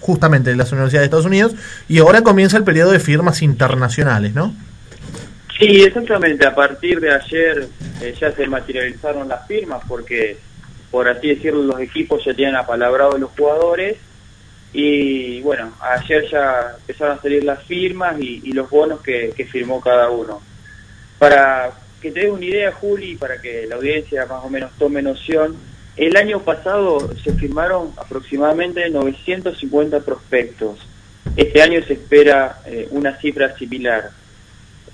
justamente 0.00 0.50
de 0.50 0.56
las 0.56 0.72
universidades 0.72 1.02
de 1.02 1.04
Estados 1.04 1.26
Unidos 1.26 1.54
y 1.88 1.98
ahora 1.98 2.22
comienza 2.22 2.56
el 2.56 2.64
periodo 2.64 2.92
de 2.92 3.00
firmas 3.00 3.42
internacionales, 3.42 4.34
¿no? 4.34 4.54
Sí, 5.58 5.82
exactamente, 5.82 6.46
a 6.46 6.54
partir 6.54 7.00
de 7.00 7.12
ayer 7.12 7.68
eh, 8.00 8.14
ya 8.18 8.32
se 8.32 8.46
materializaron 8.46 9.28
las 9.28 9.46
firmas 9.46 9.82
porque 9.86 10.38
por 10.90 11.08
así 11.08 11.28
decirlo, 11.28 11.62
los 11.62 11.80
equipos 11.80 12.24
ya 12.24 12.34
tienen 12.34 12.56
apalabrados 12.56 13.20
los 13.20 13.30
jugadores 13.30 13.96
y 14.72 15.40
bueno, 15.42 15.72
ayer 15.80 16.28
ya 16.30 16.76
empezaron 16.78 17.18
a 17.18 17.22
salir 17.22 17.42
las 17.42 17.62
firmas 17.64 18.20
y, 18.20 18.52
los 18.52 18.70
bonos 18.70 19.00
que, 19.00 19.32
firmó 19.50 19.80
cada 19.80 20.10
uno. 20.10 20.40
Para 21.18 21.72
que 22.00 22.12
te 22.12 22.20
des 22.20 22.30
una 22.30 22.44
idea, 22.44 22.72
Juli, 22.72 23.16
para 23.16 23.40
que 23.40 23.66
la 23.66 23.76
audiencia 23.76 24.26
más 24.26 24.44
o 24.44 24.48
menos 24.48 24.70
tome 24.78 25.02
noción, 25.02 25.56
el 25.96 26.16
año 26.16 26.40
pasado 26.40 27.10
se 27.22 27.32
firmaron 27.34 27.92
aproximadamente 27.96 28.88
950 28.88 30.00
prospectos. 30.00 30.78
Este 31.36 31.62
año 31.62 31.82
se 31.82 31.94
espera 31.94 32.60
eh, 32.64 32.86
una 32.90 33.16
cifra 33.16 33.56
similar. 33.56 34.10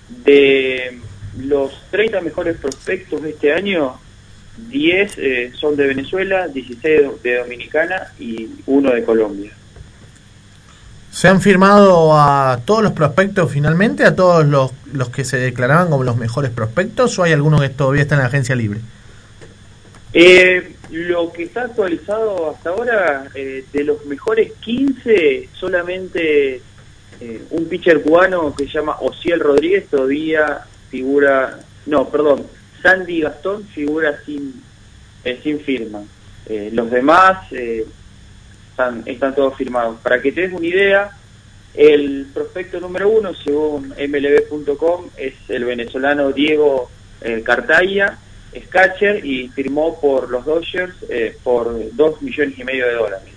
De 0.09 0.99
los 1.39 1.83
30 1.91 2.23
mejores 2.23 2.57
prospectos 2.57 3.23
de 3.23 3.31
este 3.31 3.53
año, 3.53 4.01
10 4.57 5.19
eh, 5.19 5.53
son 5.55 5.77
de 5.77 5.87
Venezuela, 5.87 6.49
16 6.49 6.83
de, 6.83 7.31
de 7.31 7.39
Dominicana 7.39 8.13
y 8.19 8.49
uno 8.67 8.91
de 8.91 9.05
Colombia. 9.05 9.53
¿Se 11.17 11.29
han 11.29 11.41
firmado 11.41 12.13
a 12.13 12.61
todos 12.67 12.83
los 12.83 12.93
prospectos 12.93 13.51
finalmente? 13.51 14.05
¿A 14.05 14.15
todos 14.15 14.45
los, 14.45 14.71
los 14.93 15.09
que 15.09 15.25
se 15.25 15.39
declaraban 15.39 15.89
como 15.89 16.05
los 16.05 16.19
mejores 16.19 16.51
prospectos? 16.51 17.19
¿O 17.19 17.23
hay 17.23 17.33
alguno 17.33 17.59
que 17.59 17.71
todavía 17.71 18.03
está 18.03 18.17
en 18.17 18.21
la 18.21 18.27
agencia 18.27 18.55
libre? 18.55 18.81
Eh, 20.13 20.75
lo 20.91 21.33
que 21.33 21.45
está 21.45 21.63
actualizado 21.63 22.51
hasta 22.51 22.69
ahora, 22.69 23.29
eh, 23.35 23.65
de 23.73 23.85
los 23.85 24.05
mejores 24.05 24.53
15, 24.61 25.49
solamente 25.55 26.61
eh, 27.23 27.43
un 27.49 27.65
pitcher 27.65 28.03
cubano 28.03 28.55
que 28.55 28.67
se 28.67 28.73
llama 28.73 28.99
Ociel 29.01 29.41
Rodríguez 29.41 29.87
todavía 29.89 30.67
figura, 30.91 31.61
no, 31.87 32.11
perdón, 32.11 32.47
Sandy 32.83 33.23
Gastón 33.23 33.65
figura 33.69 34.19
sin, 34.27 34.63
eh, 35.25 35.41
sin 35.43 35.61
firma. 35.61 36.03
Los 36.73 36.91
demás 36.91 37.49
están, 38.77 39.03
están 39.07 39.35
todos 39.35 39.57
firmados. 39.57 39.99
Para 40.03 40.21
que 40.21 40.33
te 40.33 40.43
des 40.43 40.53
una 40.53 40.67
idea, 40.67 41.11
el 41.73 42.27
prospecto 42.33 42.79
número 42.79 43.09
uno, 43.09 43.35
según 43.35 43.89
mlb.com, 43.89 45.07
es 45.17 45.35
el 45.49 45.65
venezolano 45.65 46.31
Diego 46.31 46.91
eh, 47.23 47.43
Cartaya, 47.43 48.19
es 48.53 48.69
catcher 48.69 49.25
y 49.25 49.49
firmó 49.49 49.99
por 49.99 50.29
los 50.31 50.45
Dodgers 50.45 50.95
eh, 51.09 51.37
por 51.43 51.75
dos 51.97 52.21
millones 52.21 52.59
y 52.59 52.65
medio 52.65 52.87
de 52.87 52.95
dólares. 52.95 53.36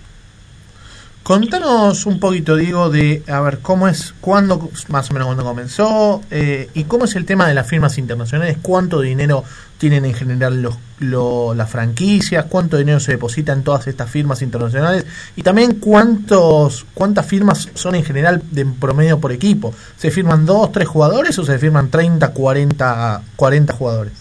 Contanos 1.24 2.08
un 2.08 2.20
poquito, 2.20 2.56
Diego, 2.56 2.90
de 2.90 3.22
a 3.28 3.40
ver 3.42 3.60
cómo 3.60 3.88
es, 3.88 4.16
cuándo, 4.20 4.70
más 4.88 5.12
o 5.12 5.14
menos 5.14 5.28
cuándo 5.28 5.44
comenzó, 5.44 6.24
eh, 6.32 6.70
y 6.74 6.86
cómo 6.86 7.06
es 7.06 7.16
el 7.16 7.26
tema 7.26 7.48
de 7.48 7.54
las 7.54 7.68
firmas 7.68 8.00
internacionales, 8.00 8.58
cuánto 8.64 9.00
dinero 9.02 9.44
tienen 9.78 10.06
en 10.06 10.16
general 10.16 10.62
los, 10.64 10.76
lo- 10.98 11.54
las 11.54 11.70
franquicias, 11.70 12.46
cuánto 12.46 12.78
dinero 12.78 13.00
se 13.00 13.12
deposita 13.12 13.54
en 13.54 13.64
todas 13.64 13.86
estas 13.86 14.10
firmas 14.10 14.42
internacionales, 14.42 15.06
y 15.36 15.44
también 15.44 15.74
cuántos, 15.76 16.88
cuántas 16.96 17.28
firmas 17.28 17.70
son 17.76 17.94
en 17.94 18.04
general 18.04 18.42
de 18.50 18.66
promedio 18.66 19.20
por 19.20 19.32
equipo. 19.32 19.72
¿Se 19.98 20.10
firman 20.10 20.48
dos, 20.48 20.72
tres 20.72 20.88
jugadores 20.88 21.38
o 21.38 21.46
se 21.46 21.60
firman 21.60 21.92
30, 21.92 22.30
40, 22.34 23.22
40 23.36 23.74
jugadores? 23.74 24.14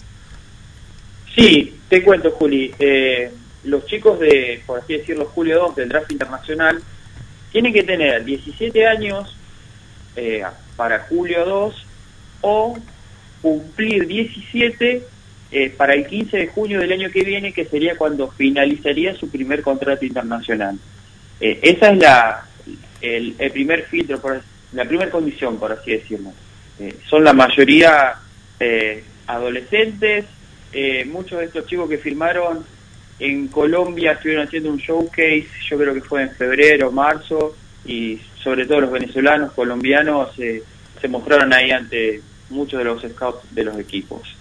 Sí, 1.35 1.73
te 1.89 2.03
cuento, 2.03 2.29
Juli. 2.31 2.71
Eh, 2.77 3.31
los 3.63 3.85
chicos 3.85 4.19
de, 4.19 4.61
por 4.65 4.79
así 4.79 4.97
decirlo, 4.97 5.25
Julio 5.25 5.59
2 5.59 5.75
del 5.75 5.89
draft 5.89 6.11
internacional 6.11 6.81
tienen 7.51 7.73
que 7.73 7.83
tener 7.83 8.23
17 8.23 8.87
años 8.87 9.35
eh, 10.15 10.43
para 10.75 10.99
Julio 10.99 11.45
2 11.45 11.85
o 12.41 12.77
cumplir 13.41 14.07
17 14.07 15.03
eh, 15.51 15.71
para 15.71 15.95
el 15.95 16.05
15 16.05 16.37
de 16.37 16.47
junio 16.47 16.79
del 16.79 16.91
año 16.91 17.09
que 17.09 17.23
viene, 17.23 17.51
que 17.53 17.65
sería 17.65 17.97
cuando 17.97 18.29
finalizaría 18.29 19.15
su 19.15 19.31
primer 19.31 19.63
contrato 19.63 20.05
internacional. 20.05 20.77
Eh, 21.41 21.59
esa 21.63 21.89
es 21.91 21.97
la 21.97 22.45
el, 23.01 23.33
primer 23.51 23.85
filtro, 23.85 24.19
por, 24.19 24.41
la 24.73 24.85
primera 24.85 25.09
condición, 25.09 25.57
por 25.57 25.71
así 25.71 25.91
decirlo. 25.91 26.33
Eh, 26.79 26.97
son 27.09 27.23
la 27.23 27.33
mayoría 27.33 28.15
adolescentes, 29.25 30.25
muchos 31.05 31.39
de 31.39 31.45
estos 31.45 31.65
chicos 31.65 31.89
que 31.89 31.97
firmaron 31.97 32.65
en 33.19 33.47
Colombia 33.49 34.13
estuvieron 34.13 34.47
haciendo 34.47 34.69
un 34.69 34.77
showcase, 34.77 35.47
yo 35.69 35.77
creo 35.77 35.93
que 35.93 36.01
fue 36.01 36.23
en 36.23 36.31
febrero, 36.31 36.91
marzo, 36.91 37.55
y 37.85 38.19
sobre 38.41 38.65
todo 38.65 38.81
los 38.81 38.91
venezolanos, 38.91 39.51
colombianos, 39.53 40.37
eh, 40.39 40.63
se 41.01 41.07
mostraron 41.07 41.53
ahí 41.53 41.71
ante 41.71 42.21
muchos 42.49 42.79
de 42.79 42.85
los 42.85 43.01
scouts 43.01 43.53
de 43.53 43.63
los 43.63 43.77
equipos. 43.77 44.35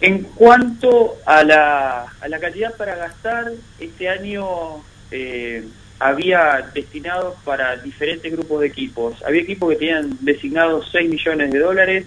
En 0.00 0.24
cuanto 0.24 1.18
a 1.26 1.44
la, 1.44 2.06
a 2.20 2.28
la 2.28 2.38
cantidad 2.40 2.74
para 2.76 2.96
gastar, 2.96 3.52
este 3.78 4.08
año 4.08 4.82
eh, 5.10 5.64
había 5.98 6.70
destinados 6.72 7.36
para 7.44 7.76
diferentes 7.76 8.32
grupos 8.32 8.62
de 8.62 8.68
equipos. 8.68 9.22
Había 9.24 9.42
equipos 9.42 9.70
que 9.70 9.76
tenían 9.76 10.16
designados 10.20 10.88
6 10.90 11.10
millones 11.10 11.50
de 11.50 11.58
dólares, 11.58 12.06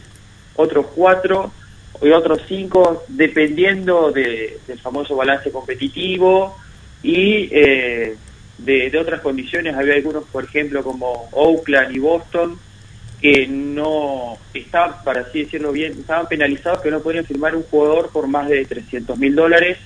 otros 0.56 0.88
4 0.96 1.52
y 2.02 2.10
otros 2.10 2.42
5, 2.48 3.06
dependiendo 3.08 4.12
de- 4.12 4.60
del 4.68 4.80
famoso 4.80 5.16
balance 5.16 5.52
competitivo 5.52 6.58
y 7.02 7.50
eh, 7.52 8.16
de, 8.58 8.90
de 8.90 8.98
otras 8.98 9.22
condiciones. 9.22 9.76
Había 9.76 9.96
algunos, 9.96 10.24
por 10.26 10.44
ejemplo, 10.44 10.84
como 10.84 11.30
Oakland 11.32 11.96
y 11.96 12.00
Boston, 12.00 12.58
que 13.22 13.48
no 13.48 14.38
estaban, 14.54 15.04
para 15.06 15.22
así 15.22 15.44
decirlo 15.44 15.72
bien, 15.72 15.94
estaban 15.94 16.28
penalizados 16.28 16.82
que 16.82 16.92
no 16.92 17.00
podían 17.02 17.26
firmar 17.26 17.56
un 17.56 17.64
jugador 17.64 18.10
por 18.12 18.28
más 18.28 18.50
de 18.50 18.66
300 18.66 19.18
mil 19.18 19.34
dólares 19.36 19.78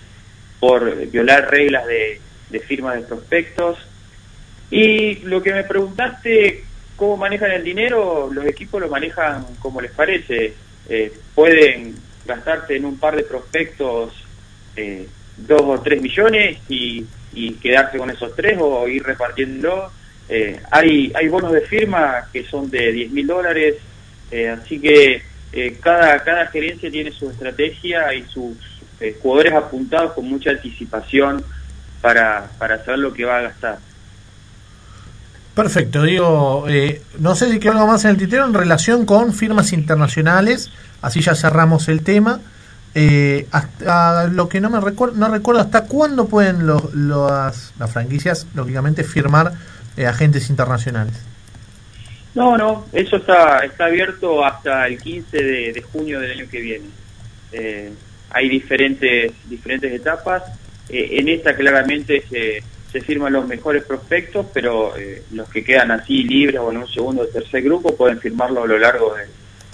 por 0.60 0.95
violar 1.08 1.51
reglas 1.51 1.86
de, 1.86 2.20
de 2.49 2.60
firma 2.62 2.95
de 2.95 3.01
prospectos. 3.01 3.78
Y 4.72 5.16
lo 5.20 5.41
que 5.43 5.53
me 5.53 5.64
preguntaste, 5.64 6.64
¿cómo 6.95 7.16
manejan 7.16 7.51
el 7.51 7.64
dinero? 7.64 8.30
Los 8.34 8.45
equipos 8.45 8.82
lo 8.82 8.89
manejan 8.89 9.45
como 9.60 9.82
les 9.82 9.91
parece. 9.91 10.55
Eh, 10.90 11.14
pueden 11.36 11.96
gastarse 12.26 12.76
en 12.76 12.86
un 12.86 12.98
par 12.98 13.16
de 13.16 13.24
prospectos 13.24 14.14
eh, 14.76 15.08
dos 15.38 15.62
o 15.62 15.82
tres 15.82 16.02
millones 16.02 16.58
y, 16.70 17.06
y 17.34 17.54
quedarse 17.54 17.98
con 17.98 18.10
esos 18.10 18.36
tres 18.36 18.58
o 18.60 18.88
ir 18.88 19.04
repartiéndolo. 19.04 19.92
Eh, 20.30 20.60
hay, 20.72 21.12
hay 21.16 21.28
bonos 21.28 21.54
de 21.54 21.62
firma 21.62 22.28
que 22.34 22.44
son 22.44 22.70
de 22.70 22.92
10 22.92 23.12
mil 23.12 23.28
dólares, 23.28 23.76
eh, 24.30 24.50
así 24.50 24.80
que 24.80 25.22
eh, 25.54 25.78
cada, 25.80 26.22
cada 26.24 26.48
gerencia 26.48 26.92
tiene 26.92 27.12
su 27.12 27.30
estrategia 27.30 28.14
y 28.14 28.24
sus 28.24 28.58
jugadores 29.22 29.54
apuntados 29.54 30.14
con 30.14 30.26
mucha 30.26 30.50
anticipación 30.50 31.44
para, 32.02 32.50
para 32.58 32.84
saber 32.84 33.00
lo 33.00 33.14
que 33.14 33.26
va 33.26 33.38
a 33.38 33.42
gastar. 33.44 33.78
Perfecto, 35.58 36.03
digo, 36.03 36.66
eh, 36.70 37.01
no 37.18 37.34
sé 37.34 37.51
si 37.51 37.58
quedó 37.58 37.72
algo 37.72 37.88
más 37.88 38.05
en 38.05 38.12
el 38.12 38.18
tintero 38.18 38.45
en 38.45 38.53
relación 38.53 39.08
con 39.08 39.34
firmas 39.34 39.74
internacionales, 39.74 40.70
así 41.01 41.22
ya 41.22 41.34
cerramos 41.34 41.89
el 41.89 42.03
tema. 42.03 42.41
Eh, 42.93 43.47
hasta 43.49 44.28
lo 44.28 44.49
que 44.49 44.62
no 44.62 44.70
me 44.70 44.80
recuerdo, 44.80 45.16
no 45.16 45.30
recuerdo 45.30 45.62
hasta 45.62 45.86
cuándo 45.86 46.28
pueden 46.28 46.68
los, 46.68 46.93
las, 46.93 47.74
las 47.80 47.91
franquicias, 47.91 48.45
lógicamente, 48.53 49.03
firmar 49.03 49.53
eh, 49.97 50.05
agentes 50.05 50.51
internacionales. 50.51 51.16
No, 52.36 52.55
no, 52.55 52.86
eso 52.93 53.18
está, 53.18 53.58
está 53.66 53.86
abierto 53.86 54.45
hasta 54.45 54.86
el 54.86 55.01
15 55.01 55.38
de, 55.38 55.74
de 55.74 55.82
junio 55.82 56.20
del 56.20 56.34
año 56.34 56.45
que 56.51 56.62
viene. 56.62 56.86
Eh, 57.51 57.91
hay 58.30 58.47
diferentes, 58.47 59.32
diferentes 59.49 59.91
etapas. 59.91 60.43
Eh, 60.88 61.18
en 61.18 61.30
esta 61.30 61.55
claramente 61.55 62.24
se, 62.30 62.62
se 62.92 63.02
firman 63.02 63.34
los 63.34 63.48
mejores 63.48 63.84
prospectos, 63.84 64.46
pero 64.54 64.96
eh, 64.98 65.24
los 65.32 65.50
que 65.50 65.64
quedan 65.64 65.92
así 65.92 66.24
libres 66.24 66.60
o 66.60 66.72
en 66.72 66.78
un 66.78 66.88
segundo 66.88 67.24
o 67.24 67.28
tercer 67.28 67.62
grupo 67.64 67.96
pueden 67.96 68.20
firmarlo 68.20 68.64
a 68.64 68.68
lo 68.68 68.78
largo 68.78 69.14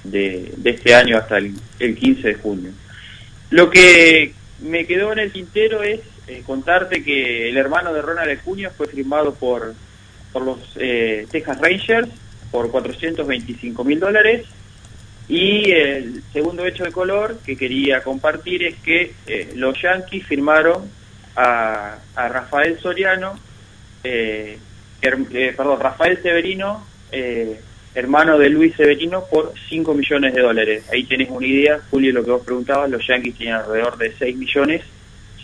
de, 0.03 0.51
de, 0.55 0.69
este 0.69 0.95
año 0.95 1.17
hasta 1.17 1.37
el, 1.37 1.53
el 1.79 1.95
15 1.95 2.27
de 2.27 2.33
junio. 2.35 2.71
Lo 3.51 3.69
que 3.69 4.33
me 4.61 4.85
quedó 4.85 5.13
en 5.13 5.19
el 5.19 5.31
tintero 5.31 5.83
es 5.83 5.99
eh, 6.27 6.41
contarte 6.45 7.03
que 7.03 7.49
el 7.49 7.57
hermano 7.57 7.93
de 7.93 8.01
Ronald 8.01 8.31
Acuña 8.31 8.69
fue 8.69 8.87
firmado 8.87 9.33
por, 9.33 9.73
por 10.31 10.43
los 10.43 10.57
eh, 10.77 11.27
Texas 11.29 11.59
Rangers 11.59 12.09
por 12.49 12.71
425 12.71 13.83
mil 13.83 13.99
dólares. 13.99 14.45
Y 15.27 15.71
el 15.71 16.23
segundo 16.33 16.65
hecho 16.65 16.83
de 16.83 16.91
color 16.91 17.37
que 17.45 17.55
quería 17.55 18.03
compartir 18.03 18.63
es 18.63 18.75
que 18.75 19.13
eh, 19.27 19.51
los 19.55 19.81
Yankees 19.81 20.25
firmaron 20.25 20.89
a, 21.35 21.97
a 22.15 22.27
Rafael 22.27 22.79
Soriano, 22.79 23.37
eh, 24.03 24.57
eh, 25.01 25.53
perdón, 25.55 25.79
Rafael 25.79 26.21
Severino, 26.21 26.85
eh, 27.11 27.59
hermano 27.95 28.37
de 28.37 28.49
Luis 28.49 28.75
Severino, 28.75 29.25
por 29.29 29.53
5 29.69 29.93
millones 29.93 30.33
de 30.33 30.41
dólares. 30.41 30.85
Ahí 30.91 31.03
tenés 31.05 31.29
una 31.29 31.45
idea, 31.45 31.79
Julio, 31.89 32.13
lo 32.13 32.23
que 32.23 32.31
vos 32.31 32.45
preguntabas, 32.45 32.89
los 32.89 33.05
Yankees 33.07 33.37
tenían 33.37 33.61
alrededor 33.61 33.97
de 33.97 34.13
6 34.17 34.37
millones, 34.37 34.81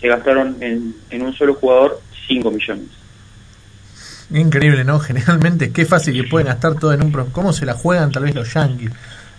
se 0.00 0.08
gastaron 0.08 0.56
en, 0.60 0.94
en 1.10 1.22
un 1.22 1.34
solo 1.34 1.54
jugador 1.54 2.00
5 2.26 2.50
millones. 2.50 2.88
Increíble, 4.32 4.84
¿no? 4.84 5.00
Generalmente, 5.00 5.72
qué 5.72 5.84
fácil 5.84 6.14
que 6.14 6.28
pueden 6.28 6.46
gastar 6.46 6.76
todo 6.76 6.92
en 6.92 7.02
un. 7.02 7.12
¿Cómo 7.32 7.52
se 7.52 7.66
la 7.66 7.74
juegan 7.74 8.12
tal 8.12 8.24
vez 8.24 8.34
los 8.34 8.52
Yankees? 8.54 8.90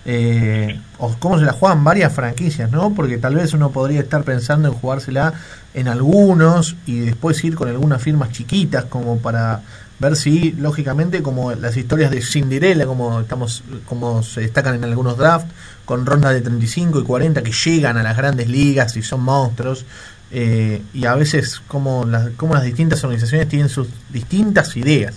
Eh, 0.05 0.79
o 0.97 1.15
cómo 1.19 1.37
se 1.37 1.45
la 1.45 1.53
juegan 1.53 1.83
varias 1.83 2.11
franquicias, 2.13 2.71
¿no? 2.71 2.93
Porque 2.93 3.17
tal 3.17 3.35
vez 3.35 3.53
uno 3.53 3.71
podría 3.71 3.99
estar 3.99 4.23
pensando 4.23 4.67
en 4.67 4.73
jugársela 4.73 5.33
en 5.73 5.87
algunos 5.87 6.75
y 6.85 6.99
después 7.01 7.43
ir 7.43 7.55
con 7.55 7.69
algunas 7.69 8.01
firmas 8.01 8.31
chiquitas 8.31 8.85
como 8.85 9.19
para 9.19 9.61
ver 9.99 10.15
si 10.15 10.53
lógicamente 10.53 11.21
como 11.21 11.51
las 11.53 11.77
historias 11.77 12.09
de 12.09 12.21
Cinderella 12.21 12.87
como 12.87 13.21
estamos 13.21 13.63
como 13.85 14.23
se 14.23 14.41
destacan 14.41 14.73
en 14.73 14.83
algunos 14.83 15.15
drafts 15.15 15.53
con 15.85 16.07
rondas 16.07 16.33
de 16.33 16.41
35 16.41 17.01
y 17.01 17.03
40 17.03 17.43
que 17.43 17.51
llegan 17.51 17.97
a 17.97 18.03
las 18.03 18.17
grandes 18.17 18.49
ligas 18.49 18.97
y 18.97 19.03
son 19.03 19.21
monstruos 19.21 19.85
eh, 20.31 20.81
y 20.93 21.05
a 21.05 21.13
veces 21.13 21.61
como 21.67 22.05
las, 22.05 22.31
como 22.31 22.55
las 22.55 22.63
distintas 22.63 23.03
organizaciones 23.03 23.47
tienen 23.47 23.69
sus 23.69 23.89
distintas 24.09 24.75
ideas 24.75 25.13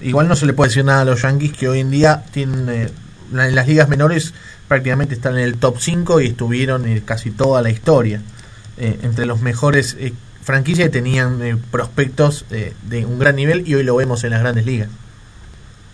igual 0.00 0.28
no 0.28 0.34
se 0.34 0.46
le 0.46 0.54
puede 0.54 0.70
decir 0.70 0.84
nada 0.86 1.02
a 1.02 1.04
los 1.04 1.20
Yankees 1.22 1.52
que 1.52 1.68
hoy 1.68 1.80
en 1.80 1.90
día 1.90 2.24
tienen 2.32 2.68
eh, 2.70 2.88
en 3.32 3.54
las 3.54 3.66
ligas 3.66 3.88
menores 3.88 4.34
prácticamente 4.68 5.14
están 5.14 5.34
en 5.34 5.44
el 5.44 5.58
top 5.58 5.76
5 5.78 6.20
y 6.20 6.26
estuvieron 6.28 6.86
en 6.86 7.00
casi 7.00 7.30
toda 7.30 7.62
la 7.62 7.70
historia 7.70 8.20
eh, 8.78 8.98
entre 9.02 9.26
los 9.26 9.40
mejores 9.40 9.96
eh, 9.98 10.12
franquicias 10.42 10.88
que 10.88 10.92
tenían 10.92 11.42
eh, 11.42 11.56
prospectos 11.70 12.44
eh, 12.50 12.72
de 12.82 13.06
un 13.06 13.18
gran 13.18 13.36
nivel 13.36 13.66
y 13.66 13.74
hoy 13.74 13.84
lo 13.84 13.96
vemos 13.96 14.24
en 14.24 14.30
las 14.30 14.40
grandes 14.40 14.66
ligas. 14.66 14.88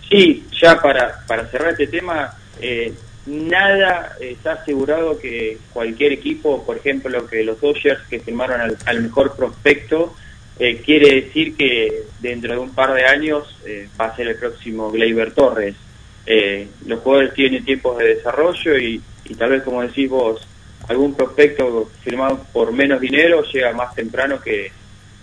Sí, 0.08 0.46
ya 0.60 0.80
para, 0.80 1.24
para 1.26 1.46
cerrar 1.46 1.72
este 1.72 1.86
tema, 1.86 2.34
eh, 2.60 2.94
nada 3.26 4.16
está 4.20 4.54
asegurado 4.54 5.18
que 5.18 5.58
cualquier 5.72 6.12
equipo, 6.12 6.64
por 6.64 6.78
ejemplo, 6.78 7.26
que 7.26 7.44
los 7.44 7.60
Dodgers 7.60 8.00
que 8.08 8.20
firmaron 8.20 8.60
al, 8.60 8.78
al 8.86 9.02
mejor 9.02 9.36
prospecto, 9.36 10.14
eh, 10.58 10.80
quiere 10.84 11.22
decir 11.22 11.56
que 11.56 12.04
dentro 12.20 12.52
de 12.52 12.58
un 12.58 12.74
par 12.74 12.94
de 12.94 13.04
años 13.04 13.54
eh, 13.64 13.88
va 14.00 14.06
a 14.06 14.16
ser 14.16 14.28
el 14.28 14.36
próximo 14.36 14.90
Gleyber 14.90 15.32
Torres. 15.32 15.76
Eh, 16.30 16.68
los 16.84 17.00
jugadores 17.00 17.32
tienen 17.32 17.64
tiempos 17.64 17.96
de 17.96 18.16
desarrollo 18.16 18.76
y, 18.76 19.02
tal 19.38 19.48
vez, 19.48 19.62
como 19.62 19.80
decís 19.80 20.10
vos, 20.10 20.46
algún 20.86 21.14
prospecto 21.14 21.90
firmado 22.02 22.44
por 22.52 22.70
menos 22.70 23.00
dinero 23.00 23.42
llega 23.50 23.72
más 23.72 23.94
temprano 23.94 24.38
que, 24.38 24.70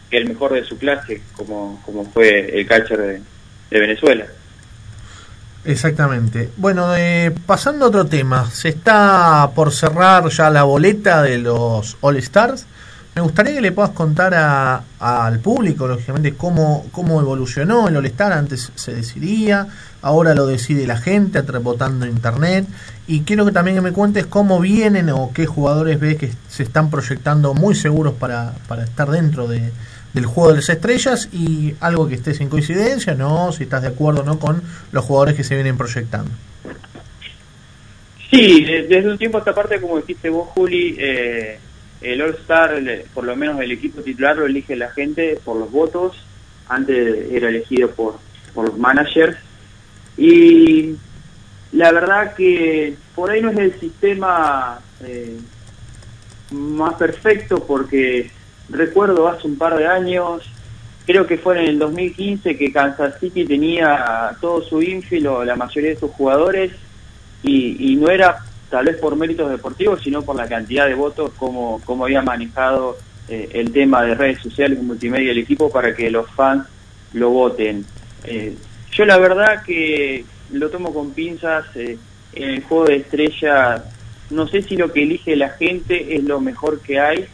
que 0.10 0.18
el 0.18 0.28
mejor 0.28 0.54
de 0.54 0.64
su 0.64 0.80
clase, 0.80 1.22
como, 1.34 1.80
como 1.86 2.06
fue 2.06 2.60
el 2.60 2.66
catcher 2.66 2.98
de, 2.98 3.22
de 3.70 3.80
Venezuela. 3.80 4.26
Exactamente. 5.64 6.50
Bueno, 6.58 6.96
eh, 6.96 7.32
pasando 7.46 7.86
a 7.86 7.90
otro 7.90 8.08
tema, 8.08 8.50
se 8.50 8.70
está 8.70 9.52
por 9.54 9.72
cerrar 9.72 10.28
ya 10.30 10.50
la 10.50 10.64
boleta 10.64 11.22
de 11.22 11.38
los 11.38 11.98
All 12.02 12.18
Stars. 12.18 12.66
Me 13.16 13.22
gustaría 13.22 13.54
que 13.54 13.62
le 13.62 13.72
puedas 13.72 13.92
contar 13.92 14.34
a- 14.36 14.84
al 15.00 15.40
público, 15.40 15.88
lógicamente, 15.88 16.34
cómo, 16.34 16.86
cómo 16.92 17.22
evolucionó 17.22 17.88
el 17.88 17.96
All 17.96 18.06
Star. 18.08 18.34
Antes 18.34 18.74
se 18.76 18.94
decidía, 18.94 19.68
ahora 20.02 20.36
lo 20.36 20.46
decide 20.46 20.86
la 20.86 20.98
gente, 20.98 21.40
votando 21.42 22.06
internet. 22.06 22.66
Y 23.08 23.22
quiero 23.22 23.46
que 23.46 23.54
también 23.54 23.82
me 23.82 23.94
cuentes 23.94 24.26
cómo 24.26 24.60
vienen 24.60 25.10
o 25.12 25.32
qué 25.34 25.46
jugadores 25.46 25.98
ves 25.98 26.18
que 26.18 26.32
se 26.50 26.64
están 26.64 26.90
proyectando 26.90 27.54
muy 27.54 27.74
seguros 27.74 28.16
para, 28.16 28.54
para 28.68 28.84
estar 28.84 29.10
dentro 29.10 29.48
de, 29.48 29.72
del 30.14 30.26
juego 30.26 30.50
de 30.50 30.56
las 30.58 30.68
estrellas 30.70 31.30
y 31.32 31.74
algo 31.80 32.10
que 32.10 32.16
estés 32.16 32.42
en 32.42 32.50
coincidencia, 32.50 33.14
¿no? 33.16 33.54
Si 33.54 33.64
estás 33.64 33.82
de 33.84 33.88
acuerdo 33.90 34.22
o 34.22 34.26
no 34.26 34.40
con 34.40 34.62
los 34.92 35.06
jugadores 35.06 35.36
que 35.36 35.44
se 35.46 35.56
vienen 35.56 35.78
proyectando. 35.78 36.32
Sí, 38.30 38.66
de- 38.66 38.88
desde 38.90 39.10
un 39.10 39.18
tiempo 39.18 39.38
a 39.38 39.40
esta 39.40 39.56
parte, 39.56 39.80
como 39.80 39.98
dijiste 39.98 40.30
vos, 40.30 40.50
Juli, 40.50 40.98
eh, 41.00 41.60
el 42.14 42.22
All-Star, 42.22 42.74
el- 42.76 43.04
por 43.14 43.24
lo 43.24 43.36
menos 43.36 43.60
el 43.62 43.72
equipo 43.72 44.02
titular, 44.02 44.38
lo 44.38 44.46
elige 44.46 44.76
la 44.76 44.92
gente 44.92 45.40
por 45.44 45.58
los 45.58 45.72
votos. 45.72 46.16
Antes 46.68 47.32
era 47.32 47.50
elegido 47.50 47.92
por, 47.92 48.20
por 48.54 48.68
los 48.70 48.78
managers. 48.78 49.38
Y 50.18 50.96
la 51.74 51.92
verdad 51.92 52.34
que 52.36 52.96
por 53.14 53.30
ahí 53.32 53.42
no 53.42 53.52
es 53.52 53.58
el 53.58 53.80
sistema 53.80 54.80
eh, 55.04 55.38
más 56.52 56.94
perfecto 56.96 57.66
porque 57.66 58.32
recuerdo 58.70 59.28
hace 59.28 59.48
un 59.48 59.58
par 59.58 59.76
de 59.78 59.86
años, 59.88 60.44
creo 61.06 61.28
que 61.28 61.38
fue 61.38 61.60
en 61.62 61.70
el 61.70 61.80
2015 61.80 62.58
que 62.58 62.72
Kansas 62.72 63.20
City 63.20 63.46
tenía 63.46 64.36
todo 64.42 64.64
su 64.64 64.82
infield 64.82 65.28
o 65.28 65.44
la 65.46 65.56
mayoría 65.56 65.92
de 65.92 66.00
sus 66.00 66.12
jugadores 66.12 66.72
y, 67.44 67.92
y 67.92 67.96
no 67.98 68.10
era 68.10 68.38
tal 68.76 68.88
vez 68.88 68.98
por 68.98 69.16
méritos 69.16 69.50
deportivos, 69.50 70.02
sino 70.04 70.22
por 70.24 70.36
la 70.36 70.50
cantidad 70.50 70.86
de 70.86 70.96
votos, 70.96 71.32
como, 71.38 71.80
como 71.86 72.04
había 72.04 72.22
manejado 72.22 72.98
eh, 73.30 73.48
el 73.54 73.72
tema 73.72 74.04
de 74.04 74.16
redes 74.16 74.42
sociales 74.42 74.84
multimedia 74.84 75.30
del 75.30 75.38
equipo 75.38 75.72
para 75.72 75.96
que 75.96 76.12
los 76.12 76.30
fans 76.32 76.68
lo 77.14 77.30
voten. 77.30 77.86
Eh, 78.26 78.54
yo 78.92 79.06
la 79.06 79.18
verdad 79.18 79.64
que 79.64 80.26
lo 80.52 80.70
tomo 80.70 80.94
con 80.94 81.12
pinzas 81.12 81.68
eh, 81.76 81.98
en 82.34 82.50
el 82.50 82.64
juego 82.64 82.88
de 82.88 82.98
estrella. 82.98 83.82
No 84.30 84.46
sé 84.46 84.62
si 84.62 84.76
lo 84.76 84.92
que 84.92 85.04
elige 85.04 85.38
la 85.38 85.52
gente 85.52 86.14
es 86.14 86.26
lo 86.26 86.42
mejor 86.42 86.82
que 86.82 87.00
hay, 87.00 87.26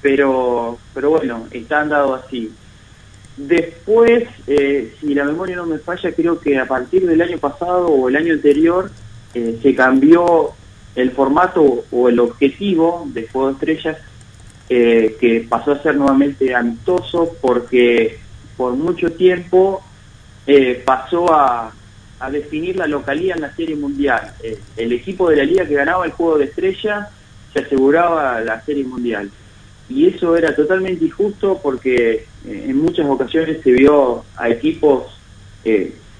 pero, 0.00 0.78
pero 0.94 1.10
bueno, 1.10 1.48
están 1.50 1.88
dado 1.88 2.14
así. 2.14 2.52
Después, 3.36 4.22
eh, 4.46 4.94
si 5.00 5.14
la 5.14 5.24
memoria 5.24 5.56
no 5.56 5.66
me 5.66 5.78
falla, 5.78 6.12
creo 6.12 6.38
que 6.38 6.56
a 6.60 6.66
partir 6.66 7.04
del 7.08 7.20
año 7.20 7.38
pasado 7.38 7.88
o 7.88 8.08
el 8.08 8.14
año 8.14 8.34
anterior 8.34 8.88
se 9.34 9.74
cambió 9.74 10.54
el 10.96 11.10
formato 11.12 11.84
o 11.90 12.08
el 12.08 12.18
objetivo 12.18 13.06
de 13.12 13.28
Juego 13.28 13.48
de 13.48 13.52
Estrellas, 13.52 13.98
eh, 14.68 15.16
que 15.20 15.46
pasó 15.48 15.72
a 15.72 15.82
ser 15.82 15.94
nuevamente 15.94 16.54
amistoso 16.54 17.36
porque 17.40 18.18
por 18.56 18.72
mucho 18.72 19.12
tiempo 19.12 19.84
eh, 20.46 20.82
pasó 20.84 21.32
a, 21.32 21.72
a 22.18 22.30
definir 22.30 22.76
la 22.76 22.86
localía 22.86 23.34
en 23.34 23.42
la 23.42 23.54
Serie 23.54 23.76
Mundial. 23.76 24.32
Eh, 24.42 24.58
el 24.76 24.92
equipo 24.92 25.28
de 25.28 25.36
la 25.36 25.44
liga 25.44 25.66
que 25.66 25.74
ganaba 25.74 26.06
el 26.06 26.12
Juego 26.12 26.38
de 26.38 26.46
Estrellas 26.46 27.08
se 27.52 27.60
aseguraba 27.60 28.40
la 28.40 28.60
Serie 28.62 28.84
Mundial 28.84 29.30
y 29.88 30.08
eso 30.08 30.36
era 30.36 30.56
totalmente 30.56 31.04
injusto 31.04 31.60
porque 31.62 32.26
en 32.44 32.76
muchas 32.76 33.06
ocasiones 33.06 33.62
se 33.62 33.70
vio 33.70 34.24
a 34.36 34.48
equipos 34.48 35.04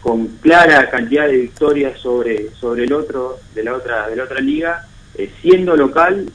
con 0.01 0.26
clara 0.38 0.88
cantidad 0.90 1.26
de 1.26 1.36
victorias 1.38 1.99
sobre 2.01 2.51
sobre 2.55 2.84
el 2.84 2.92
otro 2.92 3.38
de 3.55 3.64
la 3.64 3.74
otra 3.74 4.09
de 4.09 4.16
la 4.16 4.24
otra 4.24 4.40
liga 4.40 4.86
eh, 5.14 5.32
siendo 5.40 5.76
local 5.76 6.26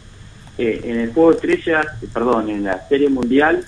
eh, 0.58 0.82
en 0.84 1.00
el 1.00 1.14
juego 1.14 1.32
de 1.32 1.36
estrellas 1.36 1.86
eh, 2.02 2.08
perdón 2.14 2.50
en 2.50 2.64
la 2.64 2.88
serie 2.88 3.10
mundial 3.10 3.64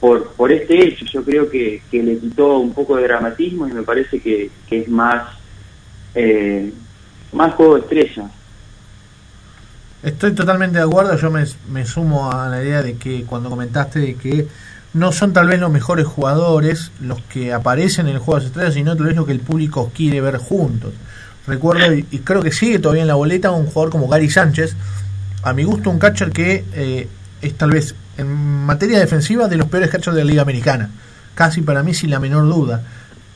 por 0.00 0.32
por 0.32 0.52
este 0.52 0.86
hecho 0.86 1.04
yo 1.06 1.22
creo 1.22 1.48
que, 1.48 1.82
que 1.90 2.02
le 2.02 2.18
quitó 2.18 2.58
un 2.58 2.74
poco 2.74 2.96
de 2.96 3.04
dramatismo 3.04 3.68
y 3.68 3.72
me 3.72 3.82
parece 3.82 4.20
que, 4.20 4.50
que 4.68 4.78
es 4.80 4.88
más 4.88 5.38
más 7.32 7.54
juego 7.54 7.76
de 7.76 7.80
estrellas 7.80 8.30
Estoy 10.02 10.32
totalmente 10.32 10.78
de 10.78 10.84
acuerdo, 10.84 11.14
yo 11.18 11.30
me, 11.30 11.44
me 11.68 11.84
sumo 11.84 12.32
a 12.32 12.48
la 12.48 12.62
idea 12.62 12.82
de 12.82 12.96
que 12.96 13.24
cuando 13.24 13.50
comentaste 13.50 13.98
de 13.98 14.14
que 14.14 14.48
no 14.92 15.12
son 15.12 15.32
tal 15.32 15.48
vez 15.48 15.60
los 15.60 15.70
mejores 15.70 16.06
jugadores 16.06 16.90
los 17.00 17.20
que 17.22 17.52
aparecen 17.52 18.08
en 18.08 18.14
el 18.14 18.18
juego 18.18 18.34
de 18.34 18.40
las 18.40 18.50
estrellas, 18.50 18.74
sino 18.74 18.96
tal 18.96 19.06
vez 19.06 19.16
lo 19.16 19.26
que 19.26 19.32
el 19.32 19.40
público 19.40 19.92
quiere 19.94 20.20
ver 20.20 20.38
juntos. 20.38 20.92
Recuerdo, 21.46 21.94
y, 21.94 22.02
creo 22.02 22.42
que 22.42 22.52
sigue 22.52 22.78
todavía 22.78 23.02
en 23.02 23.08
la 23.08 23.14
boleta, 23.14 23.50
un 23.50 23.66
jugador 23.66 23.90
como 23.90 24.08
Gary 24.08 24.30
Sánchez, 24.30 24.76
a 25.42 25.52
mi 25.52 25.64
gusto 25.64 25.90
un 25.90 25.98
catcher 25.98 26.30
que 26.30 26.64
eh, 26.74 27.08
es 27.40 27.54
tal 27.56 27.70
vez 27.70 27.94
en 28.18 28.28
materia 28.66 28.98
defensiva 28.98 29.48
de 29.48 29.56
los 29.56 29.68
peores 29.68 29.90
catchers 29.90 30.14
de 30.14 30.24
la 30.24 30.30
Liga 30.30 30.42
Americana, 30.42 30.90
casi 31.34 31.62
para 31.62 31.82
mí 31.82 31.94
sin 31.94 32.10
la 32.10 32.20
menor 32.20 32.44
duda. 32.48 32.82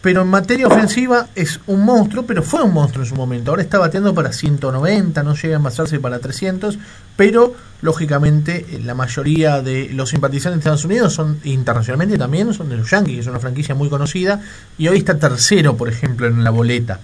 Pero 0.04 0.20
en 0.22 0.28
materia 0.28 0.66
ofensiva 0.66 1.28
es 1.34 1.58
un 1.66 1.82
monstruo, 1.82 2.24
pero 2.26 2.42
fue 2.42 2.62
un 2.62 2.74
monstruo 2.74 3.02
en 3.04 3.08
su 3.08 3.14
momento. 3.16 3.50
Ahora 3.50 3.62
está 3.62 3.78
bateando 3.78 4.14
para 4.14 4.32
190, 4.32 5.22
no 5.22 5.34
llega 5.34 5.54
a 5.54 5.56
envasarse 5.56 5.98
para 5.98 6.18
300, 6.18 6.78
pero 7.16 7.54
lógicamente 7.80 8.66
eh, 8.70 8.80
la 8.84 8.94
mayoría 8.94 9.62
de 9.62 9.88
los 9.94 10.10
simpatizantes 10.10 10.56
de 10.56 10.60
Estados 10.60 10.84
Unidos 10.84 11.14
son 11.14 11.40
internacionalmente 11.44 12.18
también 12.18 12.52
son 12.52 12.68
de 12.68 12.76
los 12.76 12.90
Yankees, 12.90 13.14
que 13.14 13.20
es 13.22 13.26
una 13.26 13.40
franquicia 13.40 13.74
muy 13.74 13.88
conocida, 13.88 14.42
y 14.76 14.88
hoy 14.88 14.98
está 14.98 15.18
tercero, 15.18 15.74
por 15.76 15.88
ejemplo, 15.88 16.26
en 16.26 16.44
la 16.44 16.50
boleta. 16.50 17.00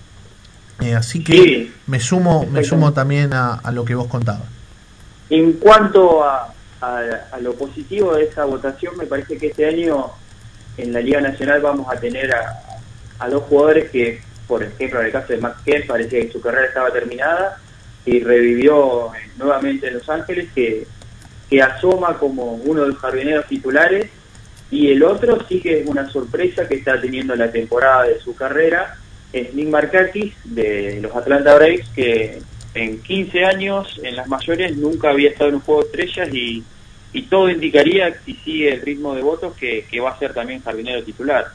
Eh, 0.81 0.95
así 0.95 1.25
que 1.25 1.33
Sí. 1.33 1.73
me 1.87 2.01
sumo, 2.01 2.47
me 2.53 2.63
sumo 2.65 2.93
también 2.93 3.33
a, 3.33 3.55
a 3.55 3.73
lo 3.73 3.83
que 3.85 3.95
vos 3.95 4.09
contabas. 4.09 4.43
En 5.31 5.55
cuanto 5.55 6.23
a, 6.23 6.53
a- 6.83 7.01
a 7.33 7.41
lo 7.41 7.55
positivo 7.55 8.15
de 8.15 8.25
esa 8.25 8.45
votación, 8.45 8.95
me 8.99 9.07
parece 9.07 9.39
que 9.39 9.47
este 9.49 9.67
año 9.67 10.07
en 10.77 10.93
la 10.93 11.01
Liga 11.01 11.21
Nacional 11.23 11.61
vamos 11.63 11.87
a 11.91 11.99
tener 11.99 12.31
a, 12.35 12.63
a 13.21 13.29
dos 13.29 13.45
jugadores 13.45 13.91
que, 13.91 14.21
por 14.49 14.63
ejemplo, 14.63 15.01
en 15.01 15.07
el 15.07 15.13
caso 15.13 15.33
de 15.33 15.39
Max 15.39 15.61
Kemp, 15.65 15.87
parecía 15.87 16.21
que 16.21 16.33
su 16.33 16.41
carrera 16.41 16.67
estaba 16.67 16.91
terminada 16.91 17.59
y 18.05 18.21
revivió 18.21 19.15
eh, 19.15 19.31
nuevamente 19.37 19.89
en 19.89 19.95
Los 19.95 20.09
Ángeles, 20.09 20.49
que, 20.55 20.87
que 21.49 21.63
asoma 21.63 22.19
como 22.19 22.55
uno 22.55 22.83
de 22.83 22.89
los 22.89 22.99
jardineros 22.99 23.47
titulares, 23.47 24.09
y 24.71 24.91
el 24.91 25.03
otro 25.03 25.39
sí 25.49 25.61
que 25.61 25.81
es 25.81 25.87
una 25.87 26.09
sorpresa 26.11 26.67
que 26.67 26.77
está 26.77 27.01
teniendo 27.01 27.37
la 27.37 27.53
temporada 27.53 28.05
de 28.05 28.21
su 28.21 28.35
carrera, 28.35 28.97
es 29.33 29.53
Nick 29.55 29.69
Markakis 29.69 30.35
de 30.45 31.01
los 31.03 31.15
Atlanta 31.15 31.55
Braves, 31.55 31.89
que 31.95 32.41
en 32.75 33.03
15 33.03 33.45
años 33.45 34.01
en 34.03 34.17
las 34.17 34.29
mayores 34.29 34.77
nunca 34.77 35.11
había 35.11 35.31
estado 35.31 35.51
en 35.51 35.57
un 35.57 35.61
juego 35.61 35.83
de 35.83 35.87
estrellas 35.89 36.35
y, 36.35 36.65
y 37.13 37.23
todo 37.23 37.51
indicaría, 37.51 38.15
si 38.25 38.35
sigue 38.35 38.73
el 38.73 38.81
ritmo 38.81 39.15
de 39.15 39.23
votos, 39.23 39.55
que, 39.57 39.85
que 39.91 40.01
va 40.01 40.11
a 40.11 40.19
ser 40.19 40.33
también 40.33 40.63
jardinero 40.63 41.03
titular. 41.03 41.47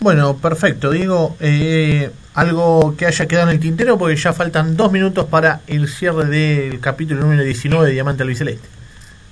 Bueno, 0.00 0.38
perfecto. 0.38 0.90
Diego, 0.90 1.36
eh, 1.40 2.10
algo 2.34 2.94
que 2.96 3.04
haya 3.04 3.28
quedado 3.28 3.48
en 3.48 3.56
el 3.56 3.60
tintero 3.60 3.98
porque 3.98 4.16
ya 4.16 4.32
faltan 4.32 4.74
dos 4.74 4.90
minutos 4.90 5.26
para 5.26 5.60
el 5.66 5.88
cierre 5.88 6.24
del 6.24 6.80
capítulo 6.80 7.20
número 7.20 7.42
19 7.42 7.86
de 7.86 7.92
Diamante 7.92 8.22
Albiceleste. 8.22 8.66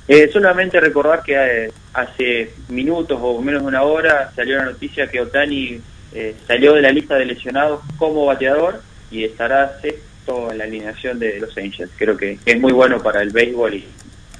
Eh, 0.09 0.29
solamente 0.33 0.79
recordar 0.81 1.23
que 1.23 1.35
eh, 1.35 1.73
hace 1.95 2.53
minutos 2.69 3.19
o 3.23 3.41
menos 3.41 3.63
de 3.63 3.69
una 3.69 3.83
hora 3.83 4.31
salió 4.35 4.57
la 4.57 4.67
noticia 4.67 5.07
que 5.07 5.21
Otani 5.21 5.81
eh, 6.15 6.35
salió 6.47 6.75
de 6.75 6.83
la 6.83 6.91
lista 6.91 7.17
de 7.17 7.27
lesionados 7.27 7.81
como 7.97 8.27
bateador 8.27 8.83
y 9.11 9.25
estará 9.25 9.79
sexto 9.81 10.51
en 10.51 10.59
la 10.59 10.65
alineación 10.65 11.19
de 11.19 11.41
los 11.41 11.57
Angels. 11.57 11.91
Creo 11.97 12.17
que 12.17 12.39
es 12.45 12.61
muy 12.61 12.73
bueno 12.73 13.03
para 13.03 13.23
el 13.23 13.31
béisbol 13.31 13.75
y, 13.75 13.87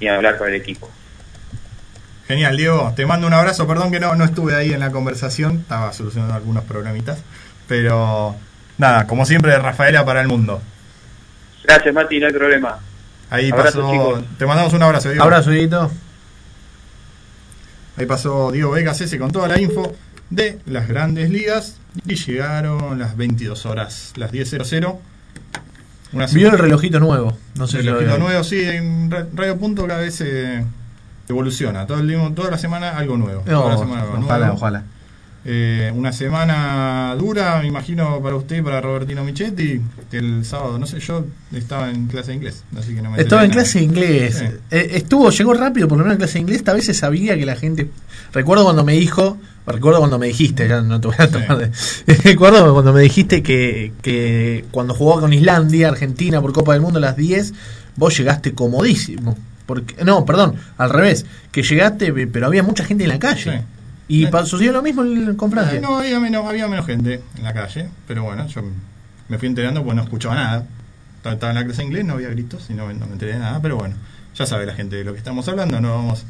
y 0.01 0.09
hablar 0.09 0.37
con 0.37 0.49
el 0.49 0.55
equipo. 0.55 0.91
Genial, 2.29 2.57
Diego. 2.57 2.93
Te 2.95 3.07
mando 3.07 3.27
un 3.27 3.33
abrazo. 3.35 3.67
Perdón 3.67 3.91
que 3.91 3.99
no, 4.01 4.15
no 4.15 4.25
estuve 4.25 4.55
ahí 4.55 4.73
en 4.73 4.81
la 4.81 4.91
conversación. 4.91 5.57
Estaba 5.63 5.93
solucionando 5.93 6.35
algunos 6.35 6.65
problemitas. 6.65 7.19
Pero 7.67 8.37
nada, 8.77 9.07
como 9.07 9.25
siempre, 9.27 9.59
Rafaela 9.59 10.05
para 10.05 10.21
el 10.21 10.29
mundo. 10.29 10.61
Gracias, 11.65 11.95
Mati, 11.95 12.21
no 12.21 12.27
hay 12.27 12.33
problema. 12.33 12.79
Ahí 13.31 13.51
Abrazo, 13.51 13.81
pasó. 13.81 13.91
chicos. 13.93 14.25
Te 14.39 14.47
mandamos 14.47 14.73
un 14.75 14.83
abrazo, 14.83 15.09
Diego. 15.09 15.25
Abrazo, 15.25 15.51
Dieguito. 15.51 15.91
Ahí 17.97 18.07
pasó 18.07 18.53
Diego 18.53 18.71
Vegas 18.71 19.01
ese 19.01 19.19
con 19.19 19.33
toda 19.33 19.49
la 19.49 19.61
info 19.61 19.93
de 20.31 20.61
las 20.67 20.87
grandes 20.89 21.31
ligas. 21.31 21.77
Y 22.07 22.15
llegaron 22.15 22.99
las 22.99 23.17
22 23.17 23.67
horas, 23.67 24.13
las 24.17 24.31
10.00. 24.31 24.99
Una 26.13 26.27
Vio 26.27 26.51
el 26.51 26.59
relojito 26.59 27.01
nuevo. 27.01 27.37
No 27.57 27.67
sé 27.67 27.81
si 27.81 27.85
lo 27.87 27.97
relojito 27.99 28.19
nuevo, 28.19 28.45
sí, 28.45 28.63
en 28.63 29.11
Ra- 29.11 29.27
Radio 29.35 29.59
Punto 29.59 29.87
cada 29.87 30.01
vez 30.01 30.15
se 30.15 30.65
evoluciona. 31.29 31.87
Todo 31.87 31.99
el, 32.01 32.09
día- 32.09 32.33
toda 32.35 32.51
la 32.51 32.59
semana 32.59 32.91
algo 32.97 33.17
nuevo. 33.17 33.43
No, 33.47 33.61
Toda 33.63 33.73
la 33.75 33.79
semana 33.79 34.03
algo 34.03 34.19
ojalá, 34.19 34.39
nuevo. 34.47 34.55
ojalá. 34.57 34.85
Eh, 35.45 35.91
una 35.95 36.13
semana 36.13 37.15
dura, 37.19 37.61
me 37.61 37.69
imagino, 37.69 38.21
para 38.21 38.37
usted 38.37 38.63
para 38.63 38.81
Robertino 38.81 39.25
Michetti. 39.25 39.81
El 40.13 40.45
sábado, 40.45 40.79
no 40.79 40.87
sé, 40.87 41.01
yo 41.01 41.25
estaba 41.53 41.91
en 41.91 42.07
clase 42.09 42.33
de 42.33 42.37
inglés, 42.37 42.65
así 42.77 42.95
que 42.95 43.01
no 43.01 43.11
me 43.11 43.21
Estaba 43.21 43.45
en 43.45 43.51
clase 43.51 43.79
de 43.79 43.85
inglés. 43.85 44.37
Sí. 44.39 44.45
Eh, 44.71 44.91
estuvo, 44.95 45.31
llegó 45.31 45.55
rápido 45.55 45.89
por 45.89 45.97
lo 45.97 46.05
menos 46.05 46.15
en 46.15 46.19
clase 46.19 46.35
de 46.35 46.41
inglés. 46.41 46.63
A 46.67 46.73
veces 46.75 46.99
sabía 46.99 47.37
que 47.39 47.47
la 47.47 47.57
gente. 47.57 47.89
Recuerdo 48.33 48.65
cuando 48.65 48.85
me 48.85 48.93
dijo. 48.95 49.39
Recuerdo 49.67 49.99
cuando 50.01 50.19
me 50.19 50.27
dijiste, 50.29 50.67
ya 50.67 50.81
no 50.81 50.99
te 51.01 51.09
voy 51.09 51.17
a 51.19 51.31
tomar 51.31 51.57
de. 51.59 51.71
Recuerdo 52.25 52.73
cuando 52.73 52.93
me 52.93 53.03
dijiste 53.03 53.43
que, 53.43 53.93
que 54.03 54.65
cuando 54.71 54.93
jugaba 54.95 55.21
con 55.23 55.33
Islandia, 55.33 55.89
Argentina 55.89 56.41
por 56.41 56.53
Copa 56.53 56.73
del 56.73 56.81
Mundo 56.83 56.99
a 56.99 57.03
las 57.03 57.17
10, 57.17 57.53
vos 57.97 58.17
llegaste 58.17 58.53
comodísimo. 58.55 59.37
Porque, 59.69 60.03
no, 60.03 60.25
perdón, 60.25 60.55
al 60.79 60.89
revés. 60.89 61.27
Que 61.53 61.63
llegaste, 61.63 62.11
pero 62.27 62.47
había 62.47 62.63
mucha 62.63 62.85
gente 62.85 63.05
en 63.05 63.11
la 63.11 63.19
calle. 63.19 63.59
Sí. 63.59 63.65
Y 64.09 64.25
Eh. 64.25 64.31
sucedió 64.47 64.73
lo 64.73 64.81
mismo 64.81 65.03
en- 65.03 65.37
con 65.37 65.51
Francia. 65.51 65.79
No, 65.83 65.99
había 65.99 66.19
menos, 66.19 66.47
había 66.47 66.67
menos 66.69 66.87
gente 66.87 67.21
en 67.37 67.45
la 67.45 67.53
calle, 67.53 67.91
pero 68.07 68.23
bueno, 68.25 68.47
yo 68.47 68.63
me 69.29 69.37
fui 69.39 69.47
enterando 69.47 69.83
porque 69.85 69.97
no 69.97 70.03
escuchaba 70.05 70.35
nada. 70.37 70.65
Estaba 71.19 71.35
estaba 71.35 71.51
en 71.53 71.57
la 71.59 71.65
clase 71.67 71.83
de 71.83 71.87
inglés, 71.89 72.05
no 72.07 72.15
había 72.15 72.31
gritos 72.31 72.71
y 72.71 72.73
no, 72.73 72.91
no 72.95 73.07
me 73.07 73.13
enteré 73.13 73.35
de 73.35 73.41
nada, 73.41 73.61
pero 73.61 73.77
bueno, 73.77 73.97
ya 74.35 74.47
sabe 74.47 74.65
la 74.65 74.73
gente 74.73 74.97
de 74.97 75.05
lo 75.05 75.13
que 75.13 75.19
estamos 75.19 75.47
hablando, 75.49 75.79
no 75.83 75.91
vamos 75.91 76.25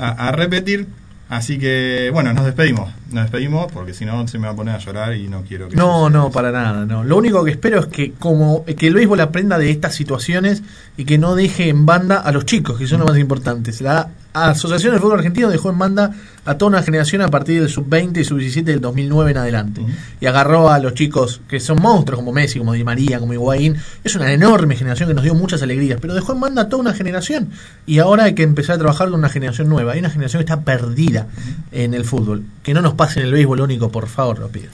a, 0.00 0.28
a 0.28 0.32
repetir. 0.32 0.88
Así 1.28 1.58
que, 1.58 2.10
bueno, 2.12 2.32
nos 2.32 2.44
despedimos. 2.44 2.88
Nos 3.10 3.24
despedimos 3.24 3.70
porque 3.72 3.94
si 3.94 4.04
no 4.04 4.28
se 4.28 4.38
me 4.38 4.46
va 4.46 4.52
a 4.52 4.56
poner 4.56 4.76
a 4.76 4.78
llorar 4.78 5.16
y 5.16 5.26
no 5.26 5.42
quiero 5.42 5.68
que 5.68 5.74
No, 5.74 6.08
no, 6.08 6.30
para 6.30 6.52
nada, 6.52 6.86
no. 6.86 7.02
Lo 7.02 7.16
único 7.16 7.44
que 7.44 7.50
espero 7.50 7.80
es 7.80 7.86
que 7.86 8.12
como 8.12 8.64
que 8.64 8.86
el 8.86 8.94
béisbol 8.94 9.20
aprenda 9.20 9.58
de 9.58 9.70
estas 9.70 9.94
situaciones 9.94 10.62
y 10.96 11.04
que 11.04 11.18
no 11.18 11.34
deje 11.34 11.68
en 11.68 11.84
banda 11.84 12.18
a 12.18 12.30
los 12.30 12.46
chicos, 12.46 12.78
que 12.78 12.86
son 12.86 13.00
los 13.00 13.10
más 13.10 13.18
importantes. 13.18 13.80
La 13.80 14.08
Asociación 14.44 14.92
del 14.92 15.00
Fútbol 15.00 15.18
Argentino 15.18 15.48
dejó 15.48 15.70
en 15.70 15.78
banda 15.78 16.12
a 16.44 16.58
toda 16.58 16.68
una 16.68 16.82
generación 16.82 17.22
a 17.22 17.28
partir 17.28 17.60
del 17.60 17.70
sub-20 17.70 18.18
y 18.18 18.24
sub-17 18.24 18.64
del 18.64 18.80
2009 18.80 19.30
en 19.32 19.36
adelante. 19.38 19.86
Y 20.20 20.26
agarró 20.26 20.70
a 20.70 20.78
los 20.78 20.94
chicos 20.94 21.40
que 21.48 21.58
son 21.58 21.80
monstruos 21.80 22.18
como 22.18 22.32
Messi, 22.32 22.58
como 22.58 22.72
Di 22.72 22.84
María, 22.84 23.18
como 23.18 23.32
Higuaín. 23.32 23.76
Es 24.04 24.14
una 24.14 24.32
enorme 24.32 24.76
generación 24.76 25.08
que 25.08 25.14
nos 25.14 25.24
dio 25.24 25.34
muchas 25.34 25.62
alegrías, 25.62 25.98
pero 26.00 26.14
dejó 26.14 26.32
en 26.32 26.40
banda 26.40 26.62
a 26.62 26.68
toda 26.68 26.82
una 26.82 26.92
generación. 26.94 27.50
Y 27.86 27.98
ahora 27.98 28.24
hay 28.24 28.34
que 28.34 28.42
empezar 28.42 28.76
a 28.76 28.78
trabajar 28.78 29.08
con 29.08 29.18
una 29.18 29.28
generación 29.28 29.68
nueva. 29.68 29.92
Hay 29.92 30.00
una 30.00 30.10
generación 30.10 30.40
que 30.40 30.52
está 30.52 30.60
perdida 30.62 31.26
en 31.72 31.94
el 31.94 32.04
fútbol. 32.04 32.44
Que 32.62 32.74
no 32.74 32.82
nos 32.82 32.94
pase 32.94 33.20
en 33.20 33.26
el 33.26 33.32
béisbol 33.32 33.60
único, 33.60 33.90
por 33.90 34.06
favor, 34.06 34.38
lo 34.38 34.48
pido. 34.48 34.68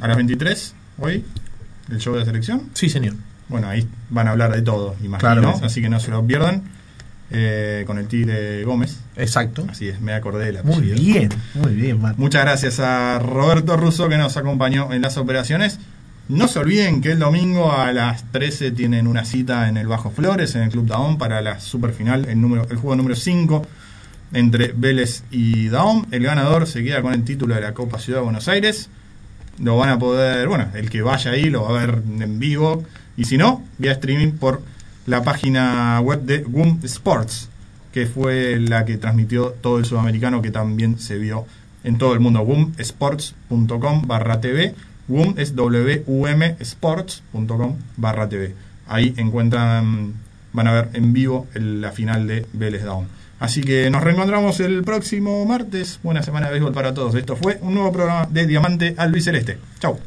A 0.00 0.08
las 0.08 0.16
23, 0.16 0.74
hoy, 0.98 1.24
el 1.90 1.98
show 1.98 2.12
de 2.12 2.20
la 2.20 2.26
selección. 2.26 2.70
Sí, 2.74 2.88
señor. 2.88 3.14
Bueno, 3.48 3.68
ahí 3.68 3.86
van 4.10 4.28
a 4.28 4.32
hablar 4.32 4.52
de 4.54 4.62
todo, 4.62 4.94
imagino, 5.02 5.18
Claro 5.18 5.52
que 5.52 5.58
sí. 5.58 5.64
así 5.64 5.82
que 5.82 5.88
no 5.88 6.00
se 6.00 6.10
lo 6.10 6.24
pierdan. 6.26 6.62
Eh, 7.32 7.84
con 7.86 7.98
el 7.98 8.06
Tigre 8.06 8.62
Gómez. 8.64 8.98
Exacto. 9.16 9.64
Así 9.68 9.88
es, 9.88 10.00
me 10.00 10.12
acordé 10.12 10.46
de 10.46 10.52
la 10.52 10.62
Muy 10.62 10.82
bien, 10.82 11.30
muy 11.54 11.72
bien, 11.74 12.00
Matt. 12.00 12.18
Muchas 12.18 12.42
gracias 12.42 12.78
a 12.80 13.18
Roberto 13.18 13.76
Russo 13.76 14.08
que 14.08 14.18
nos 14.18 14.36
acompañó 14.36 14.92
en 14.92 15.02
las 15.02 15.16
operaciones. 15.16 15.78
No 16.28 16.46
se 16.46 16.58
olviden 16.58 17.00
que 17.00 17.12
el 17.12 17.18
domingo 17.18 17.72
a 17.72 17.92
las 17.92 18.30
13 18.30 18.70
tienen 18.70 19.06
una 19.06 19.24
cita 19.24 19.68
en 19.68 19.76
el 19.76 19.86
Bajo 19.86 20.10
Flores, 20.10 20.54
en 20.54 20.62
el 20.62 20.70
Club 20.70 20.86
Daón, 20.86 21.18
para 21.18 21.42
la 21.42 21.58
superfinal, 21.58 22.26
el, 22.28 22.40
número, 22.40 22.66
el 22.70 22.76
juego 22.76 22.96
número 22.96 23.16
5 23.16 23.66
entre 24.32 24.72
Vélez 24.74 25.24
y 25.30 25.68
Daón. 25.68 26.06
El 26.10 26.22
ganador 26.22 26.66
se 26.66 26.84
queda 26.84 27.02
con 27.02 27.12
el 27.12 27.24
título 27.24 27.54
de 27.54 27.60
la 27.60 27.74
Copa 27.74 27.98
Ciudad 27.98 28.20
de 28.20 28.24
Buenos 28.24 28.48
Aires. 28.48 28.88
Lo 29.58 29.76
van 29.76 29.90
a 29.90 29.98
poder, 29.98 30.48
bueno, 30.48 30.68
el 30.74 30.90
que 30.90 31.02
vaya 31.02 31.32
ahí 31.32 31.50
lo 31.50 31.64
va 31.64 31.80
a 31.80 31.86
ver 31.86 32.02
en 32.20 32.38
vivo. 32.38 32.84
Y 33.16 33.24
si 33.24 33.36
no, 33.36 33.64
vía 33.78 33.92
streaming 33.92 34.32
por 34.32 34.62
la 35.06 35.22
página 35.22 36.00
web 36.00 36.22
de 36.22 36.44
WUM 36.44 36.80
Sports, 36.84 37.48
que 37.92 38.06
fue 38.06 38.58
la 38.58 38.84
que 38.84 38.96
transmitió 38.96 39.50
todo 39.50 39.78
el 39.78 39.84
sudamericano 39.84 40.42
que 40.42 40.50
también 40.50 40.98
se 40.98 41.18
vio 41.18 41.46
en 41.84 41.98
todo 41.98 42.14
el 42.14 42.20
mundo. 42.20 42.42
wumsports.com 42.42 44.02
barra 44.06 44.40
TV. 44.40 44.74
Es 45.36 45.54
barra 47.96 48.28
TV. 48.28 48.54
Ahí 48.86 49.14
encuentran, 49.16 50.14
van 50.52 50.66
a 50.66 50.72
ver 50.72 50.90
en 50.94 51.12
vivo 51.12 51.46
la 51.54 51.92
final 51.92 52.26
de 52.26 52.46
Vélez 52.52 52.84
Down. 52.84 53.06
Así 53.42 53.60
que 53.60 53.90
nos 53.90 54.04
reencontramos 54.04 54.60
el 54.60 54.84
próximo 54.84 55.44
martes. 55.44 55.98
Buena 56.04 56.22
semana 56.22 56.46
de 56.46 56.52
béisbol 56.52 56.72
para 56.72 56.94
todos. 56.94 57.16
Esto 57.16 57.34
fue 57.34 57.58
un 57.60 57.74
nuevo 57.74 57.90
programa 57.92 58.28
de 58.30 58.46
Diamante 58.46 58.94
al 58.96 59.20
Celeste. 59.20 59.58
Chau. 59.80 59.98